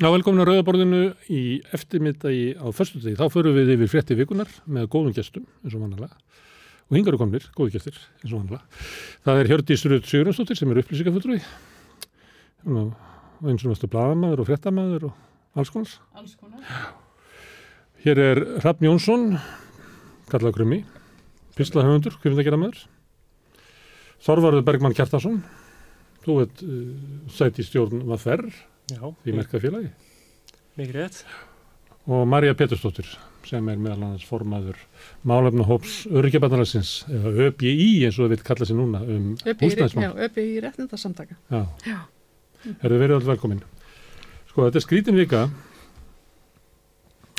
[0.00, 3.18] Já, velkomin á Rauðaborðinu í eftirmiddagi á förstu degi.
[3.20, 6.16] Þá förum við yfir frétti vikunar með góðum gestum, eins og vannalega.
[6.88, 8.86] Og hingar eru komnir, góði gestir, eins og vannalega.
[9.26, 11.42] Það er Hjördís Rödd Sigurðansdóttir sem er upplýsingafullrúi.
[12.64, 15.92] Eins og náttúrulega bladamæður og fréttamaður og alls konar.
[16.16, 16.80] Alls konar.
[18.00, 19.28] Hér er Hrafn Jónsson,
[20.32, 20.80] kallað Grummi,
[21.60, 22.86] pislahöfundur, kvifindagerðamæður.
[24.24, 25.42] Þorvarður Bergmann Kjartarsson,
[26.24, 26.82] þú veit uh,
[27.36, 28.48] sæti stjórn var þerr
[28.90, 29.90] Já, í merkafélagi.
[30.78, 31.24] mikið rétt.
[32.10, 33.08] og Marja Petursdóttir
[33.46, 34.78] sem er meðal annars formaður
[35.26, 40.12] málefna hóps öryggjabannalagsins eða ÖBI eins og það vil kalla sér núna um húsnæðismál.
[40.26, 41.36] Öpi í réttindarsamtaka.
[41.50, 41.98] Já, Já.
[42.76, 43.62] er þið verið alltaf velkomin.
[44.50, 45.42] Sko þetta er skrítin vika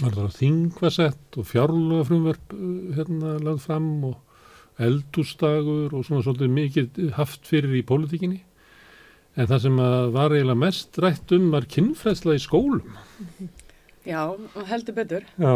[0.02, 2.54] það er þingvasett og fjárluga frumverf
[2.98, 8.42] hérna lagð fram og eldústagur og svona svolítið mikið haft fyrir í pólitíkinni
[9.38, 9.78] en það sem
[10.16, 12.98] var eiginlega mest rætt um var kynfræðsla í skólum.
[14.08, 14.24] Já,
[14.72, 15.28] heldur betur.
[15.40, 15.56] Já,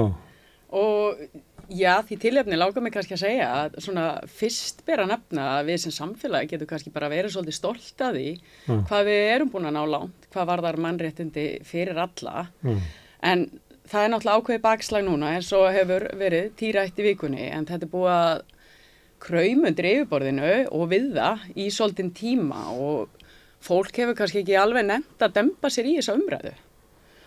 [0.75, 1.19] Og
[1.71, 5.69] já, því tilefni lágar mig kannski að segja að svona fyrst ber að nefna að
[5.69, 8.73] við sem samfélagi getum kannski bara verið svolítið stolt að því Já.
[8.89, 12.47] hvað við erum búin að ná langt, hvað varðar mannréttindi fyrir alla.
[12.65, 12.75] já,
[13.23, 13.45] En
[13.87, 17.87] það er náttúrulega ákveðið bakslag núna eins og hefur verið týrætt í vikunni en þetta
[17.87, 18.43] er búið að
[19.25, 23.14] kraumundir yfirborðinu og við það í svolítinn tíma og
[23.66, 26.53] fólk hefur kannski ekki alveg nefnt að dempa sér í þessa umræðu.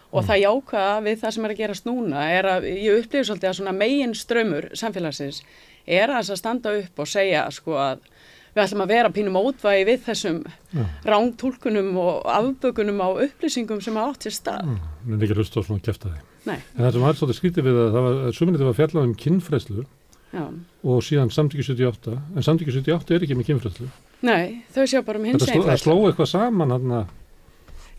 [0.09, 3.51] Og það jákvæða við það sem er að gerast núna er að ég upplifir svolítið
[3.51, 5.43] að svona megin strömmur samfélagsins
[5.85, 8.07] er að þess að standa upp og segja sko að
[8.55, 10.39] við ætlum að vera pínum ótvægi við þessum
[10.73, 10.85] Já.
[11.13, 14.73] rángtúlkunum og afbökunum á upplýsingum sem hafa átt sér stað.
[15.07, 16.25] en ekki að hlusta á svona kæfta því.
[16.49, 19.15] Nei, En það sem var svolítið skrítið við að það var, suminni var fjallað um
[19.15, 19.85] kynfræslu
[20.33, 20.45] já.
[20.83, 23.91] og síðan samtíki 78, en samtíki 78 er ekki með kynfræslu.
[24.27, 27.15] Nei, þau sjá bara um hins sló, það sló eitthvað saman hann að,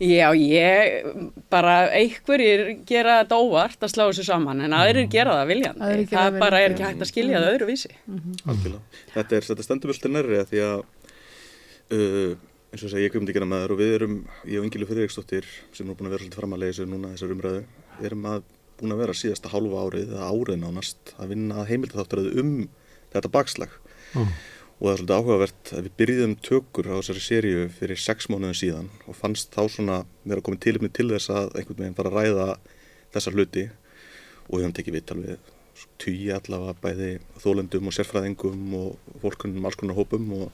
[0.00, 1.08] Já, ég,
[1.52, 5.88] bara einhverjir gera þetta óvart að slá þessu saman en aðrir gera það viljandi.
[5.90, 7.90] Gera það það bara er viljandi, ekki hægt að skilja það öðruvísi.
[8.46, 9.02] algjörlega.
[9.12, 12.32] Þetta, er, þetta stendur mjög nærri að því að uh,
[12.70, 14.16] eins og þess að ég komum til að gera með þér og við erum,
[14.46, 17.62] ég og Ingilu Fyriríksdóttir sem er búin að vera svolítið framalega þessu núna þessar umræðu,
[18.08, 18.48] erum að
[18.80, 22.54] búin að vera síðasta hálfa árið eða árið nánast að vinna að heimildatháttaröðu um
[23.12, 23.76] þetta bakslag
[24.16, 24.24] Ó.
[24.80, 28.56] og það er svolítið áhugavert að við byrjuðum tökur á þessari seríu fyrir sex mánuðin
[28.56, 32.16] síðan og fannst þá svona vera komið tilipni til þess að einhvern veginn fara að
[32.16, 32.46] ræða
[33.12, 33.64] þessar hluti.
[34.48, 35.50] Og við höfum tekið viðtal við
[36.00, 37.10] tugi allavega bæði
[37.42, 40.48] þólendum og sérfræðingum og fólkunum alls konar hópum og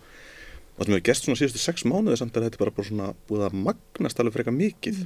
[0.75, 3.47] það sem hefur gerst svona síðustu sex mánuði samt er þetta bara, bara svona búið
[3.47, 5.01] að magnast alveg frekar mikið.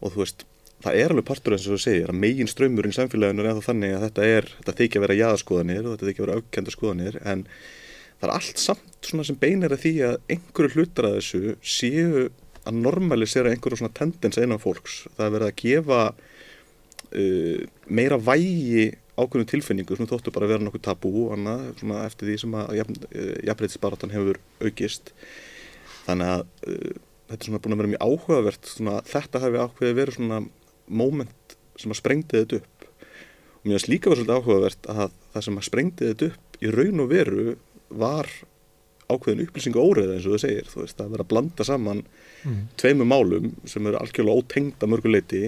[0.00, 0.46] Og þú veist
[0.82, 3.94] það er alveg partur eins og þú segir að megin ströymurinn í samfélaginu er þannig
[3.98, 7.20] að þetta er þetta þykja að vera jaðaskoðanir og þetta þykja að vera aukenda skoðanir
[7.22, 7.46] en
[8.22, 12.26] það er allt samt svona sem beinir að því að einhverju hlutar að þessu séu
[12.62, 15.00] að normalisera einhverju svona tendens einan fólks.
[15.16, 18.84] Það er verið að gefa uh, meira vægi
[19.18, 22.54] ákveðnum tilfinningu sem þóttu bara að vera nokkuð tabú og annað svona eftir því sem
[22.60, 25.10] að jafnbreytisbaratan hefur aukist.
[26.06, 26.94] Þannig að uh,
[27.26, 30.40] þetta er svona búin að vera mjög áhugavert svona, þetta hafi ákveði verið svona
[31.02, 32.88] moment sem að sprengdi þetta upp.
[33.58, 35.04] Og mér finnst líka verið svolítið áhugavert að
[35.34, 37.44] það sem að sprengdi þetta upp í raun og veru
[38.00, 38.28] var
[39.12, 42.60] ákveðin upplýsingu óreða eins og það segir þú veist, að vera að blanda saman mm,
[42.80, 45.42] tveimur málum sem eru algjörlega ótengd að mörguleiti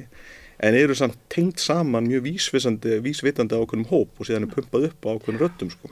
[0.65, 4.88] en eru samt tengd saman mjög vísvisandi, vísvitandi á ákveðnum hóp og síðan er pumpað
[4.91, 5.91] upp á ákveðnum röttum sko.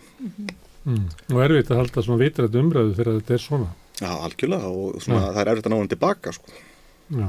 [0.85, 3.71] mm, og erfitt að halda svona vitrætt umræðu þegar þetta er svona.
[4.03, 6.61] Já, algjörlega og svona, það er erfitt að ná hann tilbaka sko.
[7.13, 7.27] Já.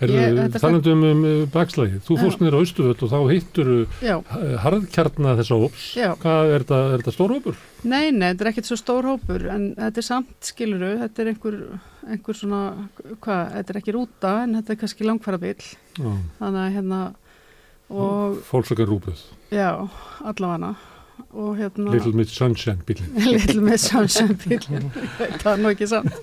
[0.00, 4.14] Er talandi um, um bakslægi, þú fórst niður á Austuföll og þá hittur Já,
[4.64, 5.86] harðkjarna þessa hóps.
[5.98, 6.08] já.
[6.22, 7.58] Hvað er þetta, er þetta stór hópur?
[7.84, 11.32] Nei, nei, þetta er ekkert svo stór hópur en þetta er samt, skiluru, þetta er
[11.34, 11.58] einhver,
[12.08, 12.62] einhver svona,
[13.20, 16.12] hvað, þetta er ekki rúta en þetta er kannski langfæra bíl Já.
[16.40, 17.02] þannig að hérna
[17.90, 19.72] og Fólksökar rúpuð, já,
[20.22, 20.99] allavega og
[21.58, 23.16] hérna Little Miss Sunshine bílinn.
[23.34, 24.86] Little Miss Sunshine bíl ég
[25.18, 26.14] veit það er nú ekki samt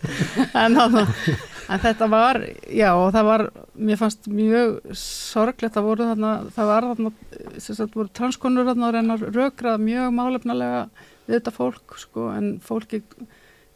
[0.53, 2.41] en, en þetta var
[2.71, 3.45] já og það var,
[3.89, 7.13] mér fannst mjög sorglegt, það voru þarna það var þarna,
[7.57, 10.81] þess að voru transkonur þarna að reyna að rökrað mjög málefnalega
[11.27, 13.03] við þetta fólk sko en fólki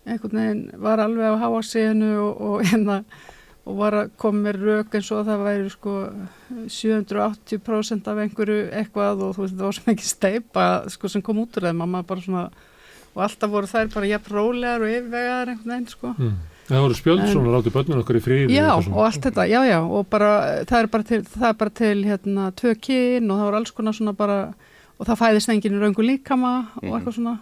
[0.08, 3.02] einhvern veginn var alveg á háa senu og, og hérna
[3.66, 5.92] og var að koma með rök eins og það væri sko
[6.72, 11.42] 780% af einhverju eitthvað og þú veist það var svo mikið steipa sko sem kom
[11.44, 12.46] út úr þeim að maður bara svona
[13.12, 16.40] og alltaf voru þær bara jafn rólegar og yfirvegaðar einhvern veginn sko Mm.
[16.72, 18.54] Það voru spjöld En- svona látið börnun okkur í fríði.
[18.56, 21.70] Já og allt þetta, já já og bara það er bara til, það er bara
[21.70, 24.54] til hérna tvö kyn og það voru alls konar svona bara
[25.00, 26.94] og það fæðist enginn í raungu líkama og Mhm.
[26.96, 27.40] eitthvað svona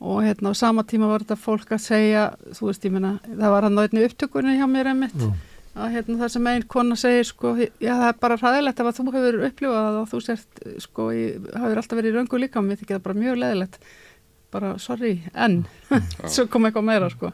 [0.00, 3.50] og hérna á sama tíma var þetta fólk að segja þú veist ég meina það
[3.50, 5.32] var hann á einni upptökunni hjá mér einmitt Já.
[5.78, 8.98] Að hérna, það sem einn kona segir sko, já það er bara ræðilegt ef að
[8.98, 11.08] þú hefur upplifað og þú sért sko,
[11.54, 13.80] hafur alltaf verið í röngu líka mér þykir það bara mjög leðilegt
[14.50, 15.62] bara sorry, en.
[16.32, 17.32] Svo kom eitthvað meira sko.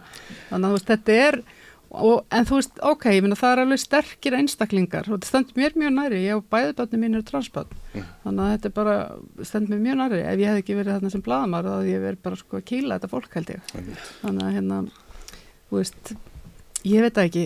[0.49, 1.39] Þannig að þú veist, þetta er
[1.95, 5.61] og, en þú veist, ok, ég minna það er alveg sterkir einstaklingar og þetta stendur
[5.61, 8.09] mér mjög næri ég og bæðuböndin mín eru transbönd mm.
[8.25, 8.97] þannig að þetta er bara,
[9.47, 12.05] stendur mér mjög næri ef ég hef ekki verið þarna sem bladamar þá hef ég
[12.09, 13.75] verið bara sko að kýla þetta fólk held ég.
[14.25, 14.81] Þannig að hérna,
[15.69, 16.15] þú veist
[16.85, 17.43] Ég veit ekki,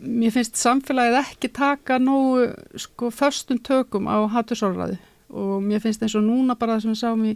[0.00, 2.46] mér finnst samfélagið ekki taka nógu
[2.80, 4.96] sko förstum tökum á hattusorraði
[5.28, 7.34] og mér finnst eins og núna bara sem við sáum í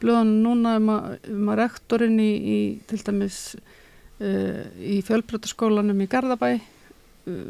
[0.00, 2.58] blöðunum núna um að, um að rektorinn í, í
[2.88, 7.42] til dæmis uh, í fjölbrötaskólanum í Garðabæ uh,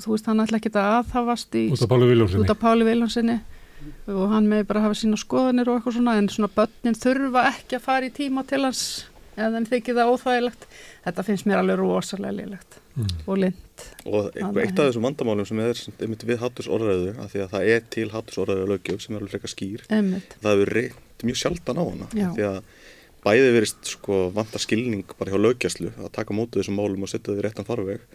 [0.00, 3.38] þú veist hann ætla ekki að aðhafast í, út af Páli Viljónsinni
[4.12, 7.78] og hann með bara hafa sína skoðanir og eitthvað svona en svona börnin þurfa ekki
[7.78, 8.84] að fara í tíma til hans
[9.36, 10.66] eða þeim þykir það óþægilegt
[11.04, 13.12] þetta finnst mér alveg rosalega liðlegt mm.
[13.26, 17.54] og lind og eitt af þessum vandamálum sem er einmitt við hattusorðræðu að því að
[17.54, 20.36] það er til hattusorðræðu lögjöf sem er alveg frekar skýr einmitt.
[20.42, 22.28] það hefur reynd mjög sjaldan á hana Já.
[22.36, 22.60] því að
[23.24, 27.34] bæði verist sko vanda skilning bara hjá lögjastlu að taka mótið þessum málum og setja
[27.34, 28.06] þau í réttan farveg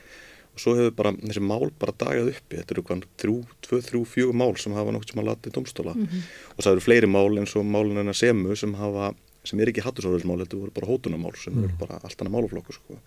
[0.55, 3.35] og svo hefur bara þessi mál bara dagað uppi þetta eru hvað þrjú,
[3.67, 6.27] tvö, þrjú, fjögur mál sem hafa nokt sem að lati í domstóla mm -hmm.
[6.55, 9.13] og það eru fleiri mál eins og málun en að semu sem hafa
[9.49, 11.67] sem er ekki hattusorðismál, þetta voru bara hótunamál sem mm.
[11.67, 12.97] er bara allt annað málaflokku sko.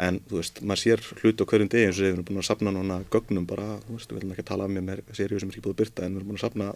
[0.00, 2.48] en þú veist, maður sér hluti á hverjum degi eins og við erum búin að
[2.48, 5.56] sapna núna gögnum bara, þú veist, við viljum ekki tala með mér sériu sem er
[5.56, 6.70] ekki búin að byrta en við erum búin að sapna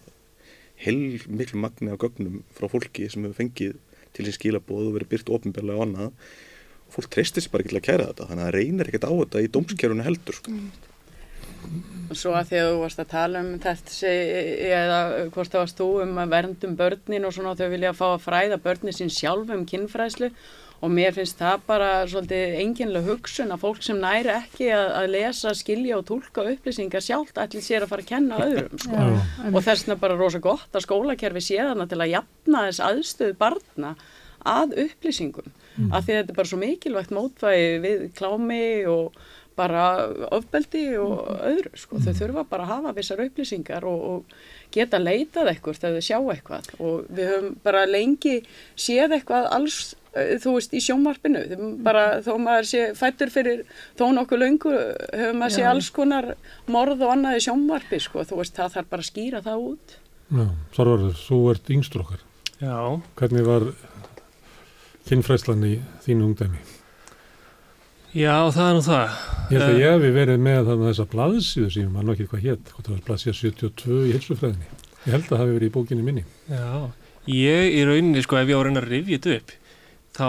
[0.84, 0.98] heil
[1.31, 3.78] miklu magni á gögnum frá fólki sem hefur fengið
[4.14, 6.10] til sín skilabóð og verið byrt ofinbjörlega og annað
[6.84, 9.08] og fólk treystir sér bara ekki til að kæra þetta þannig að það reynir ekkert
[9.08, 10.54] á þetta í dómskerfunu heldur sko.
[10.54, 10.94] mm.
[12.05, 14.11] Og svo að því að þú varst að tala um þetta
[14.70, 14.99] eða
[15.34, 18.26] hvort það varst þú um að verndum börnin og svona þau vilja að fá að
[18.26, 20.31] fræða börnin sín sjálf um kinnfræðslu
[20.84, 25.06] og mér finnst það bara svolítið enginlega hugsun að fólk sem næri ekki að, að
[25.14, 28.99] lesa, skilja og tólka upplýsingar sjálf allir sér að fara að kenna öðrum sko.
[28.99, 32.84] Já, og þess vegna bara rosa gott að skólakerfi sé þarna til að jafna þess
[32.90, 33.94] aðstöðu barna
[34.44, 35.88] að upplýsingum mm.
[35.88, 39.17] af því að þetta er bara svo mikilvægt mótvægi við klámi og
[39.56, 39.84] bara
[40.34, 41.42] ofbeldi og mm.
[41.50, 41.98] öðru sko.
[41.98, 42.18] Þau mm.
[42.20, 46.70] þurfa bara að hafa vissar upplýsingar og, og geta leitað eitthvað þegar þau sjá eitthvað
[46.78, 48.34] og við höfum bara lengi
[48.74, 49.78] séð eitthvað alls,
[50.14, 51.44] eh, þú veist, í sjónvarpinu
[51.86, 53.64] bara þó maður sé fættur fyrir
[53.98, 56.32] þó nokkuð löngu höfum maður sé alls konar
[56.66, 59.98] morð og annað í sjónvarpi sko, þú veist, það þarf bara að skýra það út
[60.34, 62.22] Já, Þorvarður, þú ert yngstur okkar
[62.64, 62.78] Já
[63.20, 63.66] Hvernig var
[65.04, 65.74] kynfræslan í
[66.06, 66.62] þínu ungdæmi?
[68.14, 69.14] Já, það er nú það.
[69.50, 72.69] Ég held að ég hefði verið með þannig þessa blaðsíðu sem mann ekki hvað hétt,
[72.70, 74.69] hvort það var blaðsíða 72 í helsufræðinni.
[75.05, 76.22] Ég held að það hefði verið í bókinni minni.
[76.46, 76.69] Já,
[77.34, 79.50] ég í rauninni, sko, ef ég á að reyna að rifja þetta upp,
[80.14, 80.28] þá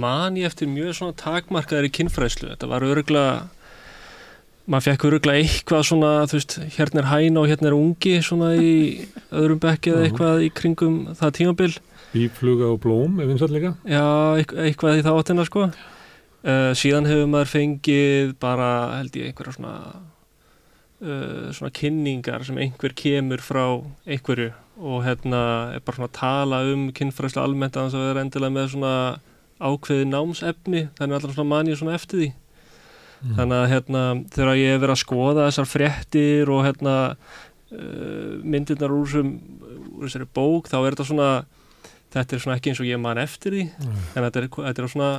[0.00, 2.48] man ég eftir mjög svona takmarkaðar í kinnfræðslu.
[2.54, 3.36] Þetta var öruglega,
[4.64, 8.54] maður fekk öruglega eitthvað svona, þú veist, hérna er hæna og hérna er ungi svona
[8.56, 8.72] í
[9.28, 11.70] öðrum bekki eða eitthvað í kringum það tímabil.
[12.16, 13.76] Bífluga og blóm, ef eins og allega.
[13.84, 14.02] Já,
[14.40, 15.68] eitthvað í þá átina, sko.
[16.38, 18.70] Uh, síðan hefur maður fengið bara
[19.00, 19.72] held ég einhverja svona
[21.02, 23.64] uh, svona kynningar sem einhver kemur frá
[24.06, 25.40] einhverju og hérna
[25.74, 28.92] er bara svona að tala um kynfræslu almennt að það er endilega með svona
[29.58, 33.32] ákveði námsefni þannig að alltaf svona manið svona eftir því mm.
[33.40, 34.02] þannig að hérna
[34.36, 39.32] þegar ég hef verið að skoða þessar fréttir og hérna uh, myndirnar úr, sem,
[39.96, 41.32] úr þessari bók þá er þetta svona
[42.14, 43.98] þetta er svona ekki eins og ég man eftir því mm.
[44.14, 45.10] en þetta er, þetta er svona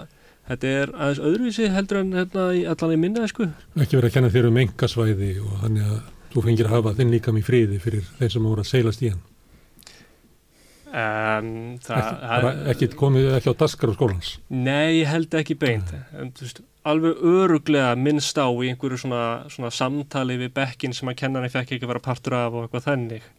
[0.50, 3.46] Þetta er aðeins öðruvísi heldur en hérna, allan í minna, sko.
[3.78, 6.00] Ekki verið að kenna þér um engasvæði og þannig að
[6.34, 9.12] þú fengir að hafa þinn líkam í fríði fyrir þeir sem voru að seilast í
[9.12, 9.22] hann.
[10.90, 11.52] Um,
[11.86, 14.32] það, ekki, ekki komið ekki á daskar á skólans?
[14.50, 15.92] Nei, ég held ekki beint.
[16.18, 21.20] En, veist, alveg öruglega minnst á í einhverju svona, svona samtali við bekkin sem að
[21.22, 23.30] kennarni fekk ekki að vera partur af og eitthvað þennig.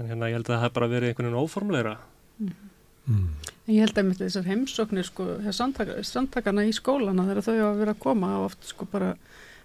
[0.00, 1.96] En hérna ég held að það hef bara verið einhvern veginn óformleira.
[2.40, 2.69] Mm.
[3.10, 3.52] Mm.
[3.70, 8.02] Ég held að með þessar heimsóknir sko, samtakana í skólana þegar þau hafa verið að
[8.02, 9.12] koma og oft sko bara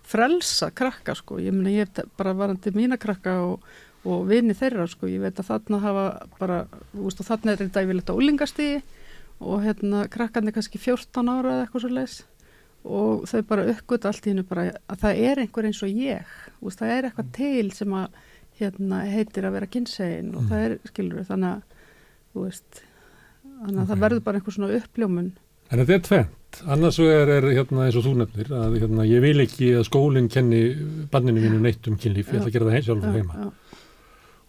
[0.05, 3.65] frelsa krakka sko, ég meina ég hef bara varandi mína krakka og,
[4.05, 6.05] og vini þeirra sko, ég veit að þarna hafa
[6.37, 6.59] bara,
[6.91, 8.83] þú veist og þarna er þetta yfirleitt á úlingastíði
[9.41, 12.21] og hérna krakkan er kannski 14 ára eða eitthvað svo leiðs
[12.85, 16.33] og þau bara uppgöta allt í hennu bara að það er einhver eins og ég,
[16.61, 18.19] veist, það er eitthvað til sem að
[18.59, 20.51] hérna, heitir að vera kynsegin og mm.
[20.51, 21.87] það er, skilur við, þannig að
[22.35, 22.83] þú veist
[23.61, 23.91] þannig að okay.
[23.93, 25.33] það verður bara einhver svona uppljómun
[25.73, 29.23] En þetta er tvent, annars er, er hérna, eins og þú nefnir að hérna, ég
[29.23, 30.59] vil ekki að skólinn kenni
[31.11, 33.39] banninu mínu neitt um kynlíf, ég ætla að gera það sjálf og heima.
[33.39, 33.79] Já.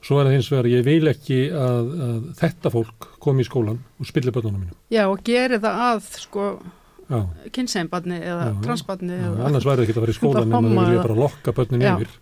[0.06, 3.80] Svo er það hins vegar, ég vil ekki að, að þetta fólk komi í skólan
[3.96, 4.76] og spilli bannunum mínu.
[4.92, 6.50] Já og geri það að sko.
[7.54, 11.18] Kynseinbarni eða transbarni annars væri það ekki að fara í skólan en það vilja bara
[11.20, 12.14] lokka börnin já, yfir.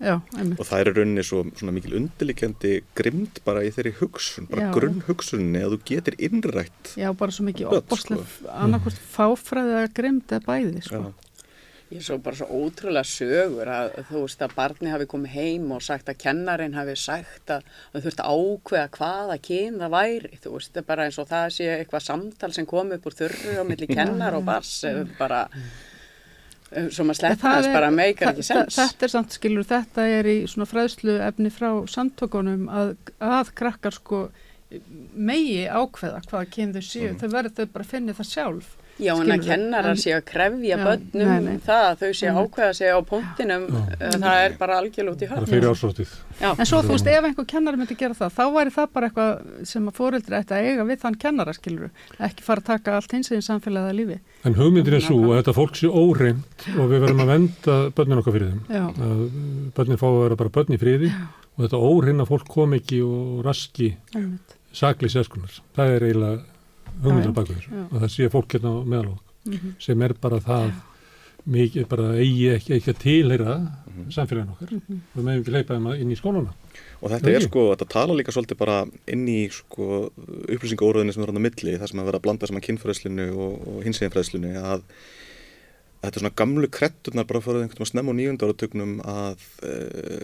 [0.58, 5.64] Og það er rauninni svo svona mikil undirlikjandi grimd bara í þeirri hugsun, bara grunnhugsunni
[5.64, 6.94] að þú getur innrætt.
[7.00, 11.02] Já, bara svo mikið Börn, opbórslega annarkvort fáfræði eða grimd eða bæði, sko.
[11.94, 15.82] Ég svo bara svo ótrúlega sögur að þú veist að barni hafi komið heim og
[15.86, 17.62] sagt að kennarin hafi sagt að
[17.94, 20.30] þú þurft að ákveða hvaða kyn það væri.
[20.42, 23.18] Þú veist, það er bara eins og það sé eitthvað samtal sem kom upp úr
[23.20, 24.72] þurru á milli kennar og bars
[25.20, 25.44] bara,
[26.74, 28.78] sleppna það þess er- bara meikar ekki sens.
[28.80, 33.94] Þetta er samt skilur, þetta er í svona fræðslu efni frá samtökunum að, að krakkar
[33.94, 34.24] sko
[35.14, 38.72] megi ákveða hvaða kyn þau séu, þau verður þau bara að finna það sjálf.
[39.02, 41.56] Já, en að kennarar en- séu að krefja Já, börnum nei, nei.
[41.66, 43.80] það að þau séu að ákveða sig á punktinum, Já.
[44.00, 45.48] eh, það er bara algjörlega út í Bara hörn.
[45.50, 46.12] fyrir ásvöldið.
[46.40, 49.08] Já, En svo þú veist, ef einhver kennari myndi gera það, þá væri það bara
[49.08, 52.94] eitthvað sem að fóreldri ætti að eiga við þann kennara, skilur ekki fara að taka
[52.94, 54.18] allt hins eginn samfélagið að lífi.
[54.44, 58.18] En hugmyndin er svo að þetta fólk sé óreimt og við verðum að venda börnin
[58.22, 59.72] okkar fyrir þeim.
[59.74, 61.10] Börnin fá að vera bara börn í friði
[61.58, 63.96] og þetta óreina fólk kom ekki og raski
[64.74, 65.60] sakli sérskunar.
[65.76, 66.42] Það er eiginlega
[67.02, 67.70] þessu.
[67.70, 67.84] Já.
[67.90, 70.70] Og það sé fólk hérna á meðalók Mm sem er bara það
[71.44, 73.56] mikið bara eigi ekki, ekki að tilheyra
[74.14, 74.70] samfélagin okkar.
[74.72, 75.00] Mhm.
[75.14, 76.54] Við meðum ekki leipa þeim inn í skólana.
[77.02, 77.34] Og þetta Nei.
[77.34, 80.10] er sko, þetta tala líka svolítið bara inn í sko
[80.48, 83.68] upplýsingaóraðinni sem er hann á milli, það sem að vera að blanda saman kynfræðslinu og,
[83.68, 84.80] og hinseginfræðslinu að
[86.04, 89.72] að þetta er svona gamlu kretturnar bara fyrir einhvern veginn snemm og nýjundaratugnum að e,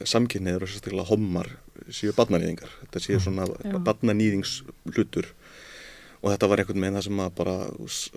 [0.09, 1.53] samkynniður og sérstaklega hommar
[1.89, 2.73] séu badnanýðingar.
[2.85, 3.79] Þetta séu svona Já.
[3.87, 5.31] badnanýðingshlutur
[6.21, 7.55] og þetta var einhvern veginn það sem að bara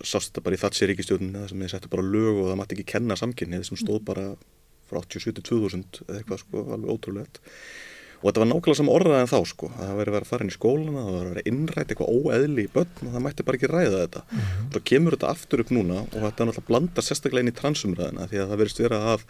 [0.03, 2.77] sást þetta bara í þatsir ríkistjórninu það sem þið settu bara lög og það mátti
[2.77, 4.25] ekki kenna samkynnið sem stóð bara
[4.89, 7.39] frá 87 til 2000 eða eitthvað sko alveg ótrúlegt.
[8.23, 9.69] Og þetta var nákvæmlega sama orðað en þá sko.
[9.73, 12.63] Að það væri verið að fara inn í skólana það verið að innræta eitthvað óeðli
[12.63, 14.21] í börn og það mætti bara ekki ræða þetta.
[14.63, 17.57] Og svo kemur þetta aftur upp núna og þetta er náttúrulega blanda sérstaklega inn í
[17.57, 19.25] transumræðina því að það verist vera að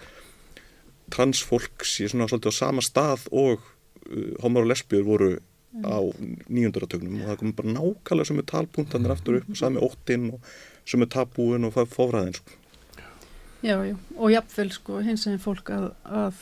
[1.13, 5.31] transfólk sé svona svolítið á sama stað og uh, homar og lesbjör voru
[5.81, 5.97] á
[6.53, 10.51] nýjundaratögnum og það komur bara nákvæmlega sem er talpunktanir aftur upp og sami óttinn og
[10.85, 12.59] sem er tabúin og fófræðin sko.
[13.63, 16.41] Já, já, og jafnvel sko hins eginn fólk að, að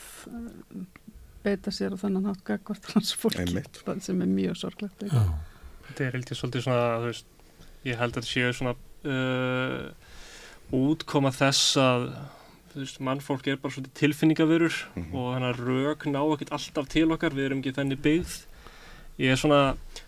[1.45, 3.79] beita sér á þannan hátt gagvart hans fólki Einmitt.
[4.01, 5.05] sem er mjög sorglegt.
[5.05, 5.23] Já.
[5.87, 7.25] Þetta er ég svolítið svona, þú veist,
[7.85, 8.75] ég held að þetta séu svona
[9.09, 9.89] uh,
[10.75, 12.07] útkoma þess að,
[12.73, 15.13] þú veist, mannfólk er bara svolítið tilfinningavörur Mhm.
[15.15, 18.37] og þannig að rauk ná ekkert alltaf til okkar, við erum ekki þenni byggð.
[19.21, 19.61] Ég er svona,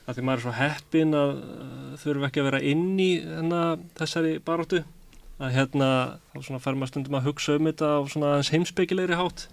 [0.08, 3.62] að því maður er svo heppin að uh, þurfa ekki að vera inn í hérna,
[4.00, 4.82] þessari baróttu,
[5.44, 5.90] að hérna,
[6.34, 9.48] þá svona fer maður stundum að hugsa um þetta á svona aðeins heimsbyggilegri hátt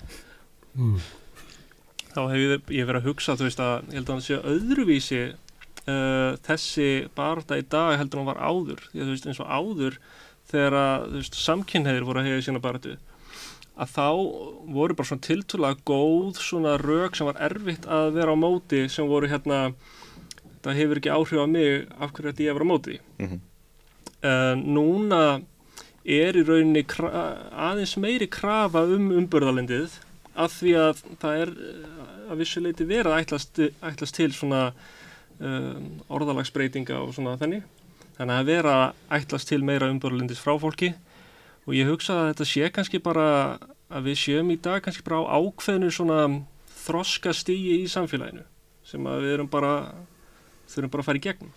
[0.71, 1.01] Mm.
[2.15, 4.37] þá hef ég, ég verið að hugsa þú veist að ég held að það sé
[4.53, 6.87] öðruvísi uh, þessi
[7.19, 9.97] baróta í dag heldur hún var áður því að þú veist eins og áður
[10.53, 12.95] þegar að þú veist samkynneðir voru að hega í sína barótu
[13.77, 14.09] að þá
[14.75, 19.09] voru bara svona tiltúrlega góð svona rauk sem var erfitt að vera á móti sem
[19.09, 19.73] voru hérna
[20.65, 23.01] það hefur ekki áhrif á mig af hverju ætti ég vera á móti?
[23.19, 23.41] Mm -hmm.
[24.29, 25.43] uh, núna
[26.05, 29.99] er í rauninni aðeins meiri krafa um umburðalendið
[30.35, 34.73] af því að það er eh, að vissuleiti verið að ætlast, ætlast til svona
[35.41, 37.63] um, orðalagsbreytinga og svona þenni
[38.17, 40.95] þannig að vera að ætlast til meira umburðalendis frá fólki
[41.71, 43.27] og ég hugsa að þetta sé kannski bara
[43.91, 46.23] að við séum í dag kannski bara á ákveðinu svona
[46.83, 48.43] þroska stígi í samfélaginu
[48.91, 49.75] sem að við erum bara
[50.71, 51.55] þurfum bara að fara í gegnum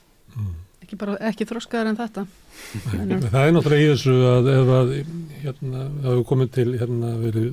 [0.83, 2.25] Ekki, bara, ekki þroskaðar en þetta.
[2.99, 4.89] En, Það er náttúrulega í þessu að ef að
[5.45, 7.51] hérna, hefur komið til hérna verið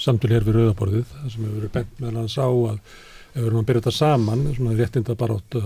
[0.00, 3.48] samtöl hér við rauðaborðið það sem hefur verið bent meðal hans á að ef við
[3.50, 5.58] erum að byrja þetta saman svona réttinda barátt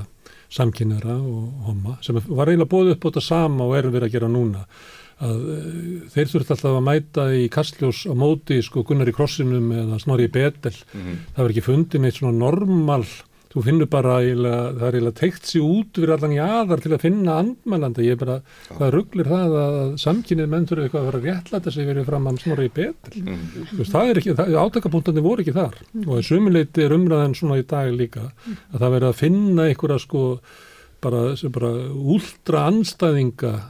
[0.58, 4.14] samkynara og homma sem var eiginlega bóðið upp á þetta sama og erum við að
[4.16, 4.64] gera núna
[5.24, 5.62] að uh,
[6.14, 10.28] þeir þurft alltaf að mæta í kastljós á móti sko Gunnar í krossinum eða Snorri
[10.28, 13.04] í Betel það var ekki fundin eitt svona normal.
[13.48, 16.90] Þú finnur bara eiginlega, það er eiginlega teikt sér út fyrir allan í aðar til
[16.92, 18.34] að finna andmælanda, ég er bara,
[18.76, 22.42] hvað rugglir það að samkynnið menn þurfa eitthvað að vera réttlæta sig verið fram að
[22.44, 23.40] snorri í betil Mm.
[23.78, 25.80] Veist, það er ekki, átakapunktarnir voru ekki þar.
[26.04, 29.98] Og að sumuleiti er umræðan svona í dag líka að það verið að finna einhverja
[30.04, 30.22] sko
[31.00, 33.66] bara, sem bara últra anstæðinga eh,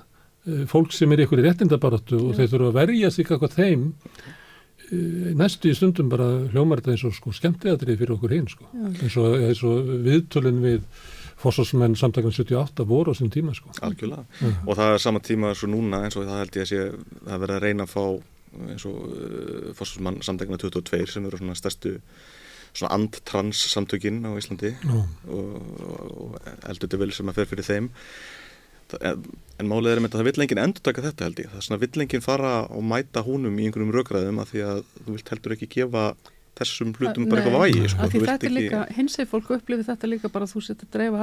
[0.70, 3.84] fólk sem er í einhverju réttindabaratu og þeir þurfa að verja sig eitthvað þeim
[4.88, 8.68] eh, næstu í stundum bara hljómar þetta eins og sko skemmtiðatrið fyrir okkur hinn sko.
[8.88, 10.80] Eins og, eins og viðtölinn við
[11.38, 13.70] fórsvarsmenn samtakan 78 voru á þessum tíma sko.
[13.86, 14.24] Algjörlega.
[14.40, 14.50] Já.
[14.64, 16.82] og það er sama tíma eins og núna eins og það held ég að sé
[16.88, 18.04] það er verið að reyna að fá
[18.72, 21.94] eins og uh, fórsvarsmann samtækna 22 sem eru svona stærstu
[22.72, 24.98] svona andtrans samtökin á Íslandi Já.
[25.28, 25.54] og,
[26.22, 27.88] og eldur til vil sem að fer fyrir þeim
[29.02, 29.22] en,
[29.58, 31.82] en málið er þetta, það vill enginn endur taka þetta held ég, það er svona
[31.84, 35.56] vill enginn fara og mæta húnum í einhverjum rökræðum að því að þú vilt heldur
[35.58, 36.08] ekki gefa
[36.58, 40.30] þessum hlutum bara eitthvað vægi sko, er ekki- líka, hins vegar fólk upplifir þetta líka
[40.34, 41.20] bara að þú setja að dreifa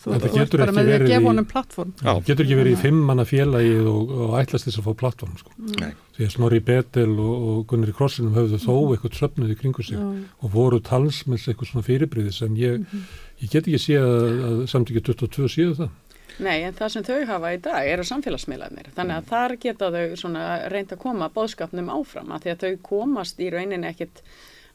[0.00, 1.26] þú Þetta getur ekki verið að í-
[2.30, 5.52] getur ekki verið í fimm manna félagið og, og ætlast þess að fá plattform sko.
[5.76, 5.92] Nei.
[6.16, 9.84] því að Snorri Betel og, og Gunnar í Krossinum höfðu þó eitthvað söfnuð í kringu
[9.84, 10.08] sig Já.
[10.40, 12.80] og voru talsmenns eitthvað svona fyrirbriðis en ég,
[13.44, 15.92] ég get ekki séð að, að samtíkja 22 séu það
[16.38, 18.92] Nei, en það sem þau hafa í dag eru samfélagsmiðlarnir.
[18.94, 20.04] Þannig að þar geta þau
[20.70, 24.22] reynd að koma bóðskapnum áfram að því að þau komast í rauninni ekkit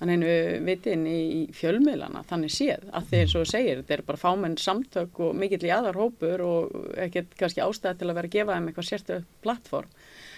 [0.01, 0.31] hann einu
[0.67, 2.89] vitin í fjölmiðlana þannig séð.
[2.91, 7.37] Að og þú segir þetta er bara fámenn samtök og mikill í aðarhópur og ekkert
[7.39, 9.95] kannski ástæði til að vera að gefa þeim eitthvað sérstu plattform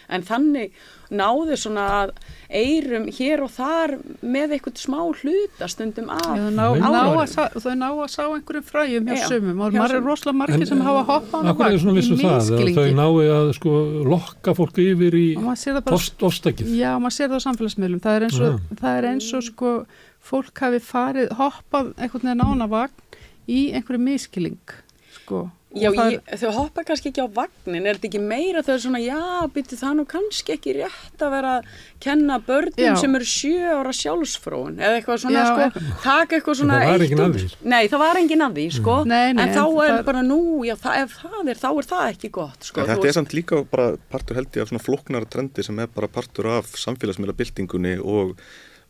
[0.10, 0.76] en þannig
[1.16, 2.12] náðu svona að
[2.50, 3.94] eirum hér og þar
[4.26, 8.66] með eitthvað smá hluta stundum af Já, ná, ná að, þau ná að sá einhverjum
[8.66, 10.10] fræjum hjá Já, sumum og hjá maður er sumum.
[10.10, 13.76] rosalega margir sem hafa hoppað á vagn það að þau nái að sko
[14.10, 17.38] lokka fólk yfir í og maður sér það bara ost, ostakið Já, maður sér það
[17.38, 18.02] á samfélagsmiðlum.
[18.04, 19.74] Það er eins og, það er eins og sko,
[20.26, 24.76] fólk hafi farið, hoppað einhvern veginn ánavagn í einhverju miskiling,
[25.20, 25.46] sko.
[25.76, 29.02] Já, ég, þau hoppa kannski ekki á vagnin, er þetta ekki meira þau er svona,
[29.04, 29.18] já,
[29.56, 31.70] byrju það nú kannski ekki rétt að vera að
[32.06, 32.94] kenna börnum Já.
[33.02, 37.04] sem eru sjö ára sjálfsfrón eða eitthvað svona, Já, sko, taka eitthvað svona það var
[37.04, 37.50] eitt enginn að því.
[37.76, 40.22] Nei, það var enginn að því, sko, Nei, nei, en þá en er það- bara
[40.30, 40.40] nú,
[40.70, 42.82] já, það, ef það er, þá er það ekki gott, sko.
[42.86, 45.88] En þetta er samt líka bara partur held ég af svona flóknara trendi sem er
[45.88, 48.38] bara partur af samfélagsmiðla byltingunni og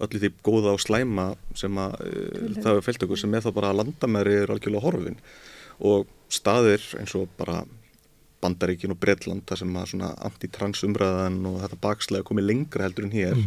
[0.05, 3.51] öllu því góða og slæma sem að uh, það er fyllt okkur sem er þá
[3.55, 5.15] bara að landamæri er algjörlega horfin
[5.79, 7.63] og staðir eins og bara
[8.43, 13.07] Bandaríkin og Bretland þar sem að svona antitrans umræðan og þetta bakslega komið lengra heldur
[13.07, 13.39] en hér.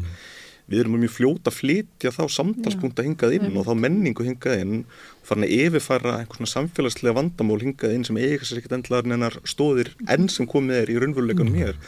[0.69, 4.75] Við erum mjög fljóta að flytja þá samtalspunkta hingað inn og þá menningu hingað inn
[4.83, 9.09] og farin að yfirfæra einhvers svona samfélagslega vandamál hingað inn sem eiga sér ekkert endlaðar
[9.09, 11.79] nennar stóðir enn sem komið er í raunveruleikunum hér.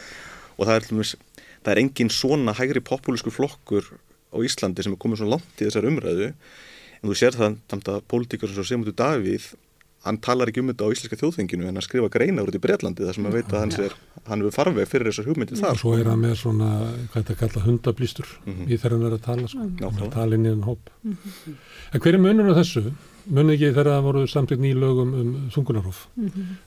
[0.57, 1.15] Og það er, til dæmis-
[1.61, 3.85] það er engin svona hægri popúlisku flokkur
[4.33, 6.31] á Íslandi sem er komið svona langt í þessar umræðu.
[7.03, 9.51] En þú sér það samt að pólitíkur sem svo Sigmundur Davíð
[10.05, 13.05] hann talar ekki um þetta á íslenska þjóðþinginu en hann skrifa greinar út í Bretlandi
[13.05, 13.93] þar sem að veit að hans er,
[14.27, 15.77] hann hefur farveg fyrir þessar hugmyndir og þar.
[15.81, 16.69] Svo er hann með svona,
[17.13, 18.65] hvað þetta kalla hundablýstur Mhm.
[18.67, 19.99] í þegar hann er að tala sko, Nákvæmlega.
[20.01, 20.89] hann tala inn í hann hóp.
[21.93, 22.91] En hver er munur á þessu?
[23.29, 26.07] munið ekki þegar það voru samtidig nýlögum um þungunarof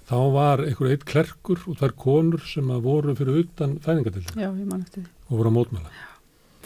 [0.06, 4.52] þá var einhver eitt klerkur og þær konur sem að voru fyrir utan fæðingadildin Já,
[4.54, 5.08] ég man eftir því.
[5.30, 5.90] og voru að mótmæla.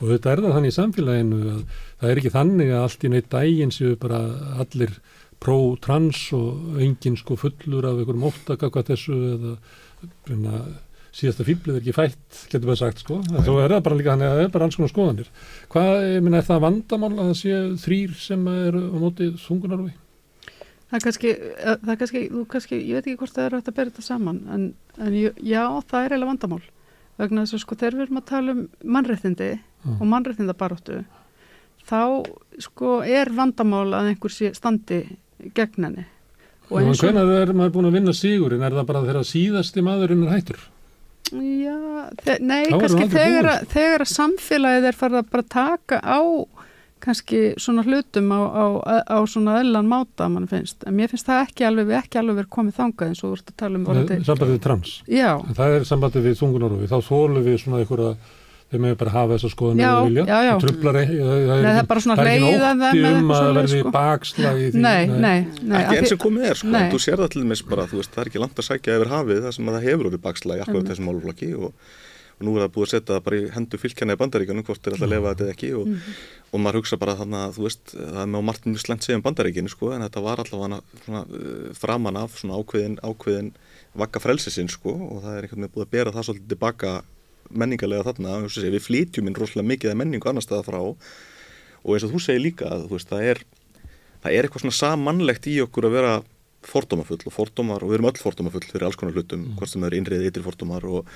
[0.02, 1.64] Og þetta er það þannig í samfélaginu að
[2.02, 4.20] það er ekki þannig að allt í neitt dægin séu bara
[4.60, 4.92] allir
[5.42, 9.54] pró-trans og enginn sko fullur af einhverjum óttakakvað þessu eða
[10.28, 10.62] reyna,
[11.14, 14.28] síðasta fýblið er ekki fætt, getur við sagt sko svo er það bara líka þannig
[14.28, 15.30] að það er bara alls konar skoðanir
[15.72, 19.94] hvað, ég minna, er það vandamál að það séu þrýr sem eru á móti þungunarofi?
[20.88, 23.56] Það er kannski, eh, það er kannski, þú kannski, ég veit ekki hvort það er
[23.58, 24.62] að bera þetta saman, en,
[24.96, 26.62] en já, það er eiginlega vandamál.
[27.18, 28.62] Vegna þess að sko, þegar við erum að tala um
[28.96, 29.48] mannréttindi
[29.98, 31.02] og mannréttindabaróttu,
[31.88, 32.00] þá
[32.64, 35.02] sko er vandamál að einhver sé standi
[35.56, 36.06] gegn henni.
[36.68, 39.84] Og eins og, hvernig er maður búin að vinna sigurinn er það bara þegar síðasti
[39.84, 40.66] maðurinn er hættur?
[41.28, 41.76] já,
[42.40, 46.20] nei, Þá kannski þegar, að, þegar að samfélagið er farið að bara taka á
[47.04, 48.64] kannski svona hlutum á, á,
[49.06, 52.40] á svona öðlan máta mann finnst, en mér finnst það ekki alveg við ekki alveg
[52.40, 54.24] verið komið þangað eins og þú ert að tala um.
[54.26, 58.12] Sambandið trans Já, En það er sambandið við þungunarofi, þá þólum við svona einhverja,
[58.68, 60.50] þeir með bara hafa þessa skoðan Já, vilja, já, já.
[60.52, 63.30] það trublar það, það Nei, það er bara svona það er þeim ótti eða um
[63.32, 63.92] að það verði sko.
[63.96, 64.82] bakslag í því.
[64.84, 65.78] nei, nei, nei.
[65.78, 66.88] ekki því- sem komið er sko, Nei.
[66.92, 69.12] þú sér það til dæmis bara, þú veist, það er ekki langt að sækja yfir
[69.14, 71.72] hafið það sem að það hefur orðið bakslag í akkurat þessum málflokki og,
[72.38, 74.84] og nú er það búið að setja það bara í hendu fylkjana í bandaríkjanum hvort
[74.86, 75.88] er alltaf að lefa þetta eða ekki og,
[76.52, 79.02] og maður hugsa bara þannig að þú veist það er með á Martin mjög slent
[79.08, 80.78] segja um bandaríkinu sko en þetta var svona,
[81.08, 83.50] uh, framan af svona ákveðin, ákveðin
[83.98, 86.92] vakka frelsisinn sko og það er einhvern veginn búið að bera það svolítið tilbaka
[87.50, 90.80] menningarlega þarna við flytjum inn rosalega mikið af menningu annar staða frá.
[91.84, 93.44] Og eins og þú segir líka að þú veist, það er
[94.22, 96.14] það er eitthvað svona sammannlegt í okkur að vera
[96.68, 99.92] fordómafull og fordómar og við erum öll fordómafull fyrir alls konar hlutum, hvort sem það
[99.92, 101.12] eru innriðið ytri fordómar og,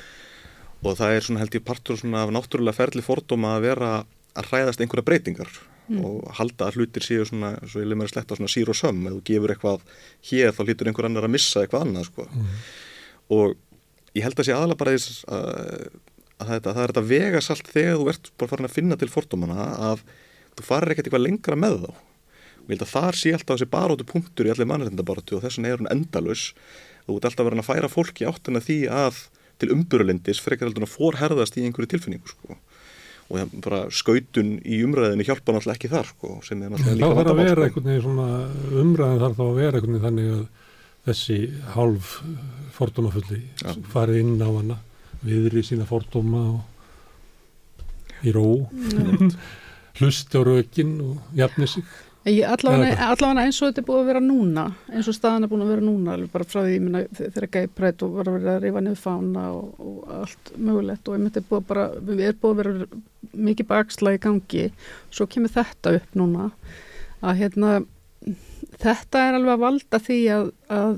[0.82, 3.90] og það er svona held ég partur svona af náttúrulega ferli fordóma að vera
[4.38, 5.50] að hræðast einhverja breytingar
[5.98, 8.78] og halda að hlutir séu svona, svo ég leið mér að sletta svona sír og
[8.78, 9.82] söm, ef þú gefur eitthvað
[10.30, 12.26] hér þá hlýtur einhver annar að missa eitthvað annað sko.
[13.34, 13.56] og
[14.14, 15.50] ég held að sé aðalega bara þess að,
[16.42, 19.68] að þetta, það er þetta vegasalt þegar þú ert bara farin að finna til fordómana
[19.90, 20.02] að
[20.58, 21.92] þú farir ekkert eitthvað lengra með þá
[22.62, 25.58] og ég held að þar sé alltaf þessi barótu punktur í allir mannreyndabarótu og þess
[25.58, 26.50] vegna er hún endalus
[27.06, 29.24] þú ert alltaf verið að færa fólki áttina því að
[29.62, 32.56] til umburulindis frekar heldur að forherðast í einhverju tilfinningu sko.
[33.32, 36.98] og það bara skautun í umræðinu hjálpa náttúrulega ekki þar sko, sem er náttúrulega Þá
[36.98, 37.66] líka þarf að vandamál, vera sko.
[37.66, 40.42] einhvern veginn svona umræðin þarf þá að vera einhvern veginn þannig að
[41.02, 41.38] þessi
[41.74, 42.10] hálf
[42.76, 43.40] fordómafulli
[43.94, 44.78] farið inn á hana
[45.22, 48.46] viðri sína fordóma og í ró.
[49.98, 51.84] Hlusti á rökin og jafni sig.
[52.22, 53.08] Allavega,
[53.42, 55.82] eins og þetta er búið að vera núna eins og staðan er búin að vera
[55.82, 59.46] núna bara frá því minna, þegar gæprætt og var að vera að reyfa niður fána
[59.56, 63.02] og, og allt mögulegt og einmitt er búið bara við erum búið að vera
[63.48, 64.68] mikið baksla í gangi.
[65.10, 66.46] Svo kemur þetta upp núna
[67.26, 67.74] að hérna
[68.82, 70.96] þetta er alveg að valda því að, að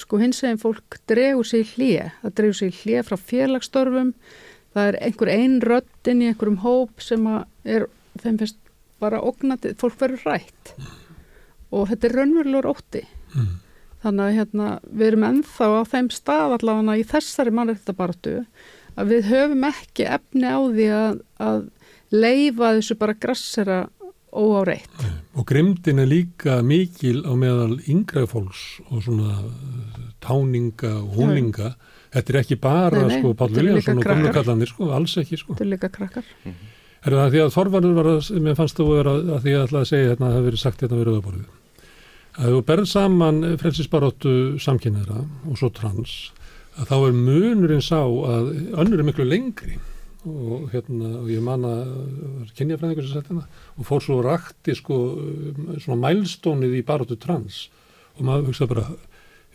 [0.00, 4.12] sko hins veginn fólk dregur sér hlje, það dregur sér hlje frá félagsstörfum,
[4.74, 7.26] það er einhver ein röddin í einhverjum hóp sem
[7.64, 7.88] er,
[8.22, 8.60] þeim finnst
[9.02, 10.74] bara ógnandi, fólk verður rætt
[11.72, 13.06] og þetta er raunverulegur ótti.
[13.32, 13.52] Mm.
[14.02, 18.34] þannig að hérna, við erum ennþá á þeim stað allavega í þessari mannréttabartu
[18.98, 21.62] að við höfum ekki efni á því að, að
[22.12, 23.78] leifa þessu bara grassera
[24.32, 31.14] óáreitt og grimdin er líka mikil á meðal yngra fólks og svona uh, táninga og
[31.16, 31.72] húninga.
[32.12, 34.34] Þetta er ekki bara Nei, nei, sko Pál Viljánsson og krakkar.
[34.36, 35.54] kallanir sko, alls ekki sko.
[35.54, 36.28] Þetta er líka krakkar.
[37.02, 39.80] Er það því að Þorvarður var að, mér fannst þú vera að því að ætla
[39.80, 41.48] að segja hérna að það hefur verið sagt hérna við rauðaborðið.
[42.32, 45.18] Að þú berð saman frelsisbaróttu samkynniðra
[45.48, 46.12] og svo trans,
[46.76, 48.52] að þá er munurinn sá að
[48.84, 49.80] önnur er miklu lengri
[50.28, 51.88] og hérna, og ég man að
[52.58, 54.98] kynjafræðingur sem sett hérna og fór svo rakti sko
[55.82, 57.64] svona mælstónið í baróttu trans.
[58.18, 58.84] Og maður hugsa bara,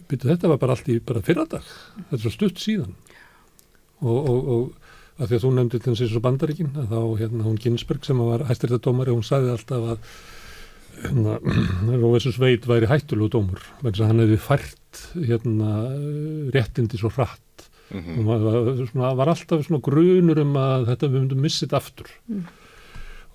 [0.09, 2.97] byrju þetta var bara allt í bara fyrradag, þetta er svo stutt síðan.
[4.03, 7.45] Og, og, og að því að þú nefndi til þessi svo bandaríkin að þá hérna
[7.47, 10.11] hún Ginsberg sem var hæstyrtadómari hún sagði alltaf að
[11.01, 11.37] hérna,
[12.03, 15.71] Róvesus Veit væri hættulegu dómur vegna hann hefði fært hérna
[16.53, 17.41] réttindi svo hratt
[17.91, 18.19] Mhm.
[18.19, 22.09] og maður var, svona, var alltaf svona grunur um að þetta við myndum missið aftur
[22.29, 22.43] Mm.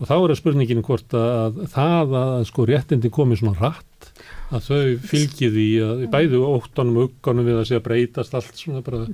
[0.01, 4.13] og þá er það spurningin hvort að það að sko réttindi komi svona hratt
[4.53, 8.53] að þau fylgið í að bæðu óttanum og ugganum við að sé að breytast allt
[8.61, 9.07] svona bara,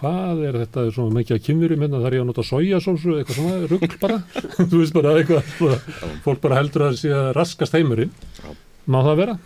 [0.00, 3.68] hvað er þetta svona mikið að kynverum hérna, þar ég að nota sojasósu eitthvað svona
[3.70, 4.18] rugl bara
[4.70, 5.78] þú veist bara eitthvað, svona,
[6.26, 8.10] fólk bara heldur að það sé að raskast heimurinn
[8.42, 8.50] Já.
[8.90, 9.38] má það vera?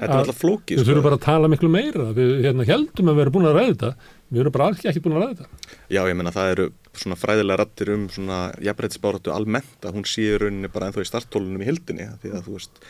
[0.00, 0.80] Þetta er alltaf flókið.
[0.80, 2.06] Við þurfum bara að tala miklu meira.
[2.16, 3.90] Við hérna heldum að vera búin að ræða þetta.
[4.30, 5.74] Við erum bara ekki, búin að ræða þetta.
[5.92, 10.26] Já, ég meina það eru svona fræðilega rattir um svona jafnrættisbáratu almennt að hún sé
[10.26, 12.80] í rauninni bara ennþá í starttólunum í hildinni því að þú veist,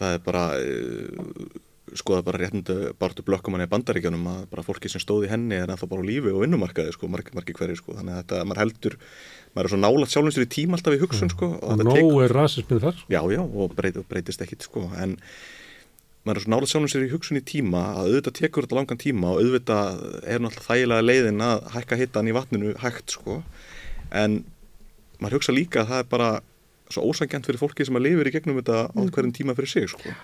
[0.00, 1.62] það er bara uh,
[1.94, 5.88] skoða bara réttindu báratu blökkumanni í bandaríkjanum að bara fólki sem stóði henni er ennþá
[5.90, 8.96] bara á lífi og vinnumarkaði sko, margir margi hverju sko, þannig að þetta, maður heldur
[9.54, 11.98] maður er svo nálat sjálfum sér í tíma alltaf í hugsun sko og og nóg
[11.98, 12.96] tekur, er rasismið þar.
[13.02, 13.12] Sko.
[13.14, 15.18] já, já, og breyt, breytist ekkit sko, en
[16.24, 19.00] maður er svo nála sjálfum sér í hugsun í tíma að auðvitað tekur þetta langan
[19.02, 23.38] tíma og auðvitað er náttúrulega þægilega leiðin að hækka hittan í vatninu hægt sko.
[24.14, 24.38] En
[25.20, 26.30] maður hugsa líka að það er bara
[26.94, 29.88] svo ósangjant fyrir fólki sem að lifir í gegnum þetta á hverjum tíma fyrir sig
[29.92, 30.14] sko.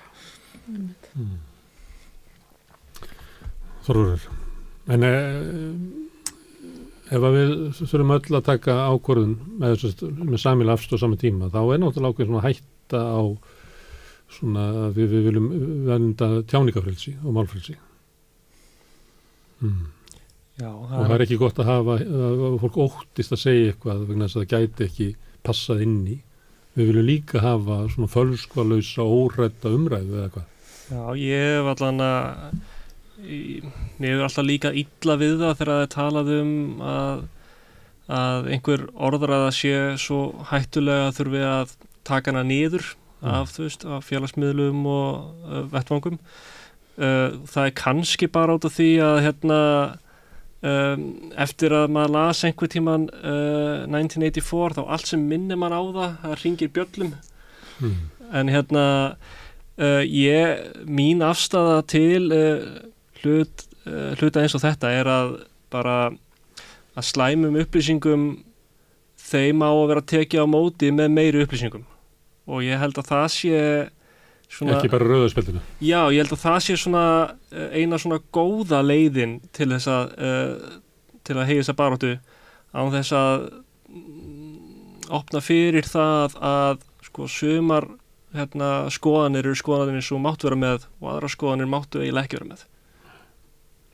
[3.87, 4.25] Þorður
[4.91, 5.13] en e,
[7.11, 11.51] ef að við þurfum öll að taka ákvörðun með, þessu- með samil afstóð saman tíma
[11.53, 13.21] þá er náttúrulega ákveð svona hætta á
[14.37, 15.49] svona að við, við viljum
[15.89, 17.77] venda tjáningafrelsi og málfrelsi.
[19.61, 19.89] Mm.
[20.61, 24.29] Já, og það er ekki gott að hafa að fólk óttist að segja eitthvað vegna
[24.29, 25.09] þess að það gæti ekki
[25.47, 26.17] passað inn í.
[26.77, 30.49] Við viljum líka hafa svona fölskvalausa órætta umræðu eða hvað
[30.91, 32.55] Já, ég hef allan að
[33.21, 37.21] mér hefur alltaf líka illa við það þegar það er talað um að,
[38.21, 41.77] að einhver orðræða sé svo hættulega þurfi að
[42.09, 42.89] taka hana niður
[43.23, 46.19] af, veist, af félagsmiðlum og uh, vettvangum.
[47.01, 49.59] Uh, það er kannski bara út af því að hérna
[50.61, 51.05] um,
[51.41, 56.17] eftir að maður las einhver tíman uh, 1984 þá allt sem minnir mann á það
[56.25, 57.15] það ringir bjöllum.
[57.81, 58.01] Mm.
[58.37, 58.83] en hérna
[59.81, 62.29] ég, mín afstafa til
[63.23, 63.63] hlut,
[64.21, 65.31] hluta eins og þetta er að
[65.73, 65.95] bara
[66.93, 68.27] að slæmum upplýsingum
[69.31, 71.87] þeim á að vera tekið á móti með meiri upplýsingum
[72.51, 73.63] og ég held að það sé
[74.51, 78.83] svona, ekki bara rauðarspildinu já, ég held að það sé svona uh, eina svona góða
[78.85, 80.77] leiðin til þess að uh,
[81.27, 82.13] til að hegja þess að baróttu
[82.75, 83.49] án þess að
[83.91, 87.89] mm, opna fyrir það að sko sumar
[88.37, 92.51] hérna, skoðanir eru skoðanir sem máttu vera með og aðra skoðanir máttu eiginlega ekki vera
[92.53, 92.67] með.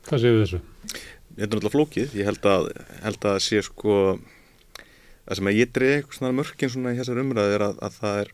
[0.07, 0.59] Hvað séu þessu?
[1.37, 2.67] Þetta er náttúrulega flókið, ég held að,
[3.03, 3.95] held að sé sko
[5.27, 7.97] það sem að ég dreig eitthvað svona mörkin svona í þessar umræði er að, að
[7.97, 8.31] það er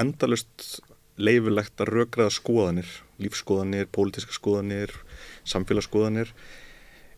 [0.00, 0.80] endalust
[1.16, 2.88] leifilegt að rökraða skoðanir,
[3.22, 4.90] lífskoðanir, pólitíska skoðanir,
[5.46, 6.32] samfélagsskoðanir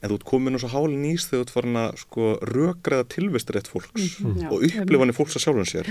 [0.04, 3.06] en þú ert komin á svo hálinn ís þegar þú ert farin að sko rökraða
[3.14, 4.42] tilvistarétt fólks Mhm.
[4.42, 4.48] Já.
[4.52, 5.88] og upplifanir fólks að sjálfum sér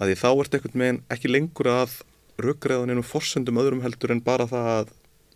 [0.00, 2.02] að því þá ert einhvern veginn ekki lengur að
[2.38, 4.88] rökraða nefnum forsendum öðrum heldur en bara það að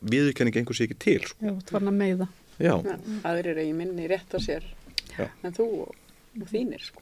[0.03, 1.39] viðurkenning einhversi ekki til sko.
[1.43, 2.29] Já, þú var að meiða.
[2.59, 2.75] Já,
[3.25, 4.63] aðrir er í minni rétt á sér
[5.17, 5.29] Já.
[5.43, 5.95] en þú og,
[6.43, 7.01] og þínir sko.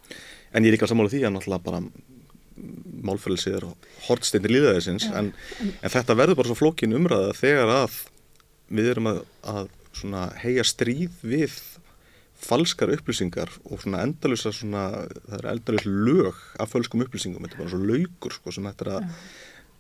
[0.55, 1.81] en ég er líka sammála því að náttúrulega bara
[3.07, 3.67] málfrælsið er
[4.07, 7.99] hortsteinir líðaðisins en, en þetta verður bara svo flókin umræða þegar að
[8.77, 9.67] við erum að, að
[9.97, 11.57] svona heia stríð við
[12.47, 14.89] falskar upplýsingar og svona endalisa svona,
[15.25, 18.87] það er endalisa lög af fölskum upplýsingum, þetta er bara svo laukur sko, sem þetta
[18.87, 19.07] er að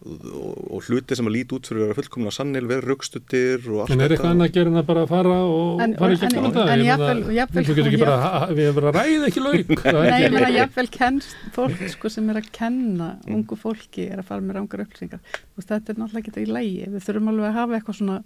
[0.04, 3.78] og, og hluti sem að líti út fyrir að vera fullkomna sannil vera raukstutir og
[3.84, 8.00] allt En er eitthvað annað að gera en að bara fara og En- fara ekki
[8.02, 9.72] bara, ha- við erum bara að ræða ekki lauk.
[9.86, 14.08] það er Nei, ég meina jafnvel kennst fólk sko, sem er að kenna ungu fólki
[14.10, 15.22] er að fara með rángar upplýsingar.
[15.56, 16.90] Þetta er náttúrulega ekki í lægi.
[16.92, 18.18] Við þurfum alveg að hafa eitthvað svona,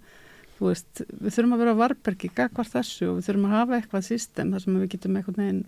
[0.59, 4.07] þú veist, við þurfum að vera varbergi, gagvar þessu og við þurfum að hafa eitthvað
[4.11, 5.63] system þar sem við getum einhvern veginn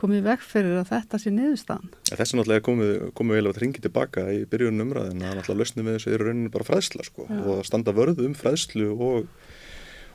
[0.00, 1.92] komið veg fyrir að þetta sé niðurstaðan.
[2.10, 5.98] Þessi náttúrulega komið, komið vel að ringi tilbaka í byrjunum umræðin að náttúrulega lausnum við
[5.98, 7.36] þessu er rauninni bara fræðsla sko Já.
[7.40, 9.28] og að standa vörðu um fræðslu og,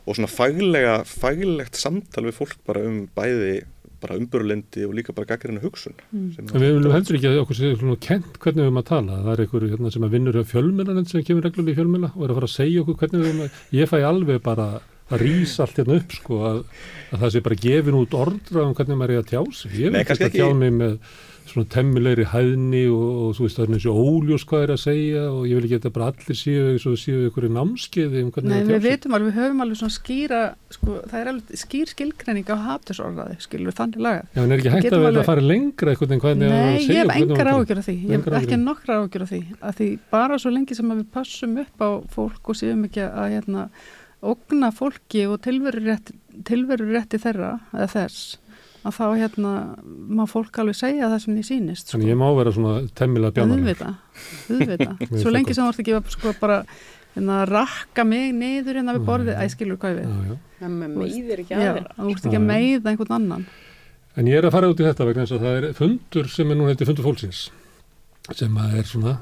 [0.06, 3.56] og svona faglega, faglegt samtal við fólk bara um bæði
[4.02, 5.96] bara umbörlendi og líka bara gaggarinu hugsun.
[6.12, 6.50] Mm.
[6.52, 9.22] við viljum heldur ekki að okkur sé svona kent hvernig við erum að tala.
[9.24, 12.26] Það er einhver hérna, sem að vinnur hjá fjölmjölanend sem kemur reglum í fjölmjöla og
[12.26, 13.64] er að fara að segja okkur hvernig við erum að...
[13.80, 14.68] Ég fæ alveg bara
[15.12, 16.64] að rýsa allt hérna upp sko að,
[17.14, 19.72] að það sé bara gefin út ordra um hvernig maður er að tjá sig.
[19.86, 21.00] Ég Nei, vil kannski ekki að tjá mig með
[21.46, 24.80] svona temmilegri hæðni og, og þú veist það er eins og óljós hvað er að
[24.82, 27.52] segja og ég vil ekki að þetta bara allir séu eins og séu ykkur í
[27.54, 28.88] námskeiði um hvernig Nei, það við tjá sig.
[28.90, 30.40] veitum alveg, við höfum alveg svona skýra,
[30.74, 34.26] sko, það er alveg skýr skilgreining á hatusorðaði, skilur, þannig lagað.
[34.34, 36.66] Já, en er ekki hægt að vera alveg- að fara lengra eitthvað en hvernig að
[36.66, 37.54] Nei, ég hef engar á að tala?
[37.60, 40.80] áhugjur af því, ég hef ekki nokkra áhugjur af því, að því bara svo lengi
[40.82, 43.68] sem að við passum upp á fólk og séum ekki að hérna,
[44.32, 48.38] ógna fólki og tilverurétti, þeirra eða þess,
[48.86, 49.54] að þá hérna
[49.86, 51.96] má fólk alveg segja það sem því sýnist sko.
[51.96, 53.92] Þannig ég má vera svona temmilega auðvita,
[54.52, 56.58] auðvita Mér svo finnst lengi það sem þú ert ekki að sko bara
[57.16, 59.10] hérna, rakka mig niður hérna við Nei.
[59.10, 60.10] borðið, æ, skilur hvað ég við.
[60.10, 60.66] Já, já.
[60.68, 61.86] en með Þú meiðir ekki Já, aðra.
[61.98, 63.46] þú ert ekki að meiða einhvern annan.
[64.16, 66.52] En ég er að fara út í þetta vegna þess að það er fundur sem
[66.54, 67.40] er nú heitir fundur fólksins
[68.36, 69.16] sem að er svona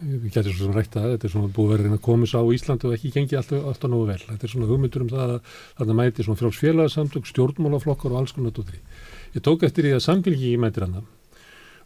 [0.00, 2.44] við getum svo sem rækta það, þetta er svona búið að vera að svo á
[2.56, 4.18] Íslandi og ekki gengi alltaf, alltaf nógu vel.
[4.26, 8.34] Þetta er svona hugmyndur um það að þarna mæti svona frjáls félagsamtök, stjórnmálaflokkar og alls
[8.36, 8.80] konar því.
[9.36, 11.04] Ég tók eftir því að samfélgingi mætir hana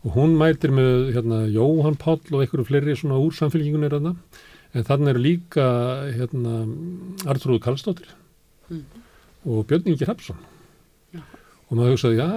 [0.00, 4.14] og hún mætir með hérna, Jóhann Páll og einhverju fleiri svona úr samfélgingunni hana
[4.72, 5.66] en þannig eru líka
[6.16, 6.62] hérna,
[7.28, 8.16] Artrúður Karlsdóttir
[8.70, 8.84] Mm.
[9.50, 10.36] og Björn Ingi Hrapsson
[11.70, 12.28] og maður hugsaði, já,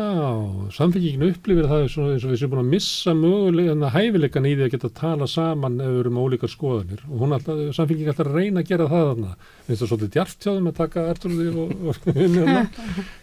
[0.75, 4.73] samfélgingin upplifir það eins og við séum búin að missa mögulega hæfileikan í því að
[4.75, 8.61] geta tala saman ef við erum með ólíkar skoðanir og hún alltaf, samfélgingin alltaf reyna
[8.61, 9.31] að gera það þarna,
[9.65, 12.59] finnst það svolítið djart hjá þeim að taka ertrúði og, og hérna.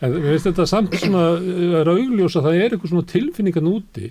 [0.00, 1.22] en við finnst þetta samt svona
[1.78, 4.10] er augljós að það er eitthvað svona tilfinningan úti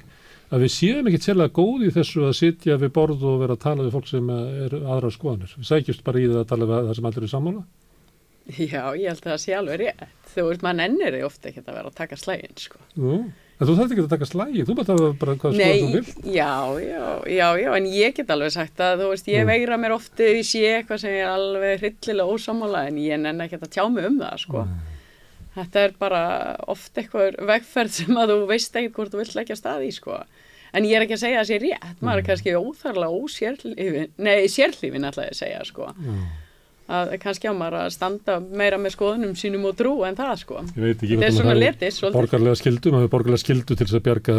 [0.50, 3.66] að við séum ekkert sérlega góð í þessu að sitja við borð og vera að
[3.66, 5.52] tala við fólk sem er aðra skoðanir.
[5.60, 7.62] Við sækjumst bara í það að tala við það sem allir er sammála.
[8.58, 11.62] Já, ég held að það sé alveg rétt þú veist, mann ennir þið ofta ekki
[11.66, 12.80] að vera að taka slægin sko.
[12.98, 13.14] Nú,
[13.60, 16.20] en þú þarf ekki að taka slægi, þú bara tafa bara hvað skoðan þú vilt.
[16.34, 16.52] já,
[16.86, 19.52] já, já, já, en ég get alveg sagt að þú veist, ég Mm.
[19.54, 23.46] veigra mér ofti ef ég sé eitthvað sem er alveg hryllilega ósámála en ég nenni
[23.48, 24.66] ekki að tjá mig um það, sko.
[25.56, 26.24] Þetta er bara
[26.70, 30.20] oft eitthvað vegferð sem að þú veist ekkert hvort þú vilt leggja stað í, sko.
[30.72, 34.12] En ég er ekki að segja að það sé rétt, maður er kannski óþarlega ósérlífin,
[34.22, 35.34] nei, sérlífin ætlaði
[36.90, 40.62] að kannski á maður að standa meira með skoðunum sínum og trú en það, sko.
[40.74, 42.16] Ég veit ekki Þetta er hvort hafi svolítið.
[42.18, 44.38] borgarlega skildu, maður hefur borgarlega skildu til þess að bjarga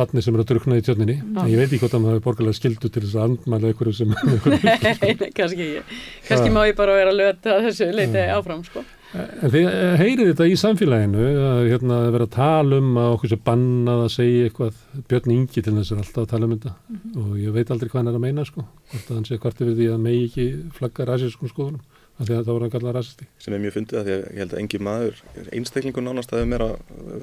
[0.00, 1.16] vatni sem er að drukna í tjörninni.
[1.22, 3.94] En ég veit ekki hvort að maður hefur borgarlega skildu til þess að andmæla einhverju
[4.00, 4.16] sem...
[5.02, 6.00] Nei, kannski ekki.
[6.26, 6.56] Kannski Ha.
[6.56, 8.82] má ég bara vera að löta þessu leiti áfram, sko.
[9.12, 13.30] En þið eh, heyrið þetta í samfélaginu að hérna, vera að tala um að okkur
[13.34, 14.78] sem bannað að segja eitthvað
[15.10, 16.72] Björn Ingi til þess er alltaf að tala um þetta
[17.20, 19.60] og ég veit aldrei hvað hann er að meina sko hvort að hann sé hvort
[19.60, 20.46] yfir því að megi ekki
[20.78, 21.84] flagga rasískum skoðunum
[22.20, 24.22] af því að það voru að kalla rasisti sem er mjög fundið að því að
[24.22, 25.20] ég held að engi maður
[25.58, 26.68] einstaklingur nánast að meira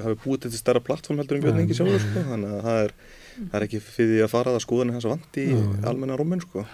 [0.03, 1.63] hafi búið til stærra plattform heldur en Björn Nei.
[1.65, 2.25] Ingi sjálfur sko.
[2.31, 2.93] þannig að það er,
[3.39, 5.59] það er ekki fyrir því að fara að skoðinu hans vandi í
[5.91, 6.65] almenna rúmin sko.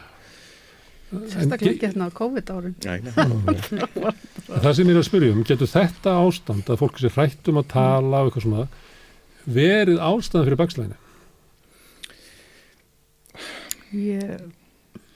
[1.34, 3.00] sérstaklega ekki hérna á nei.
[4.46, 7.62] Það sem ég er að spyrja um, getur þetta ástand að fólk sé hrætt um
[7.62, 8.68] að tala og eitthvað svona
[9.46, 11.02] verið ástæðan fyrir bakslæðinu?
[13.96, 14.42] ég,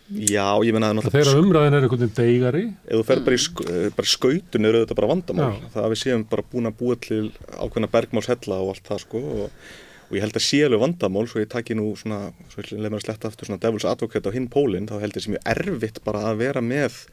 [0.09, 3.41] Já, ég menna að Þegar umræðin er einhvern veginn deigari ef þú fer bara í,
[3.43, 5.67] sk eh, skautun er þetta bara vandamál Já.
[5.75, 7.19] það að við séum bara búin að búa til
[7.53, 9.67] ákveðna bergmálshella og allt það sko og,
[10.09, 12.87] og ég held að sé alveg vandamál svo ég taki nú svona, svo ég leið
[12.87, 15.45] mér að sletta aftur svona devils advocate á hinn pólinn þá held ég sem mjög
[15.53, 17.03] erfitt bara að vera með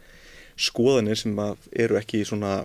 [0.57, 1.37] skoðanir sem
[1.77, 2.63] eru ekki svona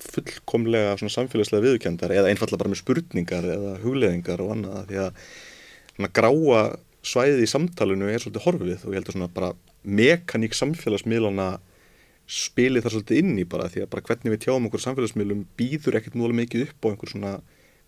[0.00, 5.22] fullkomlega svona samfélagslega viðurkendar eða einfallega bara með spurningar eða hugleðingar og annað því að
[5.92, 6.64] svona gráa
[7.04, 9.52] svæðið í samtalenu er svolítið horfið og ég held að svona bara
[9.84, 11.48] mekaník samfélagsmiðlana
[12.24, 15.98] spili þar svolítið inn í bara því að bara hvernig við tjáum okkur samfélagsmiðlum býður
[15.98, 17.34] ekkert múlega mikið upp á einhver svona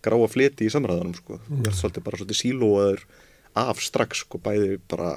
[0.05, 1.39] gráa fleti í samræðanum sko.
[1.47, 3.03] Þú ert svolítið bara svolítið sílóaður
[3.57, 5.09] af strax sko, bæði bara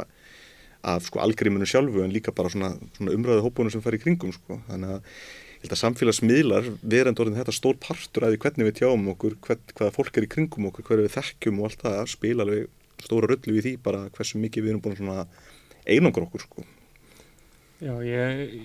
[0.81, 4.33] af sko algríminu sjálfu en líka bara svona, svona umræðu hópunum sem fær í kringum
[4.33, 4.63] sko.
[4.71, 5.15] Þannig að
[5.61, 9.37] ég held að samfélagsmiðlar verðan orðin þetta stór partur að því hvernig við tjáum okkur,
[9.45, 12.71] hvern, hvaða fólk er í kringum okkur, hverju við þekkjum og allt það spila alveg
[13.05, 15.27] stóra röllu við því bara hversu mikið við erum búin svona
[15.91, 16.65] einangur okkur sko.
[17.81, 18.61] Já, ég,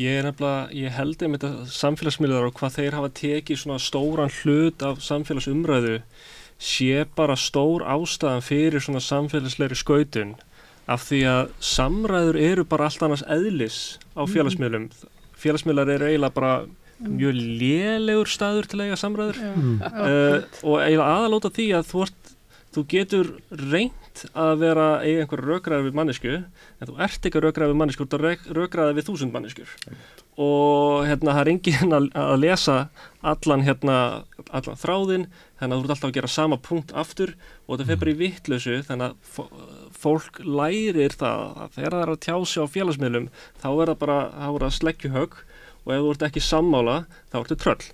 [0.00, 4.32] ég er nefnilega, ég held einmitt að samfélagsmiðlar og hvað þeir hafa tekið svona stóran
[4.40, 6.00] hlut af samfélagsumræðu
[6.60, 10.34] sé bara stór ástæðan fyrir svona samfélagsleiri skautun
[10.90, 13.78] af því að samræður eru bara allt annars eðlis
[14.18, 14.88] á félagsmiðlum.
[15.40, 16.52] Félagsmiðlar eru eiginlega bara
[17.00, 19.78] mjög lélegur staður til að eiga samræður Mm.
[19.80, 22.32] uh, og eiginlega aðalóta því að þú, ert,
[22.74, 23.30] þú getur
[24.20, 27.78] reynt að vera eiga einhver rökræði við mannesku en þú ert ekki að rökræði við
[27.80, 29.70] mannesku þú ert að rökræði við þúsund manneskjur.
[30.40, 32.76] Og hérna það er enginn að, að lesa
[33.22, 33.96] allan hérna
[34.50, 35.26] allan þráðinn
[35.60, 37.34] þannig að þú ert alltaf að gera sama punkt aftur
[37.66, 42.04] og þetta fer bara í vittlösu þannig að fó- fólk lærir það að þegar það
[42.06, 43.28] er að tjá sig á félagsmiðlum
[43.60, 45.36] þá er það bara er það sleggjuhögg
[45.80, 46.96] og ef þú ert ekki sammála
[47.32, 47.84] þá ertu tröll.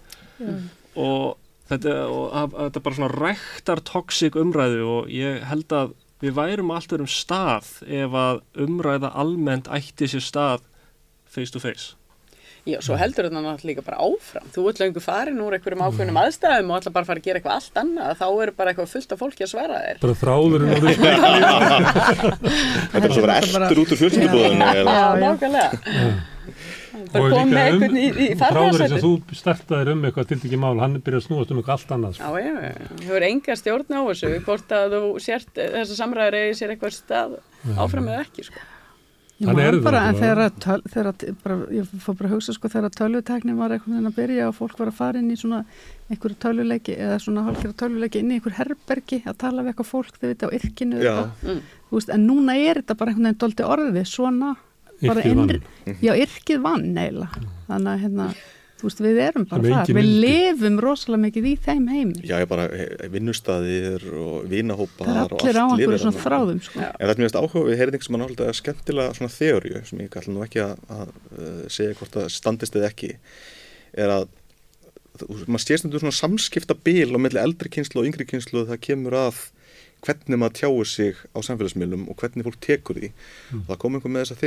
[0.96, 1.36] Og
[1.70, 5.94] þetta, og að, að þetta er bara svona ræktar toxic umræðu og ég held að
[6.22, 10.66] við værum alltaf um stað ef að umræða almennt ætti sér stað
[11.28, 11.94] face to face.
[12.66, 14.46] Já, svo heldur þetta náttúrulega líka bara áfram.
[14.50, 17.38] Þú ert lengur farin úr einhverjum ákveðnum aðstæðum og ætla bara að fara að gera
[17.38, 18.10] eitthvað allt annað.
[18.18, 19.96] Þá eru bara eitthvað fullt af fólki að svara þér.
[20.02, 20.96] bara þráðurinn og við
[22.90, 25.70] Þetta er svo vera eftir út úr fjölskyldubúðinu Já, eða nákvæmlega.
[26.96, 30.58] Það kom með um, einhvern í, í þráðurinn sem þú startaðir um eitthvað til ekki
[30.58, 32.24] mál, hann byrjar að snúast um eitthvað allt annað sko.
[32.40, 32.72] Já, já.
[32.88, 35.52] Þú hefur enga stjórn á þessu, hvort að þú sért
[39.36, 40.20] Þannig er bara, en náttúrulega.
[40.22, 43.74] þegar, að töl, þegar að, bara, ég fór bara að hugsa sko þegar tölvuteknin var
[43.74, 45.58] einhvern veginn að byrja og fólk var að fara inn í svona
[46.08, 50.16] einhverju tölvuleiki eða svona hálfgerða tölvuleiki inn í einhver herbergi að tala við eitthvað fólk
[50.16, 51.30] þau veit á yrkinu eitthvað.
[51.44, 51.60] Mm.
[51.90, 54.54] Þú veist, en núna er þetta bara einhvern veginn doldi orðið svona
[55.04, 55.98] bara Yrkið vann.
[56.00, 58.28] já, yrkið vann eiginlega þannig að hérna,
[58.76, 60.20] þú veist, við erum bara það við vildi.
[60.26, 65.32] lifum rosalega mikið í þeim heimi Já, ég bara eh, vinnustæðir og vinahópar það er
[65.32, 66.80] og allir á allt einhverju svona þráðum sko.
[66.84, 70.18] En þetta er mjög áhuga við heyrðing sem er náttúrulega skemmtilega svona þeoríu sem ég
[70.20, 71.08] ætla nú ekki að, að
[71.40, 73.12] uh, segja hvort það standist eða ekki
[73.96, 74.26] er að
[75.22, 78.82] þú- maður sé stundur svona samskipta bil á milli eldri kynslu og yngri kynslu það
[78.90, 79.44] kemur að
[80.04, 83.08] hvernig maður tjáir sig á samfélagsmiðlum og hvernig fólk tekur því
[83.48, 83.62] Mm.
[83.64, 84.40] og það kom einhver með þessa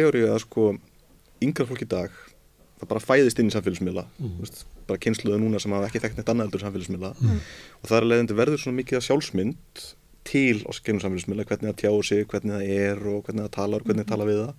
[2.80, 4.50] það bara fæðist inn í samfélagsmiðla Mm.
[4.90, 7.12] bara kynsluðu núna sem hafa ekki þekkt neitt annað eldur samfélagsmiðla.
[7.22, 7.40] Mm.
[7.84, 9.84] og það er leiðandi verður svona mikið af sjálfsmynd
[10.30, 13.84] til á skennum samfélagsmiðla hvernig það tjáu sig, hvernig það er og hvernig það talar,
[13.86, 14.54] hvernig það tala við það.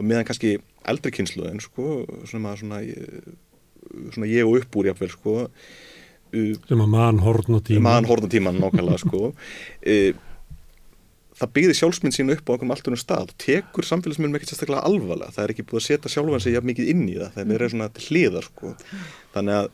[0.00, 0.52] Og meðan kannski
[0.88, 1.86] eldri kynsluðin sko,
[2.30, 2.78] svona, svona,
[4.14, 5.34] svona ég og upp úr jafnvel sko,
[6.30, 9.32] sem að mann horn og tíma maðan horfna tíman nákvæmlega sko.
[9.90, 10.12] E,
[11.40, 13.32] það byggði sjálfsmynd sín upp á einhverjum allt önnum stað.
[13.40, 15.32] Tekur samfélagsmyndum ekkert sérstaklega alvarlega.
[15.36, 17.32] Það er ekki búið að setja sjálfan sig jafn mikið inn í það.
[17.36, 18.74] Það er svona til hliðar sko.
[19.36, 19.70] Þannig að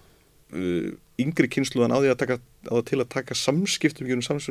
[0.60, 0.94] uh,
[1.26, 4.48] yngri kynsluðan á því að taka á það til að taka samskiptum um sams,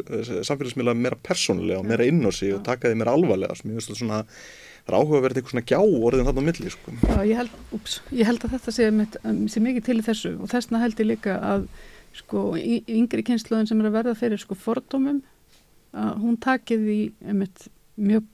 [0.50, 3.80] samfélagsmiðla meira persónulega og meira inn á sig og taka því meira alvarlega sem ég
[3.80, 6.72] veist að svona það er áhuga að vera eitthvað svona gjá orðin þarna á milli
[6.74, 6.96] sko.
[7.02, 10.34] Já, ég held, úps, ég held að þetta sé, mitt, um, sé mikið til þessu.
[10.38, 11.70] Og þessna held ég líka að
[12.16, 15.24] sko, yngri kynsluðin sem er að verða fyrir sko, fordómum
[15.96, 18.28] að hún takið í einmitt, mjög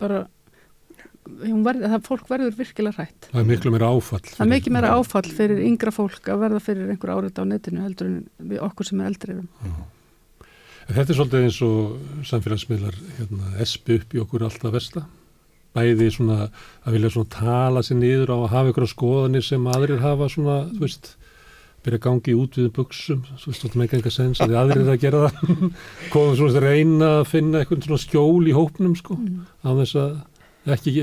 [0.00, 0.24] bara
[1.26, 3.28] hún verði, það fólk verður virkilega hrætt.
[3.32, 6.62] Það er miklu meira áfall það er mikið meira áfall fyrir yngra fólk að verða
[6.62, 8.18] fyrir einhver árið á netinu heldur en
[8.52, 9.38] við okkur sem er eldri
[10.86, 15.02] En Þetta er svolítið eins og samfélagsmiðlar hérna, espi upp í okkur alltaf versta.
[15.74, 20.04] Bæði svona að vilja svona tala sér niður á að hafa ykkur skoðanir sem aðrir
[20.04, 21.16] hafa svona, þú veist,
[21.86, 24.58] byrja að gangi út við buksum, þú veist, þetta með ekki enga sens að því
[24.60, 25.60] aðrir eru að gera það.
[26.14, 29.18] Komum svona að reyna að finna eitthvað svona skjól í hópnum, sko,
[29.62, 30.96] á þess að ekki,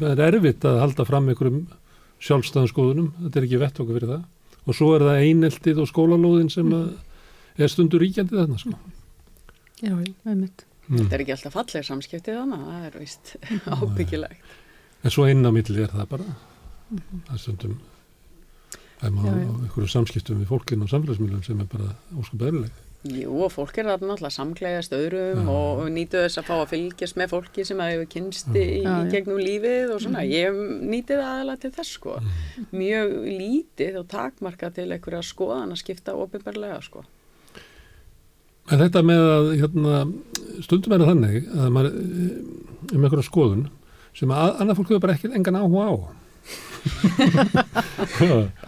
[0.00, 1.60] það er erfitt að halda fram einhverjum
[2.20, 4.24] sjálfstæðum skoðunum, þetta er ekki vett okkur fyrir það.
[4.66, 6.90] Og svo er það eineltið og skólalóðin sem að
[7.60, 8.74] er stundur ríkjandi þarna, sko.
[9.80, 9.94] Já,
[10.28, 11.04] einmitt Mm.
[11.04, 13.28] Þetta er ekki alltaf falleg samskiptið þannig, það er vist
[13.78, 14.54] ábyggilegt.
[15.06, 16.24] En svo milli er það bara
[16.90, 17.76] það er stundum
[19.00, 22.78] það er maður á einhverju samskiptum við fólkinn og samfélagsmiðlum sem er bara óskup eðlileg.
[23.00, 25.52] Jú, og fólk er þarna náttúrulega samklæðast öðrum Já.
[25.54, 28.90] og nýtu þess að fá að fylgjast með fólki sem að hefur kynst í, Já,
[28.92, 30.24] í gegnum lífið og svona.
[30.28, 32.18] Ég nýti það aðalega til þess, sko.
[32.76, 37.06] Mjög lítið og takmarka til einhverja skoðan að skipta ofinbarlega, sko.
[38.68, 40.04] En þetta með að hérna,
[40.60, 42.38] stundum er það þannig að maður eh,
[42.92, 43.68] um einhverja skoðun
[44.12, 46.19] sem að annað fólk hefur bara ekki engan áhuga á Alltaf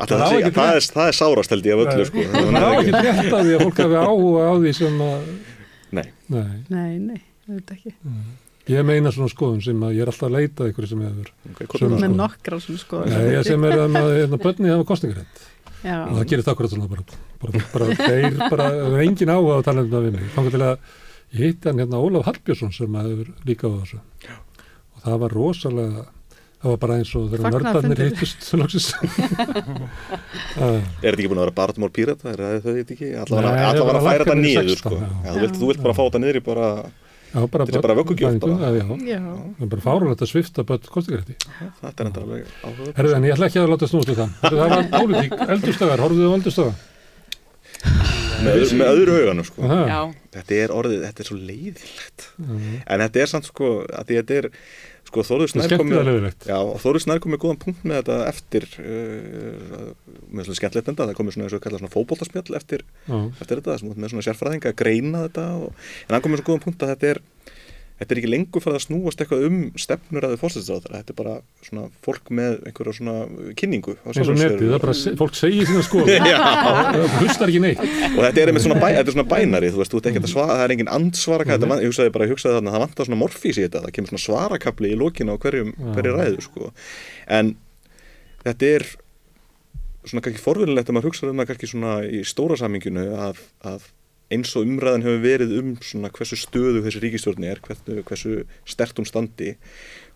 [0.02, 2.26] Það ekki það, er, það er sárast held ég af öllu sko.
[2.28, 5.26] Það er ekki rétt að því að fólk hafi áhuga á því sem að,
[5.92, 7.92] Nei, nei, Nei, nei, þetta ekki.
[8.70, 11.32] Ég meina svona skoðun sem að ég er alltaf að leita að ykkur sem hefur,
[11.98, 15.40] með nokkra svona sko nei, sem er að hérna, bönni hafa kostningarétt
[15.82, 17.04] Já, og það gerir það akkurat svona bara,
[17.42, 20.62] bara, bara, þeir bara, það er engin áhuga á talendum að við mig, þannig til
[20.62, 20.92] að
[21.32, 23.98] ég hitti hann hérna Ólaf Hallbjörnsson sem að hefur líka á þessu.
[24.94, 26.04] Og það var rosalega
[26.62, 27.98] það var bara eins og þegar nördarnir
[28.62, 28.88] loksins
[30.62, 32.32] Ah, er þetta ekki búin að vera barndmál pírata?
[32.32, 33.08] Er það þetta ekki?
[33.22, 34.92] Allavega var að færa lækkað þetta niður í niður 16, sko.
[35.00, 35.30] já.
[35.32, 36.66] Þú, vilt, þú vilt bara fá þetta niður í bara
[37.32, 38.60] já, bara, Þetta er bara vöggugjöf fæðingu, bara.
[38.62, 38.84] já, já.
[39.08, 39.20] já,
[39.56, 41.36] það er bara fárulegt að svifta börn kostningarétti
[41.80, 44.30] Þetta er enda alveg áhuga Herðu, en ég ætla ekki að láta snúast við það.
[44.44, 46.72] Það var pólitík, eldurstagar, horfðu á eldurstaga.
[48.42, 49.72] með, öðru- með öðru auganum sko.
[50.36, 52.26] Þetta er orðið, þetta er svo leiðilegt
[52.86, 54.48] En þetta er samt sko að því þetta er
[55.08, 55.74] sko er Snær
[57.02, 59.90] Snær komið góðan punkt með þetta eftir uh,
[60.30, 63.78] með svona skemmtilegt enda það komið svona eins og kallað svona fótboltaspjall eftir, eftir þetta,
[63.92, 67.12] með svona sérfræðinga að greina þetta og, en hann komið svo góðan punkt að þetta
[67.12, 67.22] er
[68.02, 71.18] þetta er ekki lengur fyrir að snúast eitthvað um stefnur að þau fórstæðisráður, þetta er
[71.18, 73.14] bara svona fólk með einhverja svona
[73.58, 76.28] kynningu eins og netið, það er bara, se- fólk segir sína skoðum.
[76.32, 77.84] Já, Það hlustar ekki neitt.
[77.84, 80.32] og þetta er einmitt svona, bæ, þetta svona bænari þú veist, þú ert ekki að
[80.34, 81.82] svara, það er engin andsvara mm -hmm.
[81.82, 84.92] ég hugsaði bara, hugsaði þarna, það vantar svona morfís í þetta, það kemur svona svarakabli
[84.92, 86.72] í lokinu á hverjum, hverju ræðu, sko
[87.28, 87.56] en
[88.42, 88.86] þetta er
[90.02, 93.84] svona kannski forvinnilegt að maður hugsa um það kannski svona í stóra saminginu að, að
[94.32, 98.36] eins og umræðan hefur verið um svona hversu stöðu þessi ríkistjórni er, hversu, hversu
[98.68, 99.54] stert hún standi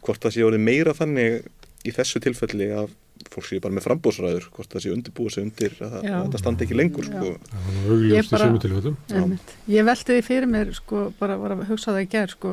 [0.06, 1.42] hvort það sé orðið meira þannig
[1.86, 2.94] í þessu tilfelli að
[3.32, 6.66] fólk sé bara með frambóðsræður hvort það sé undirbúið sig undir að, að þetta standi
[6.66, 7.30] ekki lengur sko.
[7.50, 9.38] Það var augljóst í bara- sumu tilfellum.
[9.72, 12.52] Ég velti því fyrir mér sko, bara var að hugsa það í gerð sko,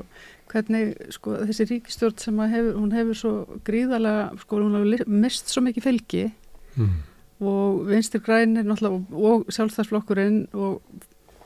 [0.53, 3.33] hvernig sko, þessi ríkistjórn sem að hefur, hún hefur svo
[3.67, 6.23] gríðarlega, sko, hún hefur mist svo mikið fylgi
[6.73, 6.93] Mm.
[7.45, 10.79] og vinstir grænir og sjálfstæðsflokkurinn og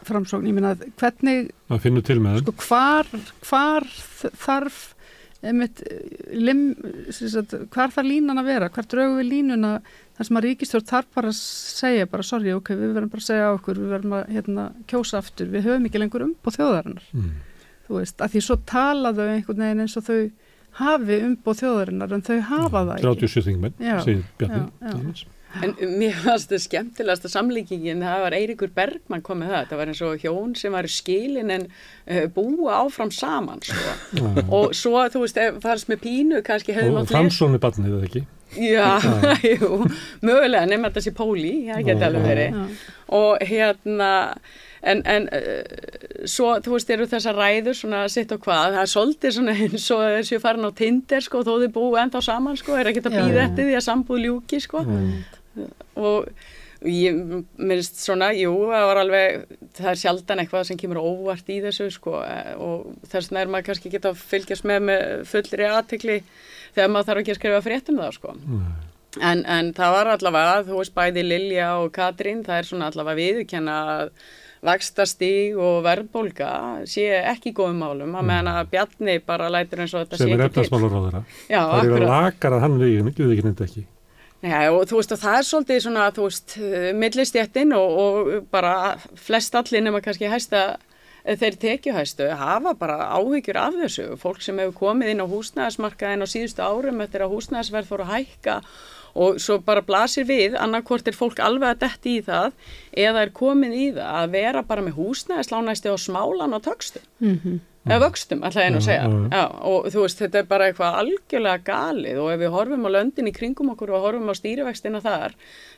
[0.05, 2.43] framsókn, ég meina hvernig, Það finnur til með þeim.
[2.43, 3.07] sko, hvar
[3.47, 3.87] hvar
[4.45, 4.93] þarf
[5.47, 5.81] einmitt,
[6.33, 6.61] lim,
[7.13, 9.73] sem sagt, hvar þarf línan að vera, hvar draugum við línuna?
[10.17, 13.27] Þar sem að ríkistjórn þarf bara að segja bara sorry, ok, við verðum bara að
[13.27, 16.53] segja á okkur við verðum að hérna, kjósa aftur, við höfum ekki lengur um på
[16.55, 17.29] þjóðarinnar, Mm.
[17.87, 20.31] þú veist, að því svo tala þau einhvern veginn eins og þau
[20.81, 23.27] hafi umbóð þjóðarinnar en þau hafa það ekki.
[23.27, 23.73] 37 þingmenn,
[24.03, 25.25] segir Bjarni.
[25.63, 30.03] En mér fannst það skemmtilegasta samlíkingin, það var Eiríkur Bergmann komið það, það var eins
[30.05, 33.95] og hjón sem var skilin en uh, búa áfram saman sko.
[34.17, 34.27] Já.
[34.45, 38.11] og svo, þú veist, fannst með pínu kannski hefði Og mátt Framsson er barnið, eða
[38.11, 38.25] ekki?
[38.57, 39.01] Já,
[39.57, 39.81] jú,
[40.23, 42.63] mögulega nema þetta sé póli, það geti alveg verið.
[43.17, 44.11] Og hérna
[44.87, 48.91] en, en uh, svo þú veist eru þessar ræður svona sitt og hvað, það er
[48.93, 52.77] svolítið svona eins og þessu farin á Tinder sko þó þið búið ennþá saman sko,
[52.77, 54.83] er ekki að býða eftir því að sambúð ljúki sko.
[54.87, 55.17] Mm.
[55.97, 56.29] Og
[56.85, 57.17] ég
[57.57, 59.45] minnst svona, jú, það var alveg
[59.79, 63.53] það er sjaldan eitthvað sem kemur óvart í þessu sko eh, og þess vegna er
[63.55, 66.17] maður kannski geta að fylgjast með með fullri aðtekli
[66.75, 68.75] þegar maður þarf ekki að skrifa frétt um það sko Nei.
[69.25, 73.17] En, en það var allavega, þú veist, bæði Lilja og Katrín, það er svona allavega
[73.17, 74.11] viðurkenna að
[74.67, 76.49] vakstastíg og verðbólga
[76.89, 80.35] sé ekki góðum málum, að meðan að Bjarni bara lætur eins og þetta Sem sé
[80.37, 80.65] er ekki til.
[80.67, 81.21] efnarsmálur á þeirra.
[81.49, 82.09] Já, Það er að akkurat.
[82.13, 83.83] lakar að hann við, við ekki nefndi ekki.
[84.45, 86.57] Já, og þú veist, og það er svolítið svona, þú veist,
[87.01, 88.73] millistjættin og, og bara
[89.17, 90.65] flest allir nema kannski hæsta
[91.35, 94.05] þeir tekjuhæstu hafa bara áhyggjur af þessu.
[94.21, 98.13] Fólk sem hefur komið inn á húsnæðismarkaðin á síðustu árum eftir að húsnæðisverð fór að
[98.13, 98.59] hækka
[99.17, 102.51] og svo bara blasir við, annarkvort er fólk alveg að detti í það
[102.93, 107.59] eða er komið í það að vera bara með húsnæðislánæsti og smálan á tökstum Mhm.
[107.87, 109.03] eða vöxtum, ætla ég nú að segja.
[109.07, 109.29] já, já.
[109.31, 112.89] já, og þú veist, þetta er bara eitthvað algjörlega galið og ef við horfum á
[112.97, 115.31] löndin í kringum okkur og horfum á stýrivextina þar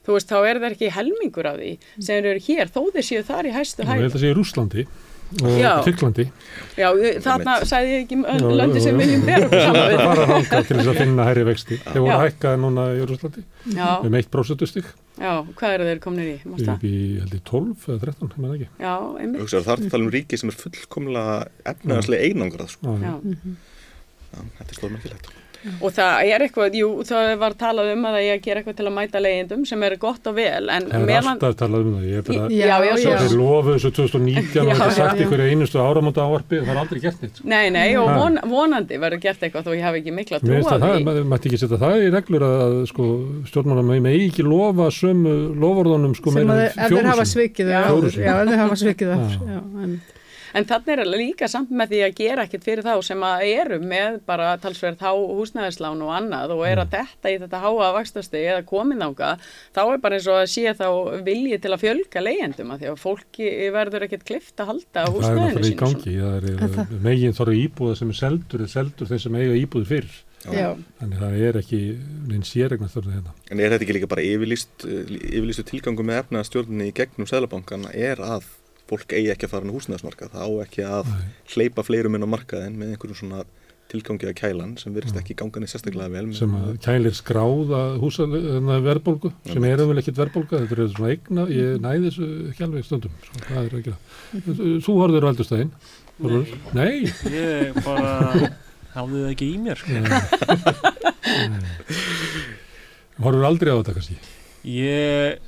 [0.07, 3.23] þú veist, þá er það ekki helmingur af því sem eru hér, þó þeir séu
[3.23, 4.89] þar í hæstu Ég
[5.29, 5.71] að og Já.
[5.85, 6.25] Tyrklandi.
[6.79, 6.87] já,
[7.25, 10.89] þarna sagði ég ekki um löndi sem viljum saman Það við fara hanga til þess
[10.93, 11.77] að finna hærri vexti.
[11.85, 12.23] Þeir voru Já.
[12.23, 13.43] hækkaði núna í Rúslandi
[13.75, 14.89] já, um 1% stig.
[15.19, 16.37] já, hvað eru þeir komnir í?
[16.39, 18.69] Í, held ég, 12 eða 13, ég menn ekki.
[18.79, 21.35] Já, einmitt Hugsaðu, það er að tala um ríki sem er fullkomlega
[21.73, 22.97] efnaðarslega einangrað sko.
[22.97, 23.53] Já, já.
[24.29, 25.29] Já, þetta er stórmerkilegt
[25.81, 28.77] og það er eitthvað, jú, það var talað um að það er að gera eitthvað
[28.79, 31.93] til að mæta leiðindum sem er gott og vel, en Það er alltaf talað um
[31.97, 32.05] það.
[32.09, 32.49] Ég er bara...
[32.49, 35.25] Já, já, svo- Þeir lofuðu þessu 2019 og Já, þetta sagt já, já.
[35.25, 37.35] ykkur einustu áramóta áarpi, það er aldrei gert neitt.
[37.41, 37.47] sko.
[37.49, 40.69] Nei, nei, og von, vonandi verður gert eitthvað þó ég hafi ekki mikla trú að
[40.69, 41.03] það, því.
[41.09, 43.09] maður mætti ekki setja það í reglur að sko,
[43.49, 47.73] stjórnmála með með ekki lofa sömu lofurðunum sko sem meira þeir- ef þeir hafa svikið
[47.75, 47.83] Já.
[49.19, 49.99] það
[50.53, 53.79] En, þannig er líka samt með því að gera ekkert fyrir þá sem að eru
[53.83, 58.41] með bara talsverð þá húsnæðislán og annað og er að detta í þetta háa vakstasti
[58.41, 59.35] eða komin ánga,
[59.75, 60.87] þá er bara eins og að sé þá
[61.27, 65.09] vilji til að fjölga leyendum að því að fólki verður ekkert klift að halda Það
[65.09, 69.11] er húsnæðinu náttúrulega í gangi, það er megin þorra íbúða sem er seldur, er seldur
[69.11, 70.17] þeir sem eiga íbúður fyrr.
[70.47, 70.69] Já,
[71.01, 71.79] Þannig það er ekki
[72.29, 73.33] neinn séregna þorra hérna.
[73.51, 77.89] En er þetta ekki líka bara yfirlýst, eh, yfirlýstu tilgangu með efnaðastjórnunni í gegnum Sæðlabankan
[77.91, 78.47] er að
[78.89, 81.25] fólk eigi ekki að fara inn á húsnæðismarkað, það á ekki að Nei.
[81.53, 83.43] hleypa fleirum inn á markaðin með einhverjum svona
[83.89, 86.27] tilgangi að kælan sem virðist ekki ganga neitt sérstaklega vel.
[86.37, 91.45] sem að kælir skráða hérna, verðbólgu sem er umvel ekkit verðbólga þetta er svona eigna,
[91.49, 94.83] ég næði þessu ekki alveg stundum, svo það er ekki það.
[94.85, 95.73] Þú horfður á eldurstæðin
[96.75, 98.13] Nei, Ég bara
[98.93, 99.89] hafði það ekki í mér sko.
[103.23, 104.17] horfður aldrei á þetta kannski?
[104.69, 105.39] Ég,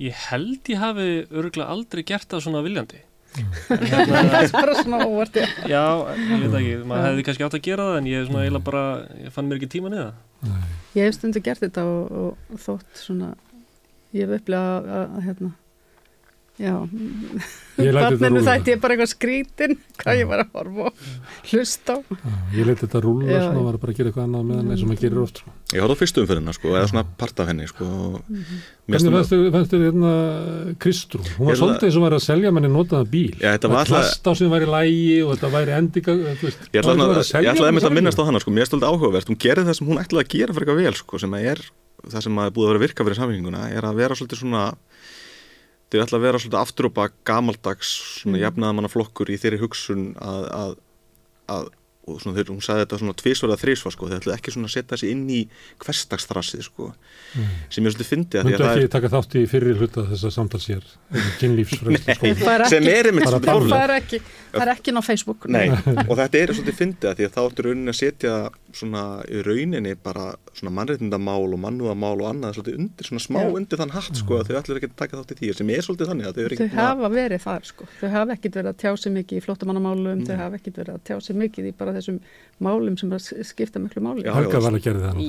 [0.00, 3.50] ég held ég hafi örgulega aldrei gert það svona viljandi Mm.
[3.70, 5.36] en hérna, það er bara svona óvart
[5.70, 5.82] já.
[6.18, 8.80] ég veit ekki maður hefði kannski átt að gera það en ég, svona, eiginlega bara,
[9.22, 10.08] ég fann mér ekki tíma niða
[10.48, 10.64] Nei.
[10.98, 13.28] Ég hef stundu gert þetta og, og, og þótt svona
[14.10, 15.50] ég hef upplegað að, að, að hérna
[16.60, 16.74] já
[17.80, 21.04] barninu þætti ég bara eitthvað skrítin hvað ég var að horfa og
[21.50, 21.98] hlusta á
[22.52, 23.40] Ég leti þetta rúla Já.
[23.46, 25.52] svona, var bara að gera eitthvað annað meðan eins og maður gerir oft sko.
[25.72, 27.86] Ég horfði á fyrstu umfyrirna sko, eða svona part af henni sko.
[27.88, 28.20] og
[28.90, 30.12] mér Hvernig fannst þér hérna
[30.82, 31.28] Kristrún?
[31.38, 33.80] Hún var Ég- svolítið eins og var að selja manni notaða bíl Já, þetta var
[33.84, 37.04] alltaf- Klast á sem væri lægi og þetta væri endinga þú veist, Ég ætla hún
[37.06, 40.02] var að, minnast á hana sko, mér er stoltið áhugavert, hún gerir það sem hún
[40.02, 41.60] ætlaði að gera fyrir eitthvað vel sko, sem að er
[42.10, 44.62] það sem að búið að vera að virka fyrir samfélinguna er að vera svolítið svona
[45.90, 48.44] þau ætla að vera svolítið afturópa gamaldags svona mm.
[48.44, 50.74] jafnaðamanna flokkur í þeirri hugsun að, að,
[51.56, 51.70] að
[52.08, 54.74] og svona þegar hún sagði þetta svona tvísverða þrísvar sko, þau ætla ekki svona að
[54.74, 55.40] setja sig inn í
[55.82, 56.86] hverstagsþrassið sko,
[57.34, 60.04] sem ég svolítið fyndi að því að það ekki er taka þátt í fyrir hluta
[60.10, 60.86] þess að samtals hér
[61.40, 63.74] kynlífsfræðslu skóla það er sem er einmitt Bara svolítið fáránlegt.
[63.74, 64.22] það er ekki,
[64.54, 65.66] það er ekki ná Facebook Nei,
[66.10, 68.36] og þetta er svolítið fyndið að því að þá áttur rauninni að setja
[68.80, 73.50] svona í rauninni bara svona mannréttindamál og mannúðamál og annað svolítið undir, svona smá Já.
[73.58, 75.50] undir þann hatt sko að þau ætlir ekki að taka þátt í því.
[75.60, 77.88] Sem er svolítið þannig að þau eru þau ekki hafa verið þar sko.
[78.00, 81.06] Þau hafa ekkit verið að tjá sig mikið í flóttamannamálum þau hafa ekkit verið að
[81.10, 82.20] tjá sig mikið í bara þessum
[82.58, 83.14] málum sem
[83.46, 84.26] skipta miklu máli.
[84.26, 85.22] Já, Helga var að gera það.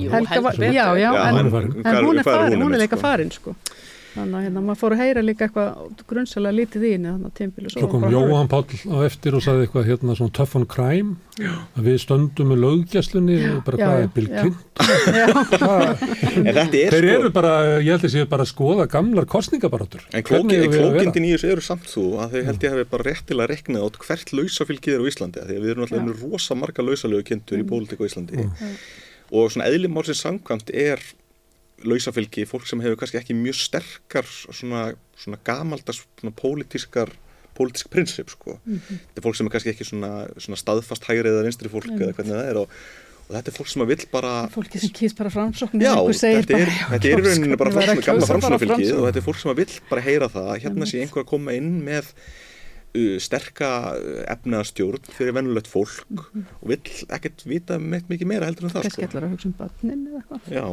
[0.72, 1.72] Já, já, en, hún er farin.
[2.08, 3.56] hún er farin, er einmitt, líka sko?
[4.12, 5.68] Þannig að hérna, maður fór að heyra líka eitthvað
[6.10, 9.66] grunnsælega lítið í henni þannig að tímbil Svo kom Jóhann Páll á eftir og saði
[9.66, 13.98] eitthvað hérna svona tough on crime að við stöndum með löggjastlunni og bara Já, hvað
[13.98, 14.42] já, er já.
[16.52, 20.26] Er Þeir sko eru bara, ég held að séu bara að skoða gamlar kostningabarátur En
[20.26, 23.86] klóki, klókindin í þessu eru samt þú að þau held ég hafi bara réttilega reknað
[23.86, 26.84] át hvert lausafylgið er á Íslandi af því að við erum alltaf með rosa marga
[26.84, 28.46] lausalögu kynntur í pólitík á Íslandi.
[29.32, 31.00] Og svona eðlimálsins samkvæmt er
[31.88, 37.12] lausafylgi fólk sem hefur kannski ekki mjög sterkar svona, svona gamaldas svona pólitískar
[37.56, 38.58] pólitísk prinsip sko.
[38.64, 42.14] þetta er fólk sem er kannski ekki svona, svona staðfast hægri eða vinstri fólk eða
[42.16, 42.76] hvernig það er og,
[43.26, 46.62] og þetta er fólk sem að vill bara fólki sem kýst bara framsókn Já, þetta
[46.62, 49.02] er, þetta er í rauninni bara fólk sem er gamla kjósa bara framsunafylgið Framsókn.
[49.02, 51.30] og þetta er fólk sem að vill bara heyra það að hérna sé einhver að
[51.34, 52.10] koma inn með
[53.24, 53.68] sterka
[54.28, 56.80] efnaðastjórn fyrir vennulegt fólk og vill
[57.14, 60.20] ekkert vita meitt mikið meira heldur en það kannski ætlar að hugsa um börnin eða
[60.20, 60.50] eitthvað.
[60.52, 60.66] Já,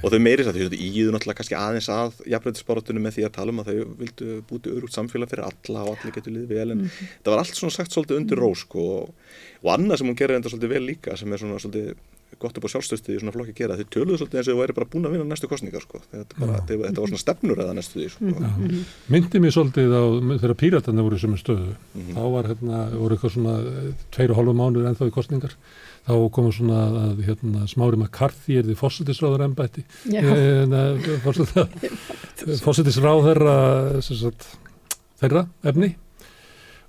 [0.00, 3.52] og þau meiri það, þau íðu náttúrulega kannski aðeins að jafnrættisbarátunum með því að tala
[3.52, 6.86] um að þau vildu búti örugt samfélag fyrir alla og allir getur liðið vel en
[6.94, 10.40] það var allt svona sagt svolítið undir rós sko, og, og annað sem hún gerir
[10.40, 11.92] enda svolítið vel líka sem er svona svolítið
[12.40, 14.76] gott upp á sjálfstöðstuði í svona flokki gera, þau töluðu svolítið eins og þau væri
[14.78, 16.00] bara búin að vinna næstu kostningar sko.
[16.10, 18.24] þetta, bara, þetta, þetta var svona stefnur eða næstu því sko.
[19.12, 20.02] myndi mér svolítið á
[20.40, 22.12] þegar píratarnir voru sem er stöðu Mhm.
[22.16, 25.54] þá var hérna, voru eitthvað svona eh, tveir og hálfu mánuður ennþá í kostningar
[26.08, 26.78] þá komu svona
[27.12, 30.22] að hérna, smári McCarthy er því fórsetisráður embætti Já.
[32.64, 33.40] fórsetisráður
[35.20, 35.90] þeirra efni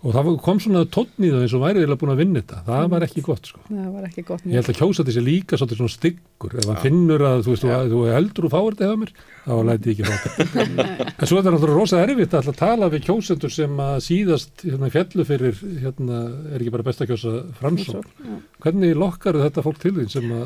[0.01, 2.61] og það kom svona tónn í það eins og væri eiginlega búin að vinna þetta
[2.65, 5.59] það var ekki gott sko það var ekki gott Ég held að kjósa þessi líka
[5.59, 8.87] svolítið svona styggur ef hann finnur að þú veist, þú, þú heldur og fáir þetta
[8.87, 9.13] hefða mér,
[9.45, 10.87] þá læti ég ekki fá þetta.
[11.21, 14.91] en svo er þetta náttúrulega rosa erfitt að tala við kjósendur sem að síðast hérna,
[14.95, 18.09] fjallu fyrir, hérna, er ekki bara best að kjósa framsók.
[18.25, 18.35] Já.
[18.65, 20.45] Hvernig lokkar þetta fólk til því sem að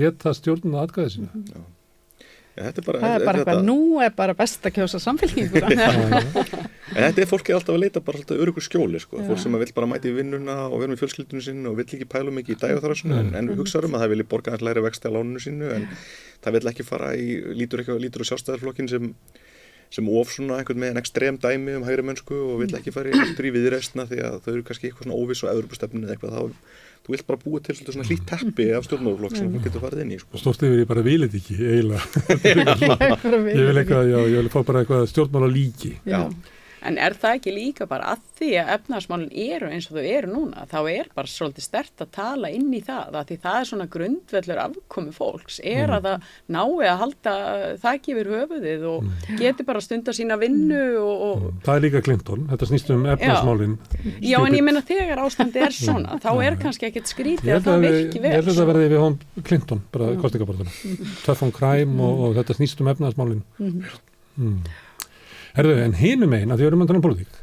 [0.00, 1.44] leta stjórnuna atkvæði sína?
[2.54, 5.66] Ja, þetta er bara, það er bara eitthvað, nú er bara best að kjósa samfélkingur
[5.74, 9.22] en þetta er fólki alltaf að leita bara alltaf örugur skjóli sko.
[9.28, 11.88] Fólk sem að vill bara mæti í vinnuna og vera með fjölskyldunum sinni og vill
[11.88, 14.84] ekki pæla mikið í dægafþarasunu en, en hugsa um að það vilji borga hans læri
[14.84, 15.88] vexti á lánunu sínu en
[16.44, 17.28] það vill ekki fara í
[17.58, 19.12] lítur, ekki, lítur á sjálfstæðarflokkin sem
[19.94, 23.52] sem of svona einhvern veginn ekstrem dæmi um hægri mennsku og vill ekki fara í
[23.54, 26.42] viðreistna því að þau eru kannski eitthvað svona óviss og Evropastefninu eða eitthvað þá
[27.04, 30.04] þú vilt bara búa til svolítið svona hlýtt teppi af stjórnmálaflokk sem þú getur farið
[30.04, 30.40] inn í sko.
[30.40, 32.02] Stort yfir ég bara vilit ekki, eiginlega.
[33.58, 35.96] ég vil eitthvað, já, ég vil fá bara eitthvað stjórnmála líki.
[36.08, 36.22] já.
[36.24, 36.53] Já.
[36.84, 40.28] En er það ekki líka bara að því að efnarsmálinn eru eins og þau eru
[40.34, 43.68] núna, þá er bara svolítið stert að tala inn í það, að því það er
[43.70, 45.94] svona grundvellur afkomi fólks, er Mm.
[45.96, 46.26] að það
[46.56, 47.34] nái að halda
[47.84, 49.38] þakki yfir höfuðið og Mm.
[49.38, 53.78] geti bara stunda sína vinnu og, og Það er líka Clinton, þetta snýst um efnarsmálin.
[54.20, 57.60] Já, en ég meina þegar ástandi er svona, þá er kannski ekkert skrítið Ég að
[57.60, 58.32] að, það við, virki ég vel.
[58.36, 61.14] held að það verði við hún Clinton, bara mm.
[61.24, 63.42] Tough on crime og, og þetta snýst um efnarsmálin.
[64.36, 64.58] Mm.
[65.54, 67.40] Herðu, en hinum einn, að því við erum að tala um pólitík,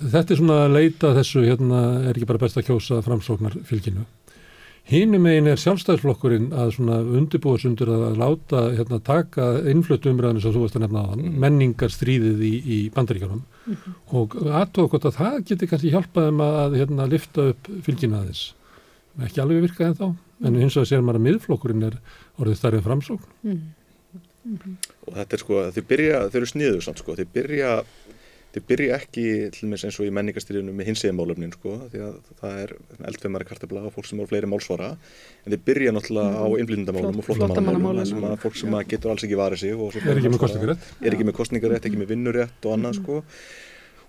[0.00, 4.06] þetta er svona að leita þessu, hérna, er ekki bara best að kjósa framsóknar fylginu.
[4.84, 10.52] Hinum einn er sjálfstæðisflokkurinn að svona undirbúa sundur að láta, hérna, taka innfluttu umræðinu sem
[10.52, 13.40] þú varst að nefna á hann, menningar stríðið í, í bandaríkjónum
[14.18, 18.42] og aðtóða hvort að það geti kannski hjálpað um að, hérna, lifta upp fylginu aðeins.
[19.24, 20.06] Ekki alveg virkað en þá,
[20.44, 21.96] en eins og að sér maður að miðflokkurinn er
[22.36, 23.32] orðið stærrið framsókn.
[24.44, 27.70] Og þetta er sko, þau byrja, þau eru sniður samt sko, þau byrja
[28.54, 29.24] þau byrja ekki
[29.54, 32.74] til með eins og í menningarstyrjunum með hinsegin málefnin sko, því að það er
[33.10, 34.92] eldfeimari kartabla og fólk sem á fleiri málsvara.
[35.42, 39.26] En þau byrja náttúrulega á innflytjandamálum og flottamannamálum, sem að fólk sem að getur alls
[39.26, 40.86] ekki varið sig og Er ekki með kostningarétt.
[41.02, 43.18] er ekki með kostningarétt, ekki með vinnurétt og annað sko.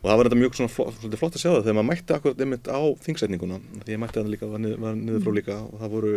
[0.04, 2.46] Og það var þetta mjög svona flott, flott að sjá það þegar maður mætti akkurat
[2.46, 3.60] einmitt á þingsetninguna.
[3.82, 6.14] Því ég mætti það líka, var, nið, var niður frá líka og það voru,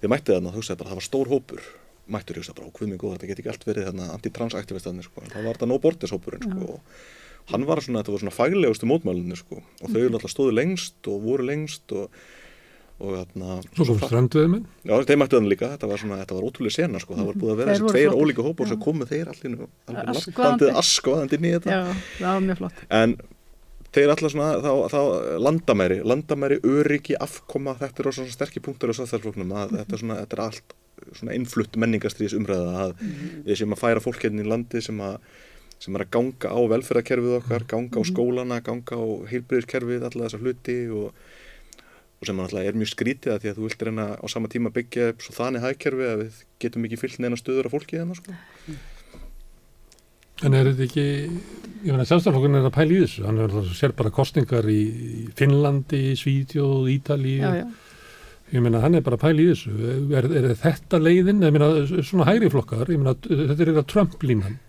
[0.00, 1.66] ég mætti bara, það var stór hópur
[2.10, 5.22] mættur ég hugsaði bara, hvað mjög góð, þetta get ekki allt verið þarna anti-trans-aktivistanir sko,
[5.22, 6.76] en það var þetta no borders hópurinn sko.
[6.76, 9.58] Og hann var svona, þetta var svona faglegustu mótmælunni sko.
[9.82, 12.22] Og þau náttúrulega stóðu lengst og voru lengst og
[13.02, 14.64] og þarna Svo kom strandveðmenn.
[14.86, 17.38] Já, þeir mættu þannig líka, þetta var svona, þetta var ótrúlega sena sko, það var
[17.40, 18.80] búið að vera þessi tveir ólíka svo Já.
[18.84, 20.34] komu þeir allir alveg Askvaðandi.
[20.38, 21.72] lappandið askvaðandi inn í þetta.
[21.72, 22.84] Já, það var mjög flott.
[23.00, 23.16] en
[23.92, 25.00] þeir alltaf svona þá, þá
[25.46, 30.20] landamæri, landamæri, öryggi, afkoma þetta er svona sterkir punktar á sáþælfloknum að þetta er svona,
[30.22, 30.76] þetta er allt
[31.12, 32.92] svona innflutt menningastrís umræða að
[33.46, 35.18] við sem að færa fólk hérna í landi sem að
[35.82, 40.38] sem er að ganga á velferðarkerfið okkar, ganga á skólana, ganga á heilbriðiskerfið, alla þessa
[40.38, 41.08] hluti og,
[42.20, 44.70] og sem náttúrulega er mjög skrítið að því að þú vilt reyna á sama tíma
[44.76, 48.18] byggja upp svo þannig hagkerfi að við getum ekki fyllt neina stöður af fólki hérna
[48.18, 48.36] sko.
[50.42, 51.06] En er þetta ekki,
[51.82, 54.82] ég meina sjálfstæðarflokkurinn er að pæla í þessu, hann er alltaf sér bara kostningar í
[55.38, 57.50] Finnlandi, Svíðjóð, Ítalíu.
[58.52, 59.72] Ég meina hann er bara að pæla í þessu,
[60.12, 64.60] er, er þetta leiðin, ég meina svona hægri flokkar, ég meina þetta er eitthvað Trump-línan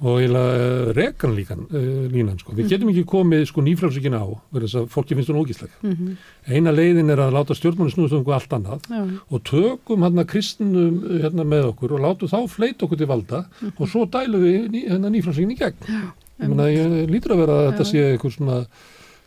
[0.00, 4.64] og eiginlega Reagan líkan, uh, línan sko, við getum ekki komið sko nýfrálsíkin á, verður
[4.64, 5.74] þess að fólki finnst hún ógísleg.
[5.84, 6.14] Mhm.
[6.48, 10.24] Eina leiðin er að láta stjórnmáli snúðast um eitthvað allt annað Já, og tökum hérna
[10.24, 13.42] kristnum hérna með okkur og látum þá fleit okkur til valda
[13.76, 15.84] og svo dælum við ný, hérna nýframsingin í gegn.
[16.40, 17.90] Ég meina, ég lítur að vera að þetta Já.
[17.90, 18.58] sé einhver svona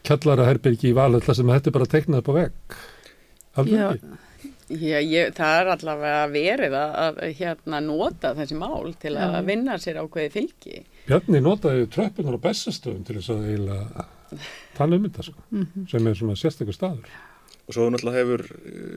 [0.04, 2.82] kjallara herbergi í valhalla sem þetta er bara teiknað upp á vegg.
[3.58, 3.88] Haldur Já.
[3.94, 4.52] ekki?
[4.74, 9.42] Já, ég, það er allavega verið að, að hérna, nota þessi mál til að Já.
[9.48, 10.80] vinna sér ákveði fylgi.
[11.08, 14.06] Bjarni notaði tröppunar á bestastöðum til þess að eiginlega
[14.80, 15.86] tala um þetta sko, Mhm.
[15.92, 17.12] sem er svona sérstakur staður.
[17.68, 18.42] og svo náttúrulega hefur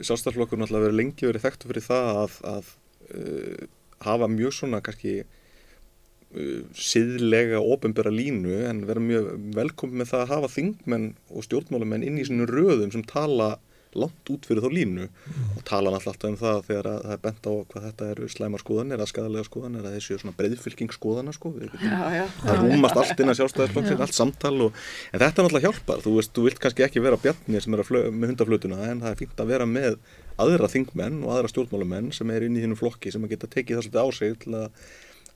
[0.03, 2.71] sjálfstæðarflokkur náttúrulega verið lengi verið þekktu fyrir það að, að
[3.15, 3.67] uh,
[4.03, 10.33] hafa mjög svona kannski uh, siðlega ofinbera línu en vera mjög velkomin með það að
[10.33, 13.53] hafa þingmenn og stjórnmálumenn inn í sinu röðum sem tala
[14.01, 17.23] langt út fyrir þá línu og tala náttúrulega alltaf um það þegar að það er
[17.25, 21.33] bent á hvað þetta eru slæmar skoðanir eða skadalega skoðanir eða þessi svona breyðfylking skoðana
[21.35, 21.53] sko.
[21.57, 22.23] Já, já.
[22.43, 26.47] það rúmast allt innan sjálfstæðisflokksins, allt samtal og, en þetta náttúrulega hjálpar, þú veist, þú
[26.47, 29.43] vilt kannski ekki vera bjarnir sem er að flö, með hundaflutuna en það er fínt
[29.43, 29.99] að vera með
[30.37, 33.79] aðra þingmenn og aðra stjórnmálumenn sem er inn í þínu flokki sem að geta tekið
[33.79, 34.67] það svolítið á sig til að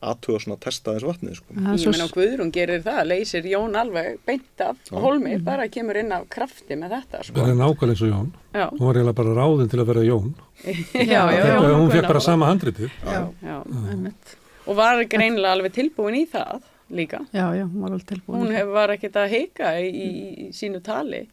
[0.01, 1.53] aðtuga svona að testa þessu vatnið sko.
[1.53, 5.99] Það Ég svo- meina Guðrún gerir það, leysir Jón alveg beint af holmi, bara kemur
[6.01, 7.41] inn af krafti með þetta, Það sko.
[7.45, 8.31] er nákvæmlega eins og Jón.
[8.53, 10.33] Já, Hún var eiginlega bara ráðin til að vera Jón.
[10.93, 11.43] já, já.
[11.45, 12.89] Já, Já, hún fekk bara sama handritið.
[13.05, 13.57] Já, Já.
[13.91, 14.35] einmitt.
[14.67, 17.21] Og var greinilega alveg tilbúin í það líka.
[17.33, 18.41] Já, já, hún var alveg tilbúin.
[18.51, 20.09] Hún var ekkert að heika í, í,
[20.47, 21.27] í sínu tali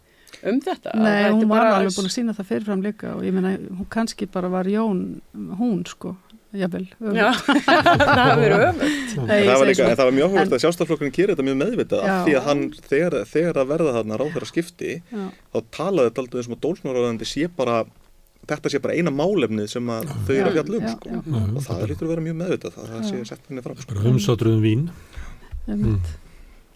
[0.45, 0.93] um þetta.
[0.95, 3.33] Nei, Þetta hún er var bara- alveg búin að sína það fyrirfram líka og ég
[3.33, 5.21] meina, hún kannski bara var Jón,
[5.59, 6.17] hún sko,
[6.57, 6.87] jafnvel.
[7.69, 8.83] Það hafi verið.
[8.83, 8.89] Nei,
[9.19, 9.91] En það, var segi líka, svona.
[9.93, 12.63] en það var mjög En- að sjálfstæðarflokkurinn gerir þetta mjög meðvitað af því að hann,
[12.89, 15.25] þegar, þegar að verða þarna ráðherra skipti Já.
[15.53, 17.77] þá talaði þetta alltaf eins og dólsmáraðandi sé bara
[18.49, 21.19] þetta sé bara eina málefnið sem að þau eru að fjalla um sko.
[21.59, 23.99] og það lítur að vera mjög meðvitað það, það sé sett henni fram sko.
[24.09, 24.87] Umsátruðum vín.
[25.69, 26.09] Einmitt.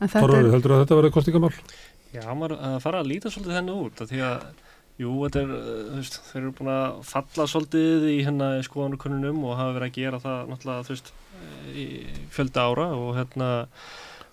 [0.03, 1.53] En þetta Þorvarður, er, heldur að þetta verði kostingamál?
[2.13, 4.43] Já, maður að fara að líta svolítið henni út af því að,
[5.03, 9.59] jú, er, uh, þú veist, þeir eru búin að falla svolítið í hérna skoðanukunnunum og
[9.59, 11.13] hafa verið að gera það náttúrulega, þú veist,
[11.73, 11.87] í
[12.33, 13.51] fjölda ára og hérna,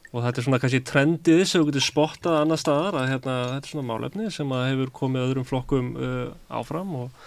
[0.09, 3.69] og þetta er svona kannski trendið sem við getum spottað annar staðar að hérna, þetta
[3.69, 6.27] er svona málefni sem að hefur komið öðrum flokkum uh,
[6.59, 7.23] áfram og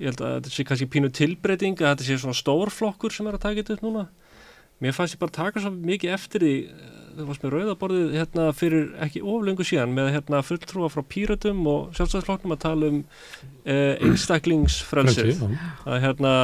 [0.00, 3.28] ég held að þetta sé kannski pínu tilbreyting að þetta sé svona stór flokkur sem
[3.28, 4.06] er að taka þetta upp núna.
[4.80, 6.54] Mér fannst ég bara taka svo mikið eftir því
[7.16, 11.90] þú varst með rauðaborðið hérna fyrir ekki oflengu síðan með hérna fulltrúa frá Píratum og
[11.98, 15.42] sjálfstæðsflokknum að tala um uh, einstaklingsfrelsið
[15.86, 16.34] að hérna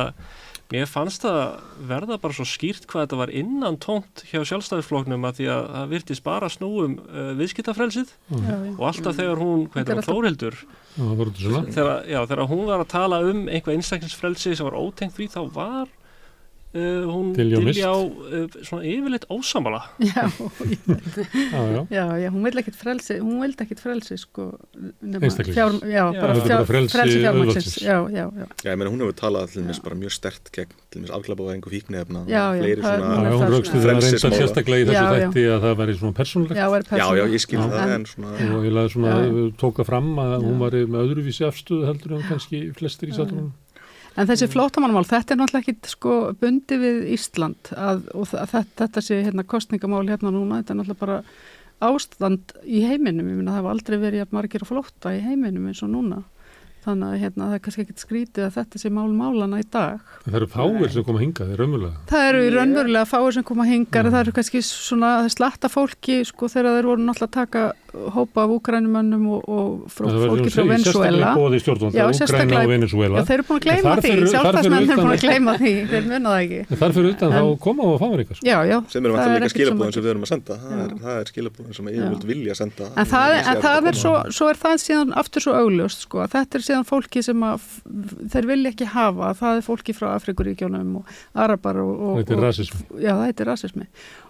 [0.73, 1.43] mér fannst það
[1.87, 5.93] verða bara svo skýrt hvað þetta var innan tónt hjá sjálfstæðisflokknum að því að það
[5.93, 8.57] virtist bara snúum uh, viðskiptafrelsið já.
[8.73, 10.59] og alltaf þegar hún, hvað er heitir
[10.97, 11.63] hún, svona.
[11.71, 15.41] þegar, já, þegar hún var að tala um einhvað einstaklingsfrelsi sem var ótengt því þá
[15.55, 15.95] var
[16.77, 17.79] uh, hún Mist.
[17.79, 19.81] Diljá uh, svona yfirleitt ósamala
[20.13, 20.27] Já,
[21.57, 22.07] Já, já.
[22.21, 24.47] já, hún vildi ekkit frelsi, hún vildi ekkit frelsi, sko,
[25.49, 29.17] fjár, já, bara er bara frelsi fjármaksins, já, já, já, Já, ég meina hún hefur
[29.19, 29.79] talað til Já.
[29.85, 33.91] bara mjög stert gegn til dæmis afglapavæðingu fíknefna Já, já, hún það raukst svona- það
[33.91, 34.41] reynda Frelsismála.
[34.41, 35.29] sérstaklega í þessu Já, já.
[35.31, 37.69] þætti að það væri svona persónulegt já, Já, ég skil Já.
[37.73, 39.13] það En- og ég laði svona
[39.61, 43.53] tóka fram að hún var með öðruvísi afstöðu heldur en kannski flestir í Já, sátunum.
[44.17, 49.03] En þessi flótamannmál, þetta er náttúrulega ekki sko bundi við Ísland að, og þetta, þetta
[49.05, 51.19] sé hérna kostningamál hérna núna, þetta er náttúrulega bara
[51.85, 55.69] ástand í heiminum, ég minna það hafa aldrei verið jafn margir að flóta í heiminum
[55.69, 56.23] eins og núna.
[56.87, 60.05] Þannig að hérna, það er kannski ekkit skrítið að þetta sé mál málana í dag.
[60.23, 62.03] En Það eru fáir sem koma hingað, það er raunverulega.
[62.13, 64.13] Það eru í raunverulega fáir sem koma hingar, Mm.
[64.15, 67.65] það eru kannski svona slatta fólki sko þegar þeir voru náttúrulega að taka
[68.15, 70.83] hópa af úkrænumönnum og, og frá, fólki frá Venezuela.
[70.87, 73.17] Sérstaklega bóði stjórnvölda, Já, sérstaklega- og Venezuela.
[73.21, 76.33] Já, þeir eru búin að gleyma því, sjálfstæðsmenn eru búin að gleyma því, þeir munna
[76.35, 76.79] það ekki.
[76.83, 77.91] Þar fyrir utan En- þá koma á
[78.27, 78.41] ykkar.
[78.47, 78.77] Já, já.
[78.93, 80.95] sem eru vantilega líka ekkert sem skilabúðin að- sem við erum að senda það er,
[81.07, 83.61] það er skilabúðin sem yfirvöld vilja senda En það, að
[83.93, 84.15] er svo,
[84.53, 87.61] er það síðan aftur svo augljóst sko, að þetta er síðan fólki sem að
[88.33, 91.95] þeir vilja ekki hafa, það er fólki frá Afrikuríkjónum og Arabar og,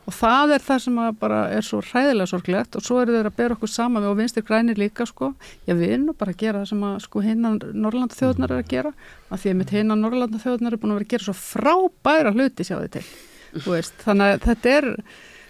[0.07, 3.39] og, það er það sem bara er svo hræðilega sorglegt og svo eru þeir að
[3.41, 5.33] bera okkur saman við og vinstir grænir líka sko.
[5.67, 8.63] Já við erum nú bara að gera það sem að sko hinnan Norrlanda þjóðnar er
[8.63, 8.93] að gera.
[9.31, 12.35] Að því að mitt hinnan Norrlanda þjóðnar er búin að vera að gera svo frábæra
[12.37, 13.07] hluti sjá þið til.
[13.67, 14.89] Veist, þannig að þetta er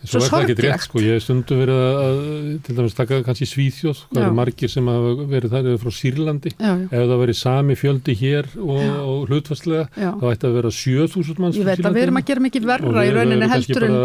[0.05, 0.83] Svo er sorglegt.
[0.85, 1.01] sko.
[1.01, 2.19] Ég hef stundum verið að,
[2.67, 6.53] til dæmis taka kannski Svíþjóð, hvað eru margir sem hafa verið þar eða frá Sýrlandi.
[6.53, 10.11] já, já, Ef það verið sami fjöldi hér og, og hlutfastlega, já.
[10.21, 13.07] þá ætti að vera 7000 manns Ég veit að við erum að gera mikið verra
[13.07, 13.97] í rauninni heldur en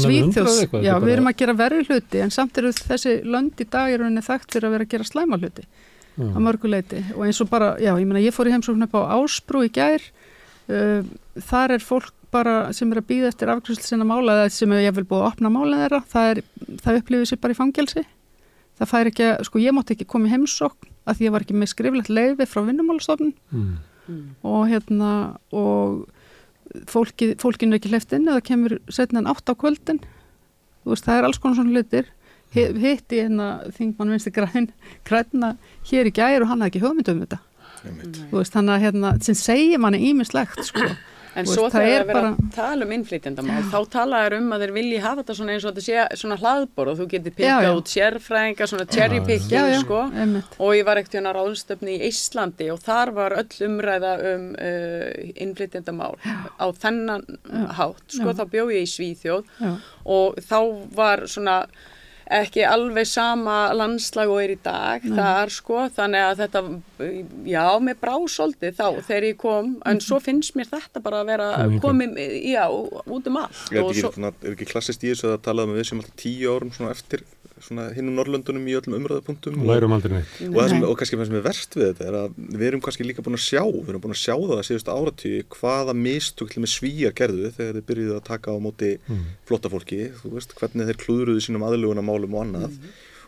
[0.00, 3.90] Svíþjóðs, já við erum að gera verri hluti en samt eru þessi lönd í dag
[3.94, 5.64] í rauninni þekkt fyrir að vera að gera slæma hluti
[6.20, 6.26] Já.
[6.36, 8.96] að mörgu leiti og eins og bara, já ég meina ég fór í heimsókn upp
[8.98, 10.02] á Ásbrú í gær
[10.68, 11.06] uh,
[11.48, 14.84] þar er fólk bara sem er að býða eftir afgjörslu sinna mála eða sem er
[14.86, 16.42] ég vil búið að opna mála þeirra það, er,
[16.84, 18.04] það upplifir sér bara í fangelsi
[18.80, 21.44] það fær ekki, að- sko ég mátti ekki koma í heimsókn að því ég var
[21.46, 23.76] ekki með skriflegt leiði frá vinnumálastofnun Mm.
[24.08, 24.22] Mm.
[24.44, 25.10] og hérna
[25.52, 26.06] og
[26.90, 30.00] fólki, fólkinu er ekki hleft inn eða kemur setna en átt á kvöldin
[30.84, 32.08] þú veist, það er alls konar svona hlutir
[32.54, 34.70] Hi- hitti hérna þingmann vinsti græn
[35.06, 35.52] græna
[35.86, 37.38] hér í gær og hann hafði ekki hugmynd um þetta
[37.86, 38.16] Einmitt.
[38.30, 40.88] þú veist, þannig að hérna, sem segir manni ímislegt sko.
[41.38, 44.16] En Þú svo þegar er það er verið bara- að tala um innflytjandamál, þá tala
[44.24, 46.96] þær um að þeir vilji hafa þetta svona eins og þetta sé svona hlaðbor og
[46.98, 50.00] þú getur pikkað út sérfræðinga, svona cherry picking, já, sko.
[50.10, 54.48] einmitt Og ég var ekkert hérna ráðstöfni í Íslandi og þar var öll umræða um
[54.58, 56.16] uh, innflytjandamál
[56.58, 57.66] á þennan Já.
[57.78, 58.34] hátt, sko, Já.
[58.34, 59.72] þá bjó ég í Svíþjóð já,
[60.06, 60.58] og þá
[60.98, 61.60] var svona
[62.30, 65.04] ekki alveg sama landslag og er í dag.
[65.04, 65.16] Nei.
[65.18, 66.62] þar sko, þannig að þetta
[67.50, 71.32] já, mér brá svolítið þá þegar ég kom, en svo finnst mér þetta bara að
[71.34, 71.50] vera
[71.80, 72.16] Komið
[72.50, 73.60] já, út um allt.
[73.72, 76.02] Er og ekki, svo, er ekki klassist í þessu að tala um að við sem
[76.02, 77.24] alltaf tíu árum svona eftir
[77.68, 80.32] hinnum Norrlöndunum í öllum umræðapunktum Og lærum aldrei neitt.
[80.48, 80.88] og, það sem, Nei.
[80.90, 83.36] og kannski það sem er verst við þetta er að við erum kannski líka búin
[83.38, 86.72] að sjá við erum búin að sjá það að síðustu áratí hvaða mistug til með
[86.76, 89.24] svíjar gerðu þegar þeir byrjuðu að taka á móti Mm.
[89.48, 92.76] flottafólki, þú veist, hvernig þeir klúðruðu sínum aðlugunamálum og annað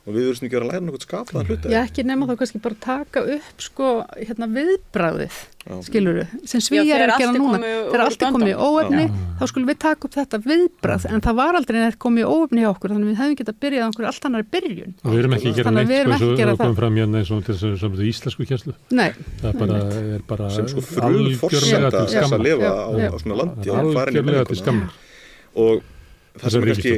[0.03, 2.59] og við verðum ekki verið að læra náttúrulega skapaðan hluta ég ekki nema þá kannski
[2.64, 5.74] bara taka upp sko, hérna viðbræðið Já.
[5.86, 8.59] skiluru, sem Já, svíjar er að gera er núna þegar allt er komið í Já.
[9.38, 12.64] þá skulum við taka upp þetta viðbræð en það var aldrei neitt komið í óefni
[12.64, 15.36] hjá okkur þannig við hefum getað byrjað á einhverju allt annari byrjun Og við erum
[15.38, 15.86] ekki að gera neitt,
[16.18, 16.74] sko, það komum það.
[16.82, 18.74] fram hérna eins og til þess að samtöðu íslensku kjærslu.
[18.90, 19.78] nei, Það er bara,
[20.18, 22.42] er bara sem sko algjörlega til þess að skammar.
[22.42, 23.07] lifa Já, á, já.
[23.07, 23.66] á svona landi
[25.55, 25.82] og
[26.41, 26.93] það sem er kannski,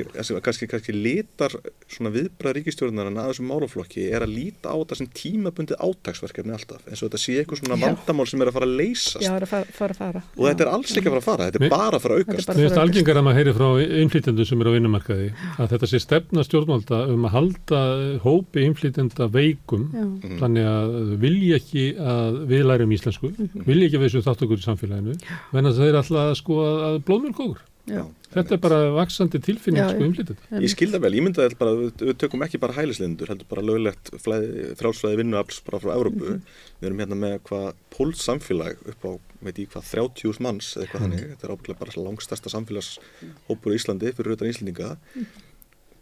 [0.44, 1.54] kannski, kannski litar
[1.90, 6.84] svona viðbræð ríkistjórnarinn að þessum málaflokki er að líta á þetta sem tímabundið átagsverkefni alltaf
[6.86, 9.46] eins og þetta sé eitthvað svona vandamál sem er að fara að leysast já, er
[9.46, 11.98] að fara, fara, og þetta er alls ekki að fara að fara, þetta er bara
[11.98, 13.68] að fara að Þetta er aukast Mér finnst algengar að maður heyri frá
[14.04, 15.28] innflytjendur sem eru á vinnumarkaði
[15.58, 17.82] að þetta sé stefna stjórnvalda um að halda
[18.24, 20.04] hópi innflytjenda veikum Já.
[20.04, 20.38] Mhm.
[20.40, 23.64] þannig að vilja ekki að við lærum íslensku, Mhm.
[23.66, 25.14] vilja ekki að við þessu þátt okkur í samfélaginu,
[25.52, 27.62] menn að það er alltaf sko að, að blóðmjölk okkur.
[27.84, 28.04] Já.
[28.34, 30.60] Þetta er bara vaksandi tilfinning Já, sko innflytjenda.
[30.64, 33.64] Ég skil það vel, ég myndi að bara, við, tökum ekki bara hælislindur, heldur bara
[33.64, 36.34] löglegt frálsflæði vinnuafls bara frá Európu.
[36.34, 36.56] Mhm.
[36.80, 39.10] Við erum hérna með hvað póls samfélag upp á,
[39.46, 41.24] veit ég hvað, 30.000 manns eða eitthvað þannig.
[41.34, 44.96] Þetta er ábygglega bara langstasta samfélagshópur í Íslandi fyrir utan Íslendinga.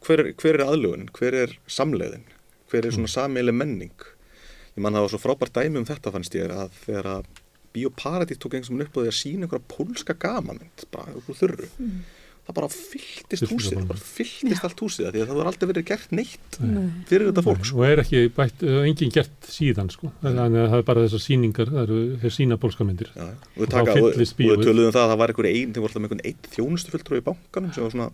[0.03, 2.25] hver, hver er aðlugun, hver er samleiðin,
[2.73, 3.95] hver er svona sameileg menning.
[4.73, 7.25] Ég man það var svo frábært dæmi um þetta fannst ég að þegar að
[7.73, 11.69] Bíóparadís tók einhvers veginn upp á því að sína einhverja pólska gamamynd, bara úr þurru.
[12.53, 13.83] Það bara fylltist húsið, bara.
[13.83, 16.89] það bara fylltist allt húsið af því að það var aldrei verið gert neitt Nei.
[17.09, 17.63] fyrir þetta fólk.
[17.65, 17.79] Sko.
[17.79, 20.11] og er ekki bætt, uh, engin gert síðan sko.
[20.21, 22.59] þannig að það er bara þessar síningar það eru sína
[23.17, 23.25] Já,
[23.57, 26.03] og Og og, við töluðum um það að það var einhver einn, þeir voru alltaf
[26.03, 28.11] með einhvern einn þjónustufulltrú í bankanum sem var svona,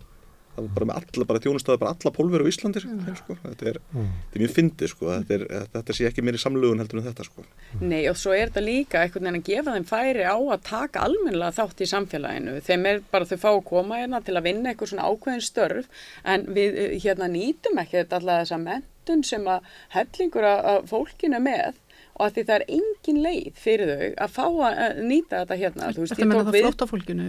[0.55, 3.35] það var bara með alla, bara þjónustaði bara alla pólveru á Íslandi, sko, sko.
[3.45, 4.07] Þetta, er, Mm.
[4.25, 7.25] þetta er mjög fyndið, sko, þetta, er, þetta sé ekki meiri samlugun heldur en þetta,
[7.29, 7.45] sko.
[7.81, 10.99] Nei og svo er þetta líka einhvern veginn að gefa þeim færi á að taka
[11.07, 12.57] almennilega þátt í samfélaginu.
[12.67, 15.85] Þeim er bara þau fá að koma hérna til að vinna eitthvað svona ákveðin störf
[16.25, 19.61] en við eh, hérna nýtum ekki þetta alltaf þessa mentun sem að
[19.95, 21.79] hellingur að, að fólkinu er með
[22.19, 25.91] og að því það er engin leið fyrir þau að fá að nýta þetta hérna.
[25.95, 27.27] Þú Þetta meina það flóttafólkinu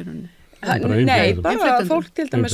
[1.09, 2.53] Nei, bara fólk til dæmis.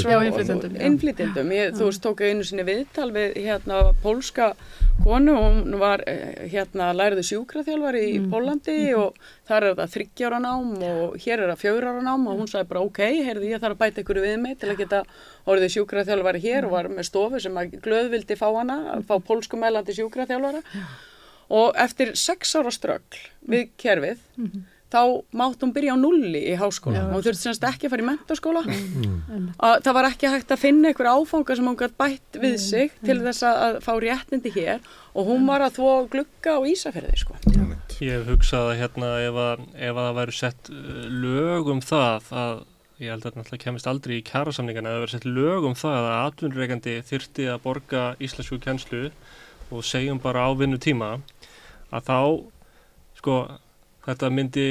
[1.56, 4.52] Ég, þú veist, tók einu sinni viðtal við hérna pólska
[5.02, 10.70] konu, hún var eh, hérna læriði sjúkraþjálfari í Pólandi og þar er það þryggjára nám
[10.86, 13.82] og hér er það fjögurara nám og hún sagði bara ok, heyrði ég þarf að
[13.82, 15.02] bæta ykkur við mig til að geta
[15.50, 19.18] orðið sjúkraþjálfari hér og var með stofu sem að glöð vildi fá hana, að fá
[19.18, 20.62] pólskumælandi sjúkraþjálfara.
[21.50, 24.18] Og eftir sex ára ströggl við kerfið
[24.96, 25.02] þá
[25.36, 27.04] mátt hún byrja á nulli í háskóla.
[27.12, 29.50] Hún þurfti semst ekki að fara í mentaskóla Mm.
[29.60, 32.92] að það var ekki hægt að finna einhver áfanga sem hún gætt bætt við sig
[33.04, 34.80] til þess að, að fá réttindi hér
[35.16, 37.36] og hún var að þvó glugga á Ísafjörði sko.
[38.00, 41.80] Ég hef hugsað að hérna ef að, ef að það væri sett uh, lög um
[41.80, 42.56] það að
[43.00, 45.76] ég held að þetta náttúrulega kemist aldrei í kjærasamningana að það væri sett lög um
[45.76, 49.02] það að atvinnurreikandi þyrti að borga íslensku kjenslu
[49.72, 51.10] og segjum bara á vinnutíma
[51.92, 52.18] að þá
[53.20, 53.36] sko
[54.06, 54.66] þetta myndi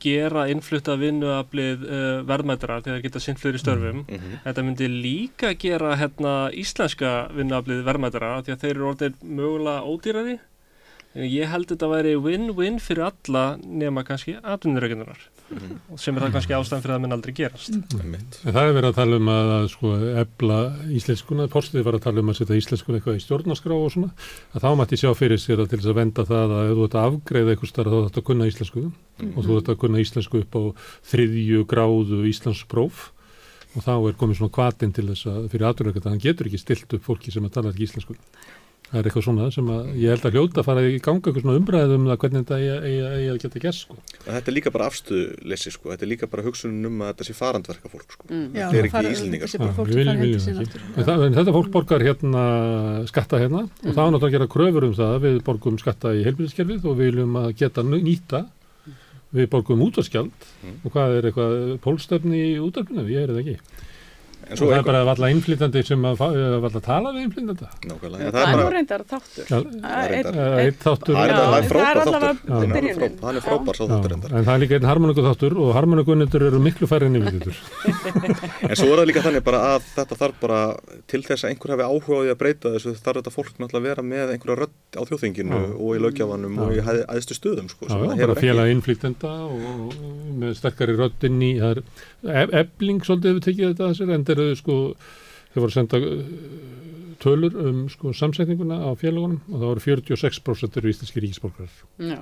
[0.00, 4.38] gera innflutta vinnuaflið uh, verðmættara þegar þeir geta sinnt fleiri störfum Mhm.
[4.46, 10.38] Þetta myndi líka gera hérna íslenska vinnuaflið verðmættara því að þeir eru orðið mögulega ódýrari.
[11.14, 15.31] Ég held þetta væri win-win fyrir alla nema kannski atvinnureikindunar Mhm.
[16.00, 17.76] Sem er það kannski ástæðan fyrir að minn aldrei gerast.
[17.98, 18.38] Einmitt.
[18.42, 19.92] En það er verið að tala um að, að sko,
[20.22, 20.58] ebla
[20.98, 24.12] íslenskuna, postið var að tala um að setja íslenskuna eitthvað í stjórnarskrá og svona,
[24.52, 26.86] að þá mætti sjá fyrir sér að til þess að venda það að ef þú
[26.86, 28.84] ert að afgreiða eitthvað starf þá þú ert að kunna íslensku
[29.32, 30.62] og þú ert að kunna íslensku upp á
[31.12, 33.04] þriðju gráðu íslenskpróf
[33.72, 36.60] og þá er komið svona kvatin til þess að fyrir aðurökk að hann getur ekki
[36.60, 38.16] stilt upp fólki sem að tala ekki íslensku.
[38.92, 41.44] Það er eitthvað svona sem að ég held að hljóta að fara í ganga eitthvað
[41.46, 43.94] svona umræðum um það hvernig þetta eigi- að geta gert sko.
[44.26, 45.88] Þetta er líka bara afstuðleysi, sko.
[45.94, 48.26] Þetta er líka bara hugsunum um að þetta sé farandverka fólk, sko.
[48.28, 48.50] Mm.
[48.52, 51.24] Þetta er ekki Íslendingar, þessi sko.
[51.24, 52.42] en þetta fólk borgar hérna
[53.08, 56.24] skatta hérna og það er náttúrulega að gera kröfur um það við borgum skatta í
[56.26, 58.42] heilbyrðiskerfið og við viljum að geta nýta
[59.32, 60.32] við borgum útvarskjald
[60.62, 60.76] Mm.
[60.84, 63.06] og hvað er eitthvað pólstefni í útvarpinu,
[64.42, 66.22] En það er bara valla innflytandi sem að,
[66.62, 68.30] valla tala við innflytanda nákvæmlega.
[68.32, 69.44] Það það er nú bara, reyndar þáttur.
[69.48, 70.34] Það það reyndar.
[70.62, 72.50] Eitt þáttur það er það það frábær allavega þáttur.
[72.52, 74.30] Hann er er frábær sá þáttur endar.
[74.32, 77.56] en það er líka einn harmoníku þáttur og harmoníkunendur eru miklu færri en yfirþjóttur
[78.70, 80.60] En svo er það líka þannig bara að þetta þarf bara
[81.10, 83.82] til þess að einhver hafi áhuga á því að breyta þessu þarf þetta fólk náttúrulega
[83.82, 87.68] að vera með einhverja rödd á þjóðþinginu og í lögjafanum og í æðstu stöðum
[92.22, 94.78] ebling svolítið hefur tekið þetta að sér en þeir eru sko
[95.52, 96.22] þeir voru senda uh,
[97.22, 102.18] tölur um sko samsetninguna á félagunum og það voru 46% eru íslenski ríkisborgarar Já.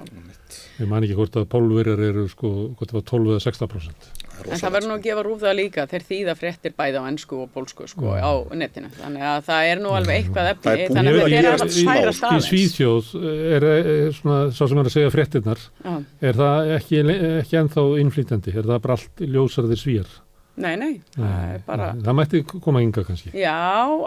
[0.80, 4.62] ég man ekki hvort að pólverjar eru sko hvort það var 12 eða 16% En
[4.62, 7.50] það verður nú að gefa rúf það líka, þeir þýða fréttir bæði á ennsku og
[7.54, 8.90] pólsku sko á netinu.
[8.96, 12.14] Þannig að það er nú alveg eitthvað efni, þannig að þetta er alveg smá, færa
[12.14, 12.48] í staðins.
[12.50, 13.12] Svíþjóð
[13.58, 15.92] er, er svona sá sem er að segja fréttinnar Já.
[16.30, 17.04] er það ekki,
[17.42, 18.56] ekki ennþá innflytjandi?
[18.56, 20.18] Er það bara allt ljósarðir svíjar
[20.60, 23.30] Nei, nei, það er bara, það mætti koma ynga kannski.
[23.40, 23.54] Já,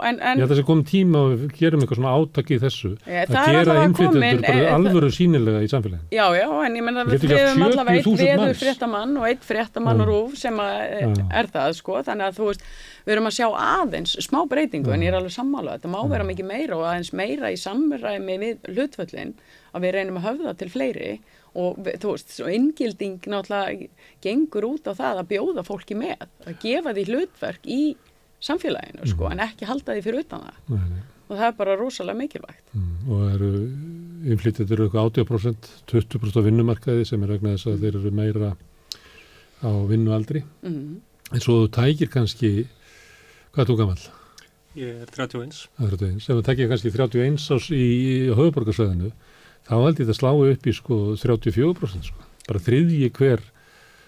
[0.06, 2.52] en, en Ég held að það sé komið tíma og við gerum eitthvað svona átak
[2.54, 6.08] í þessu Ég, að gera innflytjendur bara alvöru sínilega í samfélaginu.
[6.14, 10.04] Já, já, en ég menna Við hefum allavega eitt 70.000 veður fréttamann og eitt fréttamann
[10.04, 11.26] og rúf sem að Já.
[11.42, 12.66] er það, sko, þannig að þú veist,
[13.04, 16.24] við erum að sjá aðeins smá breytingu en ég er alveg sammála, þetta má vera
[16.24, 19.34] mikið meira og aðeins meira í samræmi við hlutföllin
[19.74, 23.88] að við reynum að höfða til fleiri og við- þú veist, svo inngilding náttúrulega
[24.24, 27.80] gengur út á það að bjóða fólki með, að gefa því hlutverk í
[28.44, 31.02] samfélaginu, sko, en ekki halda því fyrir utan það Nei, nei.
[31.28, 32.64] og það er bara rosalega mikilvægt.
[32.74, 33.50] Mm, og eru
[34.34, 38.50] innflytjendur eru eitthvað 80%, 20% á vinnumarkaði sem er vegna þess að þeir eru meira
[39.64, 40.42] á vinnualdri.
[40.64, 41.00] Mm.
[41.32, 42.50] En svo þú tækir kannski,
[43.54, 44.02] hvað er þú gammal?
[44.76, 45.54] Ég er 31.
[45.78, 46.16] Það er 31.
[46.20, 49.12] Ef þú tækir kannski 31 ás í, í höfuborgarsvæðinu,
[49.68, 52.10] þá held ég það slái upp í sko 34%.
[52.10, 52.30] Sko.
[52.48, 53.50] Bara þriðji hver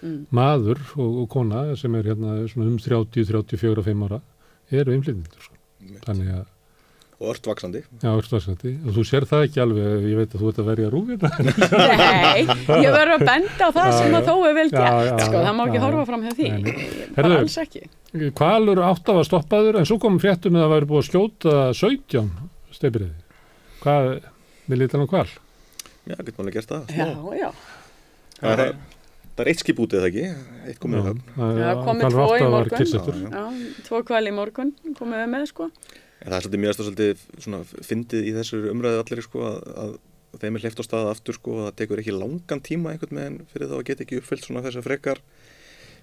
[0.05, 0.27] Mm.
[0.29, 4.19] maður og, og kona sem er hérna svona um 30, 34, 5 ára
[4.71, 5.55] eru innflytjendur sko.
[6.05, 6.43] þannig að
[7.17, 8.75] og ört vaksandi Já, örtvarsandi.
[8.85, 11.31] Og þú sér það ekki alveg, ég veit að þú ert að verja rúfina.
[11.41, 12.43] Nei,
[12.85, 15.57] ég verður að benda á það Já, sem að þó er vel gert, sko, það
[15.57, 16.51] má ekki já, horfa fram hjá því,
[17.17, 17.83] bara alls ekki.
[18.37, 21.57] Hvalur átt af að stoppaður, en svo kom fréttum að það væri búið að skjóta
[21.81, 22.31] 17
[22.77, 23.17] steipiriði.
[23.81, 24.13] Hvað,
[24.69, 25.27] við lítan á hval?
[26.07, 27.07] Já, getur maður gert það Já,
[27.41, 27.49] já,
[28.37, 28.73] Það er,
[29.35, 30.27] það er eitt skip útið eða ekki,
[30.71, 31.23] eitt komið í höfn
[31.59, 32.91] Já, komið tvo í morgun.
[32.91, 33.31] Já, já.
[33.37, 35.71] já, tvo kvæli í morgun komum við með, sko.
[36.21, 39.97] En það er svolítið mjög svolítið svona fyndið í þessu umræðu allir sko að, að
[40.43, 43.39] þeim er hleyft á staða aftur sko að það tekur ekki langan tíma einhvern veginn
[43.53, 45.21] fyrir þá að geta ekki uppfyllt svona þessar frekar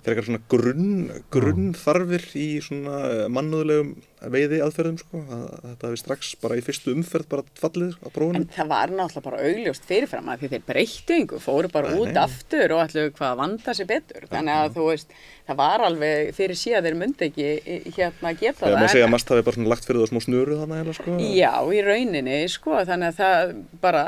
[0.04, 3.94] frekar svona grunn, grunn þarfir í svona mannúðlegum
[4.32, 8.08] veiði aðferðum sko að, að þetta hefur strax bara í fyrstu umferð bara fallið á
[8.08, 8.48] En prófunum.
[8.56, 12.22] það var náttúrulega bara augljóst fyrirfram að því þeir breyttu yngu, fóru bara út nei.
[12.24, 14.28] aftur og ætlu hvað að vanda sér betur.
[14.32, 15.16] Þannig að þú veist,
[15.48, 18.80] það var alveg fyrir síðan þeir myndi ekki eh, hérna geta Þegar það.
[18.80, 21.18] maður segja að mast hafi bara lagt fyrir það smá snöru þannig hérna sko.
[21.34, 23.54] Já, í rauninni, sko, þannig að það
[23.84, 24.04] bara,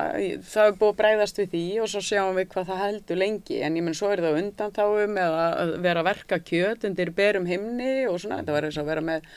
[0.54, 3.60] það er búið að breyðast við því og svo sjáum við hvað það heldur lengi,
[3.68, 7.50] en ég menn svo er það undantáum eða að vera að verka kjöt undir berum
[7.50, 9.30] himni og svona, þetta var eins og að vera með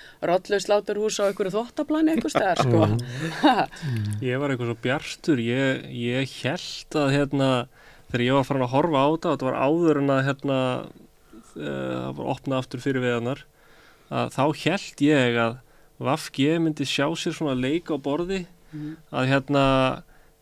[0.69, 2.81] rollusláturhús á einhverju þvottaplani eitthvað stæðar, sko.
[4.29, 7.51] Ég var eitthvað svo bjarstur, ég, ég held að hérna,
[8.11, 10.59] þegar ég var farin að horfa á þetta, þetta var áður en að hérna,
[10.89, 13.47] uh, það var opnað aftur fyrir veðanar,
[14.09, 15.57] að þá held ég að
[15.99, 18.45] Vafge myndi sjá sér svona leik á borði,
[19.11, 19.63] að hérna,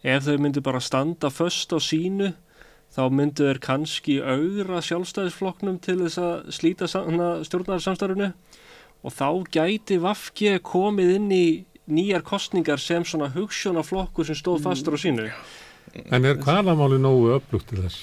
[0.05, 2.35] ef þau myndi bara standa föst á sínu,
[2.93, 8.29] þá myndu þeir kannski auðra sjálfstæðisflokknum til þess að slíta stjórnarsamstarfinu
[9.07, 11.47] og þá gæti Vafge komið inn í
[11.87, 15.29] nýjar kostningar sem svona hugssjónaflokkur sem stóð fastur á sínu.
[16.13, 18.03] En er hvalamáli nógu öflugt til þess?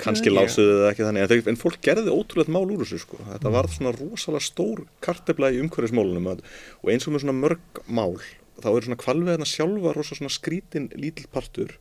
[0.00, 0.34] Kannski ekki.
[0.34, 3.20] lásuðu það ekki þannig en, en fólk gerði ótrúlega mál úr þessu sko.
[3.28, 8.16] þetta varð svona rosalega stór kartefla í umhverfismálunum og eins og með svona mörg mál
[8.58, 11.76] þá eru svona kvalveðna sjálfa rosa svona skrítin lítill partur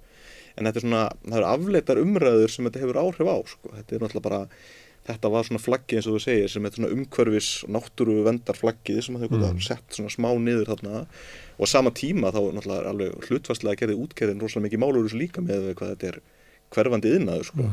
[0.58, 3.74] en þetta er svona, það eru afleitar umræður sem þetta hefur áhrif á sko.
[3.80, 4.44] þetta er náttúrulega bara
[5.08, 8.60] þetta var svona flaggi eins og þú segir sem er svona umhverfis og náttúru vendar
[8.60, 9.62] flaggið sem þau mm.
[9.64, 11.04] sett svona smá niður þarna
[11.58, 15.22] og á sama tíma þá náttúrulega er alveg hlutfastlega gerði útgerðin rosalega mikið málur þessu
[15.22, 16.22] líka með hvað þetta er
[16.76, 17.68] hverfandi yðnaður sko.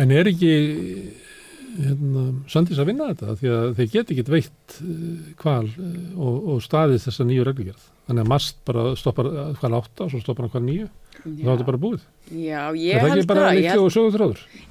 [0.00, 0.52] En er ekki
[1.76, 3.36] hérna, Sandís að vinna þetta?
[3.40, 7.88] Því að þeir get ekki veitt uh, hval uh, og, og staðið þessa nýju reglugjörð.
[8.06, 10.88] Þannig að mast bara stoppar uh, hval átta og svo stoppar hann hval nýju.
[11.16, 12.06] Þá er þetta bara búið.
[12.26, 13.68] Já, ég það held það, ég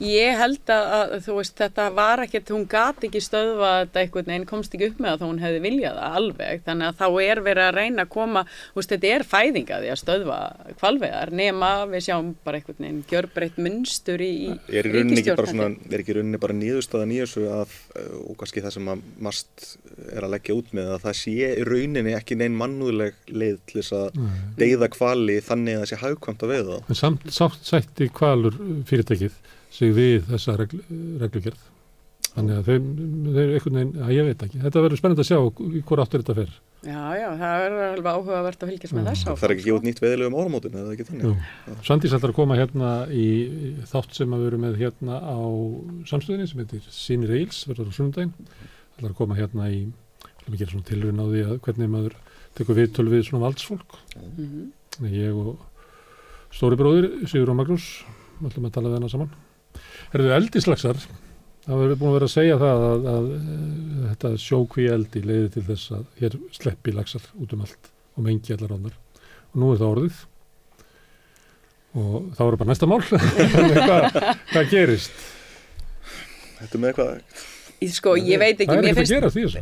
[0.04, 4.32] ég held að, að þú veist, þetta var ekkert, hún gat ekki stöðva þetta einhvern
[4.32, 7.22] veginn, komst ekki upp með það þó hún hefði viljað það alveg, þannig að þá
[7.24, 10.40] er verið að reyna að koma, þú veist, þetta er fæðingaði að stöðva
[10.82, 15.38] kvalveðar, nema við sjáum bara einhvern veginn gjörbreytt munstur í, í er í rauninni ekki
[15.40, 18.66] bara ríkisstjórn, svona, er ekki í rauninni bara nýðustöðan í þessu að, uh, og kannski
[18.66, 19.68] það sem að mast
[20.12, 23.80] er að leggja út með að það sé í rauninni ekki neinn mannúðleg leið til
[23.80, 24.20] þess að
[24.60, 26.94] deyða kvali þannig að það sé hagkvæmt að þá.
[27.00, 29.40] Samt sátt sætti hvalur uh, fyrirtækið
[29.76, 30.84] sig við þessa regl,
[31.24, 31.72] reglugjörð.
[32.36, 32.86] Þannig að þeir,
[33.32, 34.60] þeir einhvern veginn, að ég veit ekki.
[34.60, 35.38] Þetta verður spennandi að sjá
[35.88, 36.56] hvort áttur þetta fer.
[36.86, 40.02] Já, já, það er alveg áhugavert að fylgjast með þess Það þarf ekki út nýtt
[40.04, 41.24] veðilegum áramótin eða ekki þannig.
[41.26, 41.76] Jú.
[41.88, 43.28] Svandís ætlar að koma hérna í
[43.90, 45.38] þátt sem að við erum með hérna á
[46.12, 48.36] samstöðinni sem heitir Sýnir Eils, verður á sundaginn.
[48.98, 49.80] ætlar að koma hérna í,
[50.28, 52.18] ætlar að gera svona tilrun á því að hvernig maður
[52.60, 53.98] tekur viðtöl við svona valdsfólk.
[54.20, 54.68] Mhm.
[55.00, 55.66] Þannig Ég og
[56.56, 57.86] stóri bróðir, Sigur og Magnús,
[58.40, 59.34] við ætlum að tala við hana saman.
[60.14, 61.02] Herðu eldislagsar,
[61.66, 65.50] það verður búin að vera að segja það að, að, að þetta sjókví eldi leiði
[65.56, 68.96] til þess að hér sleppi lagsar út um allt og mengi allar ánar.
[69.52, 70.24] Og nú er það orðið
[71.96, 73.02] og þá er bara næsta mál.
[74.52, 75.28] hvað, gerist?
[76.60, 77.44] Þetta með eitthvað,
[77.86, 79.60] Sko, ég veit ekki, Það er mér ekkert að finnst gerast í þessu.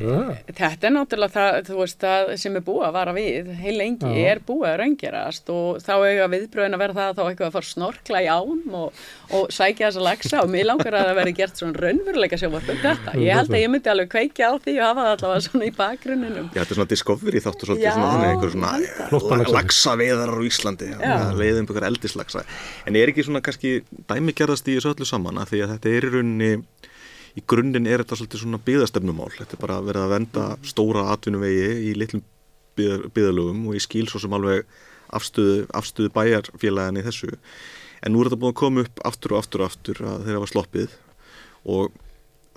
[0.60, 4.12] Þetta er náttúrulega það, þú veist, það sem er búið að vara við, heil lengi
[4.14, 4.18] Já.
[4.32, 7.56] er búið að raungerast og þá eiga viðbröðin að vera það að þá eitthvað að
[7.58, 8.88] fara snorkla í ám og,
[9.34, 12.80] og sækja þessa lagsa og mér langar að það veri gert svona raunveruleika sjóvarp um
[12.84, 13.10] þetta.
[13.24, 15.74] Ég held að ég myndi alveg kveikja á því og hafa það allavega svona í
[15.82, 16.46] bakgrunninum.
[16.54, 18.30] já þetta er svona discovery þáttur svolítið svona þannig
[27.34, 30.44] í að að grunninn er þetta svolítið svona byðastefnumál þetta er bara verið að venda
[30.70, 32.24] stóra atvinnuvegi í litlum
[32.78, 34.66] byðalögum og ég skil svo sem alveg
[35.14, 37.36] afstöðu, afstöðu bæjarfélagin í þessu.
[38.04, 40.42] En nú er þetta búin að koma upp aftur og aftur og aftur að þeirra
[40.44, 40.96] var sloppið
[41.70, 41.94] og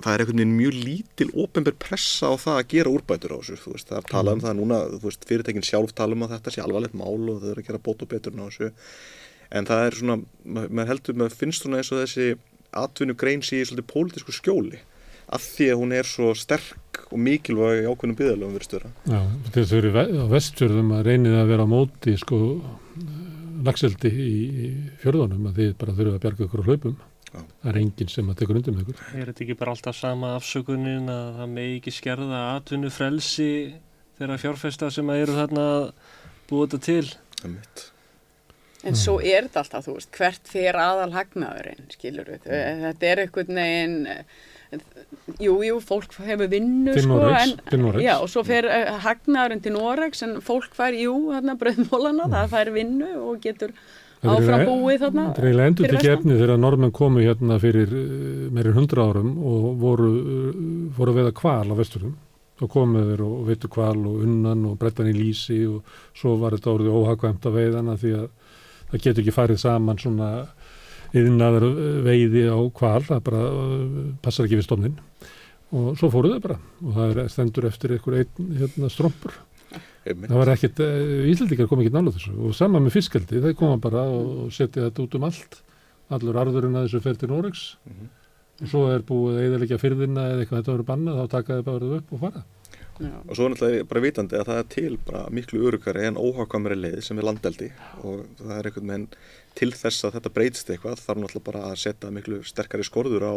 [0.02, 3.70] það er einhvern veginn mjög lítil ofinber pressa á það að gera úrbætur á þessu
[3.72, 6.64] veist, það er talað um það núna, veist, fyrirtækin sjálf tala um að þetta sé
[6.64, 8.36] alvarlegt mál og þau eru að gera bót og betur
[9.56, 12.34] en það er svona, ma- maður heldur, maður finnst svona eins og þessi
[12.72, 14.82] atvinnugrein sé í svolítið pólitísku skjóli
[15.26, 18.90] að því að hún er svo sterk og mikilvæg í ákveðnum byggðalöfum verið störa.
[19.06, 19.20] Já,
[19.62, 22.38] að vera á vestfjörðum að reynið að vera á móti sko
[23.66, 24.70] lagseldi í,
[25.02, 26.96] fjörðunum að þið bara þurfum að bjarga ykkur á hlaupum.
[27.26, 27.40] Já.
[27.42, 29.02] Það er enginn sem að tekur undir með ykkur.
[29.18, 33.50] Er þetta ekki bara alltaf sama afsökunin að það megi ekki skerða atvinnu frelsi
[34.20, 35.84] þeirra fjárfesta sem að eru þarna að
[36.48, 37.10] búa þetta til?
[37.36, 37.84] Það er mitt.
[38.86, 42.46] En svo er þetta alltaf, þú veist, hvert fyrir aðal hagnaðurinn, skilur við.
[42.84, 44.80] Þetta er einhvern veginn, eh,
[45.42, 47.20] jú, jú, fólk hefur vinnu, Til sko.
[47.82, 52.52] Noregs, og svo fer uh, hagnaðurinn til Noregs, en fólk fær, jú, þarna bröðmólana, það
[52.54, 53.74] fær vinnu og getur
[54.26, 55.26] áfram búið þarna.
[55.32, 59.10] Það er eiginlega endur fyrir til gefni þegar normenn komu hérna fyrir uh, meirinn hundra
[59.10, 60.12] árum og voru,
[60.96, 62.14] voru að veiða kval á vesturum.
[62.56, 66.56] Þá komu þeir og veitu kval og unnan og brettan í lýsi og svo var
[66.56, 68.28] þetta orðið óhagkvæmt að veiðana því að
[68.90, 70.30] það getur ekki farið saman svona
[71.16, 71.66] yðnaðar
[72.06, 73.42] veiði á kval, það bara
[74.24, 74.96] passar ekki við stofnin.
[75.76, 78.90] Og svo fóru þau bara og það er stendur eftir einhver einn hérna.
[80.06, 80.30] Einmitt.
[80.30, 80.80] Það var ekkert,
[81.32, 85.02] Íslandikar kom ekki nála þessu og sama með fiskaldi, þeir koma bara og setja þetta
[85.02, 85.56] út um allt,
[86.14, 88.06] allur arðurinn að þessu fer til Noregs Mhm.
[88.62, 91.66] og svo er búið að eðalegja fyrðina eða eitthvað þetta verður bannað, þá taka þeir
[91.66, 92.44] bara upp og fara.
[92.96, 93.12] Já.
[93.28, 96.78] Og svo er náttúrulega bara vitandi að það er til bara miklu örugari en óhákvæmari
[96.80, 97.70] leið sem er landeldi
[98.02, 99.08] og það er einhvern veginn
[99.56, 103.34] til þess að þetta breytist eitthvað þarf náttúrulega bara að setja miklu sterkari skorður á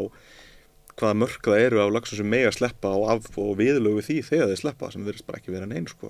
[1.00, 4.50] hvaða mörk það eru af lagsum sem mega sleppa og, af, og viðlögu því þegar
[4.52, 6.10] þeir sleppa sem verðist bara ekki vera neinn sko.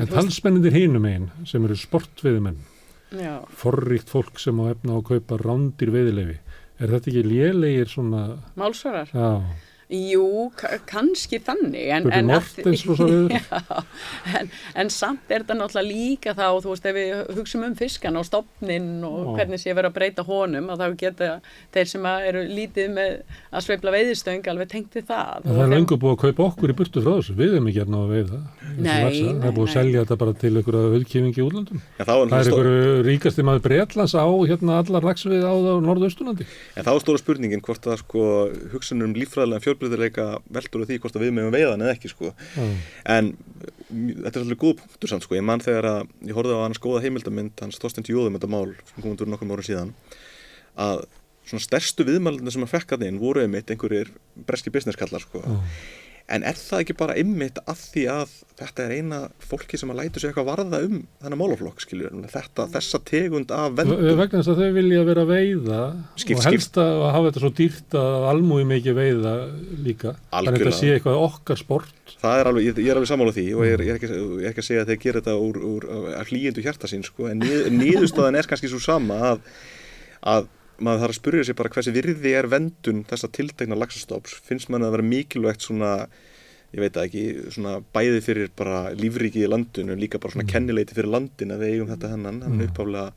[0.00, 2.56] En talsmennindir hinum einn sem eru sportveðumenn,
[3.12, 3.34] Já.
[3.60, 6.38] forríkt fólk sem á efna á að kaupa rándir veðilefi,
[6.80, 8.22] er þetta ekki lélegir svona,
[8.56, 9.10] Málsvarar?
[9.12, 9.28] já,
[9.90, 11.88] Jú, ka- kannski þannig.
[11.96, 12.28] En, en?
[13.40, 13.82] Já,
[14.38, 18.18] en, en samt er þetta náttúrulega líka þá, þú veist, ef við hugsum um fiskan
[18.20, 19.30] og stopnin og Já.
[19.40, 21.30] hvernig sé verið að breyta honum, að þá geta
[21.74, 23.16] þeir sem að eru lítið með
[23.50, 25.48] að sveifla veiðistöng alveg tengt við það.
[25.48, 28.02] Það er lengur búið að kaupa okkur í burtu frá þessu, við erum ekki hérna
[28.04, 28.40] að veiða.
[28.60, 29.20] það nei,
[29.50, 30.78] er búið að selja þetta bara til einhverja.
[32.00, 36.46] En þá er, Það er einhverju ríkasti maður Breitlands á hérna allar lagsvið á norðausturlandi.
[36.76, 38.24] en þá er stóra spurningin hvort að sko,
[39.80, 42.32] fjölbreytileika veldur á því hvort við meðum veiðan eða ekki sko.
[42.56, 42.66] Já.
[43.16, 43.32] En
[43.90, 45.38] þetta er svolítið góð punktur samt sko.
[45.38, 48.68] Ég man þegar að ég horfði á hans góða heimildamind, hans Þorstein Jóðum þetta mál
[48.76, 49.94] sem kom út úr nokkrum árum síðan
[50.80, 51.06] að
[51.48, 54.12] svona stærstu viðmælunir sem að fekk að inn voru einmitt einhverjir
[54.46, 55.42] breski businesskallar sko.
[55.42, 55.56] Já.
[56.30, 60.00] En er það ekki bara einmitt að því að þetta er eina fólki sem að
[60.02, 64.02] lætu sig eitthvað varða um þennan málaflokk, skiljur, þetta, þessa tegund af vendum.
[64.20, 65.80] Vegna þess að þau vilja vera veiða
[66.20, 69.34] Skipt, og helst að hafa þetta svo dýrt að almúi mikið veiða
[69.86, 70.14] líka.
[70.30, 72.14] Þannig að þetta sé eitthvað okkar sport.
[72.20, 74.12] Það er alveg, ég, ég er alveg sammála því og ég er, ég er, ekki,
[74.12, 75.90] ég er ekki að segja að þeir gera þetta úr, úr
[76.30, 79.44] hlýjendu hjarta sín sko, en nið, niðurstaðan er kannski svo sama að,
[80.36, 80.50] að
[80.80, 84.86] maður þarf að spyrja sig bara hversi virði er vendun þessa tiltekna laxastóps, finnst mann
[84.86, 85.92] að vera mikilvægt svona,
[86.74, 87.24] ég veit ekki,
[87.54, 91.76] svona bæði fyrir bara lífriki í landinu, líka bara svona kennileiti fyrir landin að við
[91.76, 93.10] eigum þetta hennan, hann er uppáflega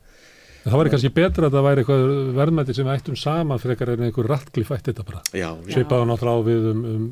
[0.64, 2.02] En Það væri kannski betra að það væri eitthvað
[2.38, 5.18] verðmætti sem við ættum saman frekar en einhver rattlif ætti þetta bara.
[5.36, 5.74] Já, Já.
[5.74, 7.02] Svipaðu náttúrulega á við um, um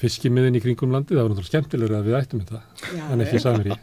[0.00, 2.62] fiskimiðin í kringum landi, það var náttúrulega skemmtilegur að við ættum þetta,
[2.96, 3.76] Já, en ekki samir í.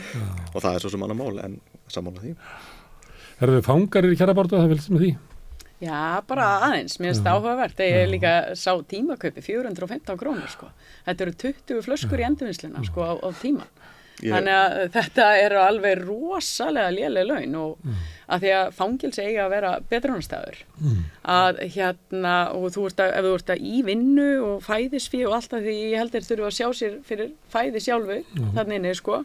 [0.52, 1.56] og það er svo sem annar mál en
[1.92, 2.34] sammála því.
[3.40, 5.10] Erum við fangar í kjærabártu að það vilst með því?
[5.78, 7.82] Já, bara aðeins, mér finnst það áhugavert.
[7.86, 8.08] Ég Já.
[8.10, 10.72] líka sá tímakaupi 415 krónur, sko.
[11.06, 13.68] Þetta eru 20 flöskur í endurvinnsluna, sko, á, á tíman.
[14.18, 17.94] Ég, Þannig að þetta eru alveg rosalega lélega laun og Mm.
[18.34, 20.56] að því að fangils eiga að vera betrunarstæður.
[20.82, 21.04] Mm.
[21.24, 25.36] Að hérna, og þú ert að, ef þú ert að í vinnu og fæðisfí og
[25.38, 28.44] allt að því ég held þeir þurfa að sjá sér fyrir fæði sjálfu, Já.
[28.58, 29.24] þannig inni, sko.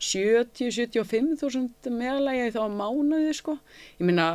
[0.00, 3.54] 70-75 þúsund meðalagi þá á mánuði, sko.
[3.96, 4.26] Ég minna,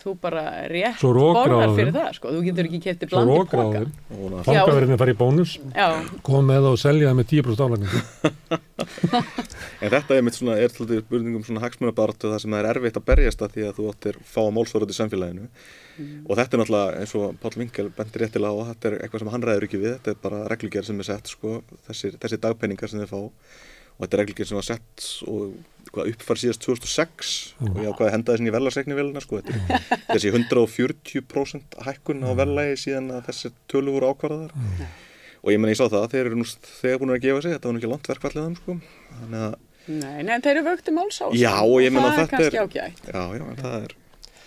[0.00, 2.32] þú bara rétt borgar fyrir það, sko.
[2.32, 5.86] Þú getur ekki kefti Svo blandi og það- fangaverðinni fara í bónus, Já,
[6.26, 8.00] koma með það og selja það með 10% álagningu.
[9.80, 12.98] En þetta er mitt svona, er til spurningum svona hagsmunabartu það sem það er erfitt
[13.00, 15.48] að berjast að því að þú áttir fá málsvarað í samfélaginu.
[16.28, 19.22] Og þetta er náttúrulega eins og Páll Vinkel bendir réttilega á að þetta er eitthvað
[19.24, 21.54] sem hann ræður ekki við, þetta er bara reglugjör sem er sett sko,
[21.88, 23.20] þessir, þessir dagpenningar sem þið fá
[23.96, 25.56] og þetta er reglugjör sem var sett og
[25.96, 27.32] hvað uppfær síðast 2006
[27.64, 32.30] og ég ákvaði að henda þessin í verðlagsreiknivélina sko, þetta er þessi 140% hækkun á
[32.36, 36.40] verðlagi síðan að þessi tölu voru ákvarðar og ég menna ég sá það, þeir eru
[36.40, 38.76] nú þegar búin að gefa sig, þetta var nú ekki langt verkfallið þeim sko,
[39.20, 39.54] þannig að
[39.86, 41.26] nei, nei, þeir eru vöktu máls á.
[41.38, 43.04] Já, og ég meina það er þetta er- ágætt.
[43.06, 43.94] Já, já, en það er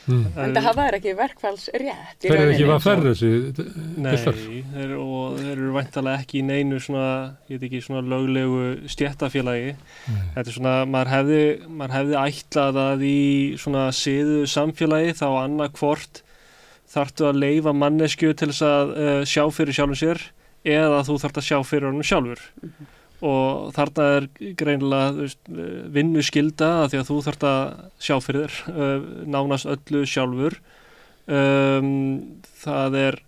[0.10, 0.24] Mm.
[0.42, 3.68] En það hafa ekki verkfalls rétt Þeir eru ekki að ferra þessi
[4.00, 7.10] Nei, þeir, og þeir eru væntalega ekki í neinu svona,
[7.50, 9.76] ég veit ekki, svona löglegu stjættafélagi.
[10.08, 13.20] Þetta er svona, maður hefði, maður hefði ætlað að í
[13.62, 16.24] svona siðu samfélagi þá annað hvort
[16.90, 20.24] þarftu að leifa mannesku til þess að uh, sjá fyrir sjálfum sér
[20.66, 22.42] eða þú þarft að sjá fyrir honum sjálfur
[23.26, 25.28] og þarna er greinilega
[25.92, 27.64] vinnu skilda að því að þú þarft að
[28.00, 30.60] sjá fyrir þér uh, nánast öllu sjálfur.
[31.30, 31.92] Um,
[32.64, 33.20] það er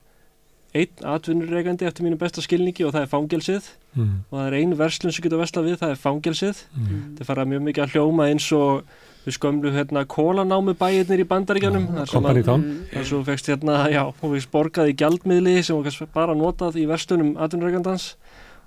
[0.71, 3.69] einn atvinnureikandi eftir mínu besta skilningi og það er fangelsið.
[3.91, 4.11] Mm.
[4.31, 6.59] og það er einu verslun sem getur vesla við, það er fangelsið.
[6.79, 6.99] Mm.
[7.17, 8.85] þetta fara mjög mikið að hljóma eins og
[9.25, 12.63] við skömmlu hérna kólanámu bæirnir í bandaríkjanum þar sem Company að- Town
[12.93, 16.79] þar þú fegst hérna, já, þú fegst borgað í gjaldmiðli sem þú kannski bara notað
[16.81, 18.07] í verslunum atvinnureikandans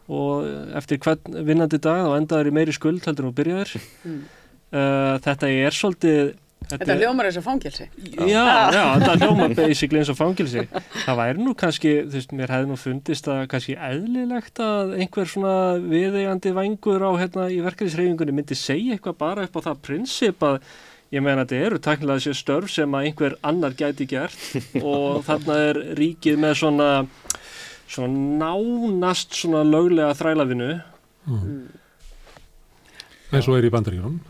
[0.09, 4.25] og eftir hvern vinnandi dag þá endaður í meiri skuld heldur en þú byrjaðir Mm.
[4.75, 7.85] uh, þetta er svolítið Þetta hljómar eins og fangilsi.
[8.25, 8.41] Já,
[8.73, 10.63] já, þetta hljóma basically eins og fangilsi.
[11.05, 15.29] Það væri nú kannski, þú veist, mér hefði nú fundist að kannski eðlilegt að einhver
[15.29, 15.53] svona
[15.85, 20.57] viðeigandi vangur á hérna í verkefnisreifingunni myndi segja eitthvað bara upp á það prinsip að
[21.13, 24.41] ég meina þetta eru taknilega þessi störf sem að einhver annar gæti gert
[24.89, 26.89] og þarna er ríkið með svona
[27.89, 30.71] svona nánast svona löglega þrælafinu
[33.35, 34.21] eins og er í bandaríunum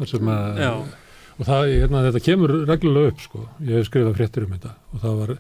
[1.35, 3.41] og það, hérna, þetta kemur reglulega upp sko.
[3.65, 4.75] ég hef skrifað fréttir um þetta.
[4.95, 5.33] Og það var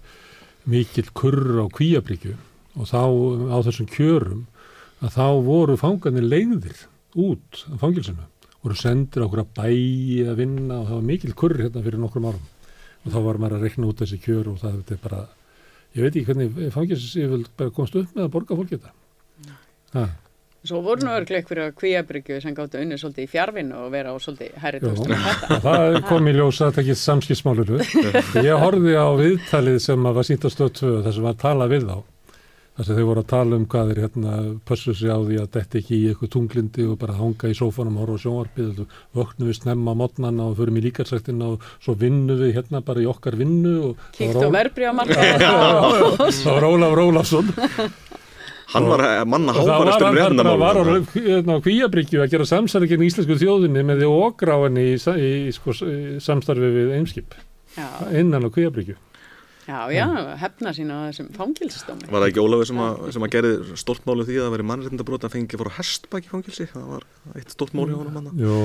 [0.75, 2.35] mikill kurr á kvíabríkju
[2.75, 3.03] og þá
[3.55, 4.47] á þessum kjörum
[5.05, 8.27] að þá voru fangarnir leiðir út af fangilsinu
[8.65, 12.03] voru sendir á okkur að bæi að vinna og það var mikill kurr hérna fyrir
[12.03, 12.45] nokkrum árum.
[13.05, 15.23] Og þá var maður að rekna út þessi kjör og það er bara
[15.95, 18.95] ég veit ekki hvernig fangilsis ég vil bara komast upp með að borga fólki þetta.
[19.95, 20.05] Ha,
[20.65, 24.17] Svo voru nú örglega að kvíabryggju sem gáttu unni svolítið í fjárvinu og vera á
[24.17, 24.87] svolítið hærri Já.
[24.87, 27.81] tóstum það kom í ljósa að tekja samskipsmálinu
[28.49, 31.43] ég horfði á viðtalið sem að var sínt á stöð 2 þar sem var að
[31.45, 31.97] tala við þá
[32.75, 34.33] þar sem þau voru að tala um hvað er hérna
[34.67, 38.01] pössu sig á því að þetta ekki í eitthvað tunglindi og bara hanga í sófanum
[38.03, 42.41] horfa á sjónvarpið og vöknum við snemma mótnana og förum í líkarsæktina og svo vinnum
[42.43, 45.29] við hérna bara í okkar vinnu Kíkt á verbrið á marka.
[46.35, 47.55] það var Ólaf Rólafsson
[48.75, 50.83] Hann var að manna og það var hérna var á,
[51.15, 54.87] hérna, á kvíabryggju að gera samstarfingin í íslensku þjóðinni með því að okra á henni
[54.89, 57.37] í, sa- í, sko, í samstarfi við einskip
[57.77, 57.87] Já,
[58.19, 58.97] innan á kvíabryggju
[59.69, 60.07] já, já,
[60.41, 62.09] hefna sín á þessum fangilsistómi.
[62.11, 64.67] Var það ekki Ólafur sem að, sem að gerði stórt máli því að það veri
[64.71, 67.05] mannreitindabrót að fengi fór á hestbæk í fangilsi það var
[67.41, 68.59] eitt stórt máli á honum hann Jó,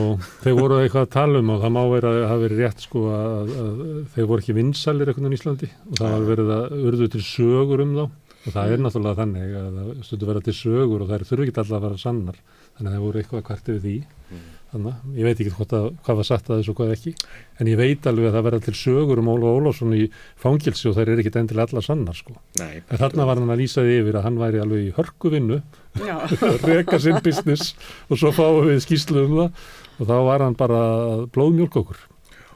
[0.44, 3.00] þeir voru eitthvað að tala um og það má vera að hafa verið rétt sko
[3.16, 3.84] að, að
[4.16, 7.86] þeir voru ekki vinsælir eitthvað í Íslandi og það var verið að urðu til sögur
[7.86, 8.06] um þá.
[8.40, 11.60] Og það er náttúrulega þannig að það stundu vera til sögur og það þurfi ekki
[11.60, 12.38] alltaf að vera sannar.
[12.80, 16.78] Þannig að það þannig að ég veit ekki að, hvað var satt að þessu og
[16.80, 17.14] hvað ekki
[17.60, 20.04] en ég veit alveg að það verða til sögur um Óla Ólafsson í
[20.40, 23.64] fangilsi og þær er ekki endilega allar sannar sko Nei, en þarna var hann að
[23.64, 25.60] lýsa því yfir að hann væri alveg í hörku vinnu
[26.06, 27.74] Já, að reka sinn business
[28.08, 29.68] og svo fáum við skýslu um það
[30.00, 30.80] og þá var hann bara
[31.10, 32.06] að blóðmjólk okkur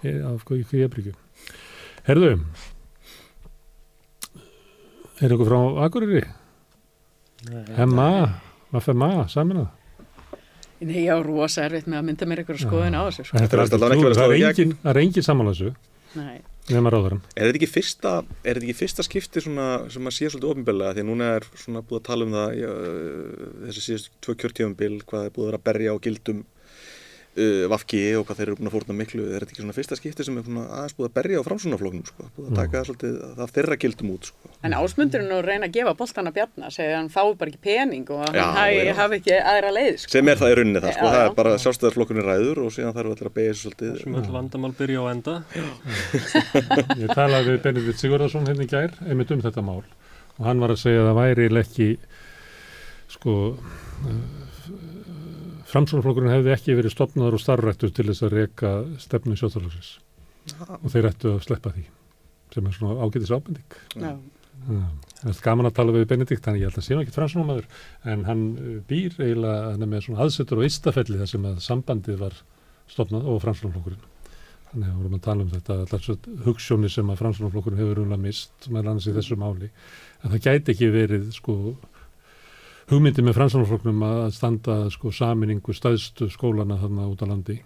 [0.03, 1.13] af hvað ég bryggju.
[2.03, 2.31] Herðu,
[5.23, 6.23] er ykkur frá Akureyri?
[7.87, 8.09] MA,
[8.79, 9.71] FMA, saminað?
[10.83, 13.27] Nei, já, rosa erfitt með að mynda mér ykkur skoðun á þessu.
[13.29, 13.39] Sko.
[13.43, 15.75] Þetta er allavega ekki verið að er í engin, það er engin samanlega þessu,
[16.13, 17.21] Nei, nema ráðurum.
[17.33, 18.13] Er þetta ekki fyrsta,
[18.43, 21.47] er þetta ekki fyrsta skipti svona, sem að sé svolítið ofinbeglega því að núna er
[21.53, 22.71] svona búið að tala um það já,
[23.67, 26.43] þessi síðust tvö kjörtífumbil hvað er búið að vera að berja á gildum
[27.37, 29.99] uh, vafki og hvað þeir eru búin að fórna miklu er þetta ekki svona fyrsta
[29.99, 33.17] skipti sem er svona aðeins búið að berja á framsunaflóknum sko, búið að taka svolítið
[33.39, 34.53] það þeirra gildum út sko.
[34.63, 38.13] en ásmundurinn nú reyna að gefa boltan að bjarna, segja hann fái bara ekki pening
[38.13, 38.93] og hann hafi, já.
[38.99, 40.15] hafi ekki aðra leið, sko.
[40.17, 42.95] sem er það í rauninni það, sko, Já, það er bara sjálfstæðarflokkurinn ræður og síðan
[42.95, 43.97] þarf allir að sér svolítið.
[44.01, 45.35] Sem öll vandamál byrja á enda.
[47.03, 49.81] Ég talaði við Benedikt Sigurðarsson hérna í gær, einmitt um þetta mál.
[50.39, 51.89] Og hann var að segja að það væri ekki
[53.13, 53.35] sko
[55.73, 58.71] framsónaflokkurinn hefði ekki verið stopnaður og starfrættur til þess að reka
[59.01, 59.91] stefnu sjóþarflokksins
[60.79, 61.83] og þeir ættu að sleppa því
[62.53, 63.77] sem er svona ágætis ábending.
[63.97, 64.13] Já.
[64.63, 67.65] Það er gaman að tala við Benedikt, hann ég held að sé nú ekki framsónamaður
[68.13, 71.61] en hann uh, býr eiginlega hann er með svona aðsetur og eistafelli þar sem að
[71.65, 72.37] sambandið var
[72.93, 74.11] stopnað og framsónaflokkurinn
[74.73, 76.13] Þannig að vorum að tala um þetta, allar svo
[76.47, 79.67] hugssjóni sem að framsvonarflokkurinn hefur unna mist með annars í þessu máli.
[80.23, 81.57] En það gæti ekki verið sko
[82.91, 87.59] hugmyndi með framsvonarflokknum að standa sko saminningu staðstu skólana þarna út á landi.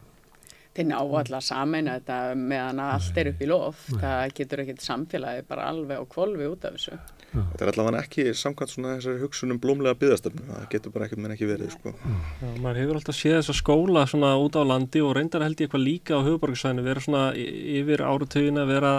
[0.78, 3.88] Þeir ná alltaf saman þetta meðan að allt er upp í loft.
[3.98, 7.00] Það getur ekkert samfélagi bara alveg á kvolvi út af þessu.
[7.32, 11.34] Þetta er allavega ekki samkvæmt svona þessari hugsunum blómlega byggðastöfnu, það getur bara ekkert menn
[11.34, 11.94] ekki verið sko.
[11.98, 15.68] Já, maður hefur alltaf séð þessa skóla svona út á landi og reyndar held ég
[15.68, 18.94] eitthvað líka á höfuborgarsvæðinu vera svona yfir áratögin að vera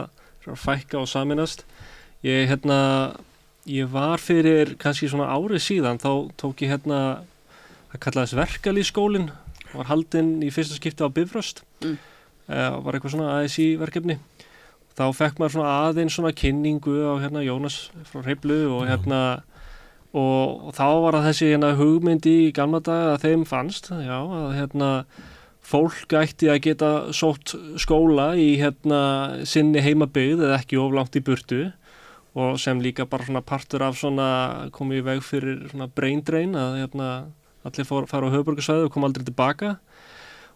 [0.48, 1.64] fækka og saminast
[2.26, 2.78] ég hérna
[3.68, 7.00] ég var fyrir kannski svona árið síðan þá tók ég hérna
[7.92, 9.30] það kallaðist verkalýskólin
[9.74, 11.62] var haldinn í fyrsta skipti á Bifröst.
[11.84, 11.98] Mm.
[12.48, 14.18] uh, var eitthvað svona ASI verkefni.
[14.98, 17.76] Þá fekk maður svona aðeins svona kynningu á hérna Jónas
[18.08, 19.20] frá Reiblu og hérna
[20.10, 24.16] og, og þá var það þessi hérna hugmyndi í gamla dag að þeim fannst já,
[24.18, 24.88] að hérna
[25.68, 29.00] fólk ætti að geta sótt skóla í hérna
[29.46, 31.66] sinni heimabygð eða ekki oflangt í burtu
[32.36, 34.28] og sem líka bara svona partur af svona
[34.74, 37.10] komið í veg fyrir svona brain drain að hérna
[37.66, 39.76] allir fór, fara á höfburgarsvæðu og koma aldrei tilbaka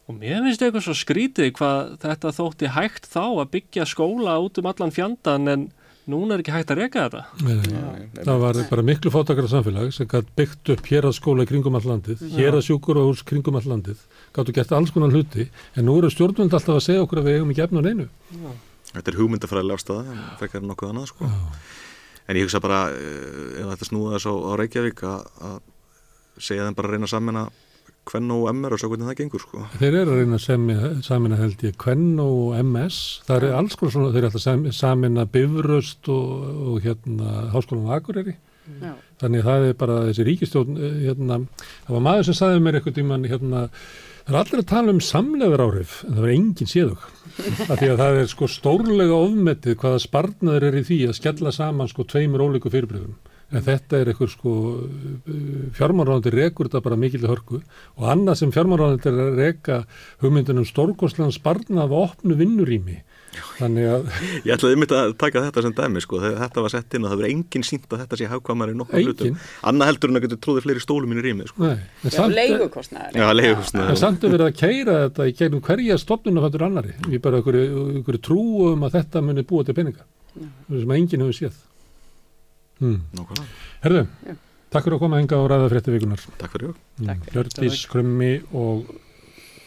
[0.09, 4.59] og mér finnst eitthvað svo skrítið hvað þetta þótti hægt þá að byggja skóla út
[4.61, 5.69] um allan fjandan en
[6.11, 7.21] núna er ekki hægt að reyka þetta.
[7.47, 8.25] Nei, nei.
[8.25, 11.79] Það var bara miklu fótakara samfélag sem gætt byggt upp hér að skóla í kringum
[11.79, 14.03] all landið, hér að sjúkur og hús kringum all landið,
[14.35, 15.47] gáttu gert alls konar hluti
[15.77, 18.09] en nú eru stjórnvöld alltaf að segja okkur að við eigum ekki efna neinu.
[18.35, 18.53] Já.
[18.93, 21.31] Þetta er hugmyndafræðilega ástæða en það er nokkuð annað sko.
[22.29, 25.61] En ég hugsa bara, ef þetta snúða þess á, á Reykjavík að
[26.43, 27.45] segja þeim bara að reyna að samina
[28.03, 29.61] Kvenn og MR og svo hvernig það gengur sko.
[29.79, 32.97] Þeir eru að reyna að samina held ég Kvenn og MS,
[33.29, 37.95] það eru alls konar svona, þeir eru alltaf samina Bifröst og, og hérna Háskólan og
[37.95, 38.35] Akureyri,
[38.83, 38.97] Já.
[39.23, 41.39] þannig það er bara þessi ríkistjón, eh, hérna,
[41.87, 43.63] það var maður sem sagði mér eitthvað tíman, hérna,
[44.27, 47.05] það er allir að tala um samlegar áhrif, en það var engin séðug,
[47.67, 51.55] af því að það er sko stórlega ofmettið hvaða sparnaður er í því að skella
[51.55, 53.21] saman sko tveimur ólíku fyrirbreyðum
[53.53, 54.53] en þetta er einhver sko
[55.77, 57.61] fjármáránandi rekur þetta bara mikil hörku.
[58.01, 59.81] Og annað sem fjármáránandi er að reka
[60.23, 63.03] hugmyndunum stórgóðslega sparna af opnu vinnurými
[63.59, 64.07] þannig að
[64.45, 67.21] Ég ætlaði myndi að taka þetta sem dæmi sko þetta var sett inn og það
[67.23, 69.39] verið engin sínt að þetta sé hafkvamari nokkuð hlutum,
[69.73, 71.71] annað heldur en að getur tróðið fleiri stólum inn í rými sko.
[72.13, 76.45] Já, leigukostnaður Já, leigukostnaður En samt er verið að keira þetta í gegnum hverja stofnuna
[76.47, 81.39] fættur annari, við bara einhverju trúum að þetta muni búa til peninga sem enginn hefur
[81.43, 81.61] séð
[82.83, 82.99] Hmm.
[83.85, 84.33] Herðu, Já.
[84.75, 86.23] takk fyrir að koma enga á ræða frétti vikunar.
[86.41, 86.73] Takk fyrir.
[87.93, 88.89] Krummi og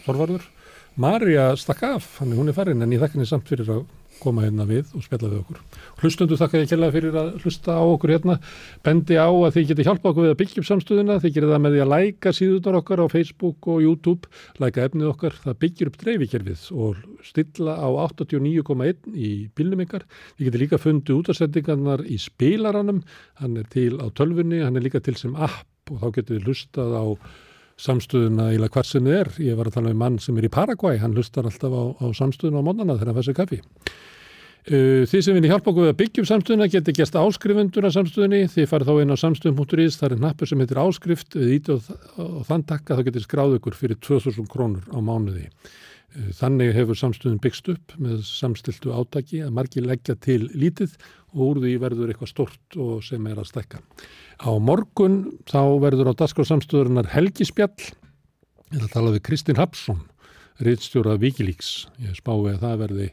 [0.03, 0.43] Þorvarður.
[0.95, 3.81] Marja stakk af, hann er farin en ég þakka henni samt fyrir að
[4.21, 5.57] koma hérna við og spjalla við okkur.
[5.99, 8.37] Hlustundu þakka ég kella fyrir að hlusta á okkur hérna.
[8.85, 11.17] Bendi á að þið geti hjálpa okkur við að byggja upp samstöðuna.
[11.19, 14.31] Þið gerir það með því að læka síðunar okkar á Facebook og YouTube,
[14.63, 15.35] læka efnið okkar.
[15.43, 20.05] Það byggir upp dreifikerfið og stilla á 89,1 í bílnum ykkar.
[20.37, 23.03] Þið getur líka fundið útarsendingarnar í spilaranum.
[23.43, 26.47] Hann er til á tölfunni, hann er líka til sem app og þá getur þið
[26.47, 27.05] hlustað á
[27.81, 29.31] samstöðuna í hvað sem þið er.
[29.43, 32.05] Ég var að tala um mann sem er í Paraguay, hann hlustar alltaf á, á
[32.15, 33.61] samstöðuna á mónana þegar hann fæsir kaffi.
[34.65, 37.91] Uh, þið sem vilja hjálpa okkur við að byggja upp samstöðuna getur gæst áskrifendur af
[37.93, 41.75] samstöðunni þið farið þá inn á samstöðum.is það er nappur sem heitir áskrift við íti
[41.75, 45.51] og, og þann takka þá getur skráð ykkur fyrir 2000 krónur á mánuði
[46.37, 50.95] þannig hefur samstöðun byggst upp með samstiltu átaki að margi leggja til lítið
[51.35, 53.81] og úr því verður eitthvað stort og sem er að stekka
[54.39, 55.19] á morgun
[55.49, 60.01] þá verður á dasgráðsamstöðurinnar Helgispjall ég ætla að tala við Kristinn Hapsson
[60.63, 63.11] rittstjóra Vikilíks ég spái að það verði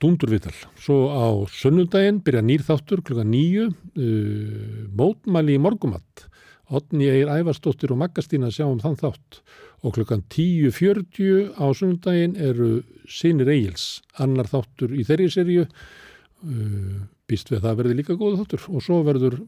[0.00, 0.54] Dúndurvital.
[0.80, 6.24] Svo á sunnundaginn byrja nýrþáttur klukka nýju, uh, mótmæli í morgumatt.
[6.70, 9.40] Otni Eir Ævarsdóttir og Maggastína sjáum þann þátt
[9.82, 17.50] og klukkan 10.40 á sunnundaginn eru Sinir Eils, annar þáttur í þeirri serju, uh, býst
[17.50, 19.40] við að það verði líka góða þáttur og svo verður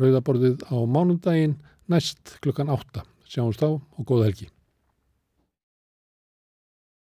[0.00, 1.58] rauðaborðið á mánundaginn
[1.92, 3.04] næst klukkan 8.
[3.28, 4.53] Sjáumst þá og góða helgi.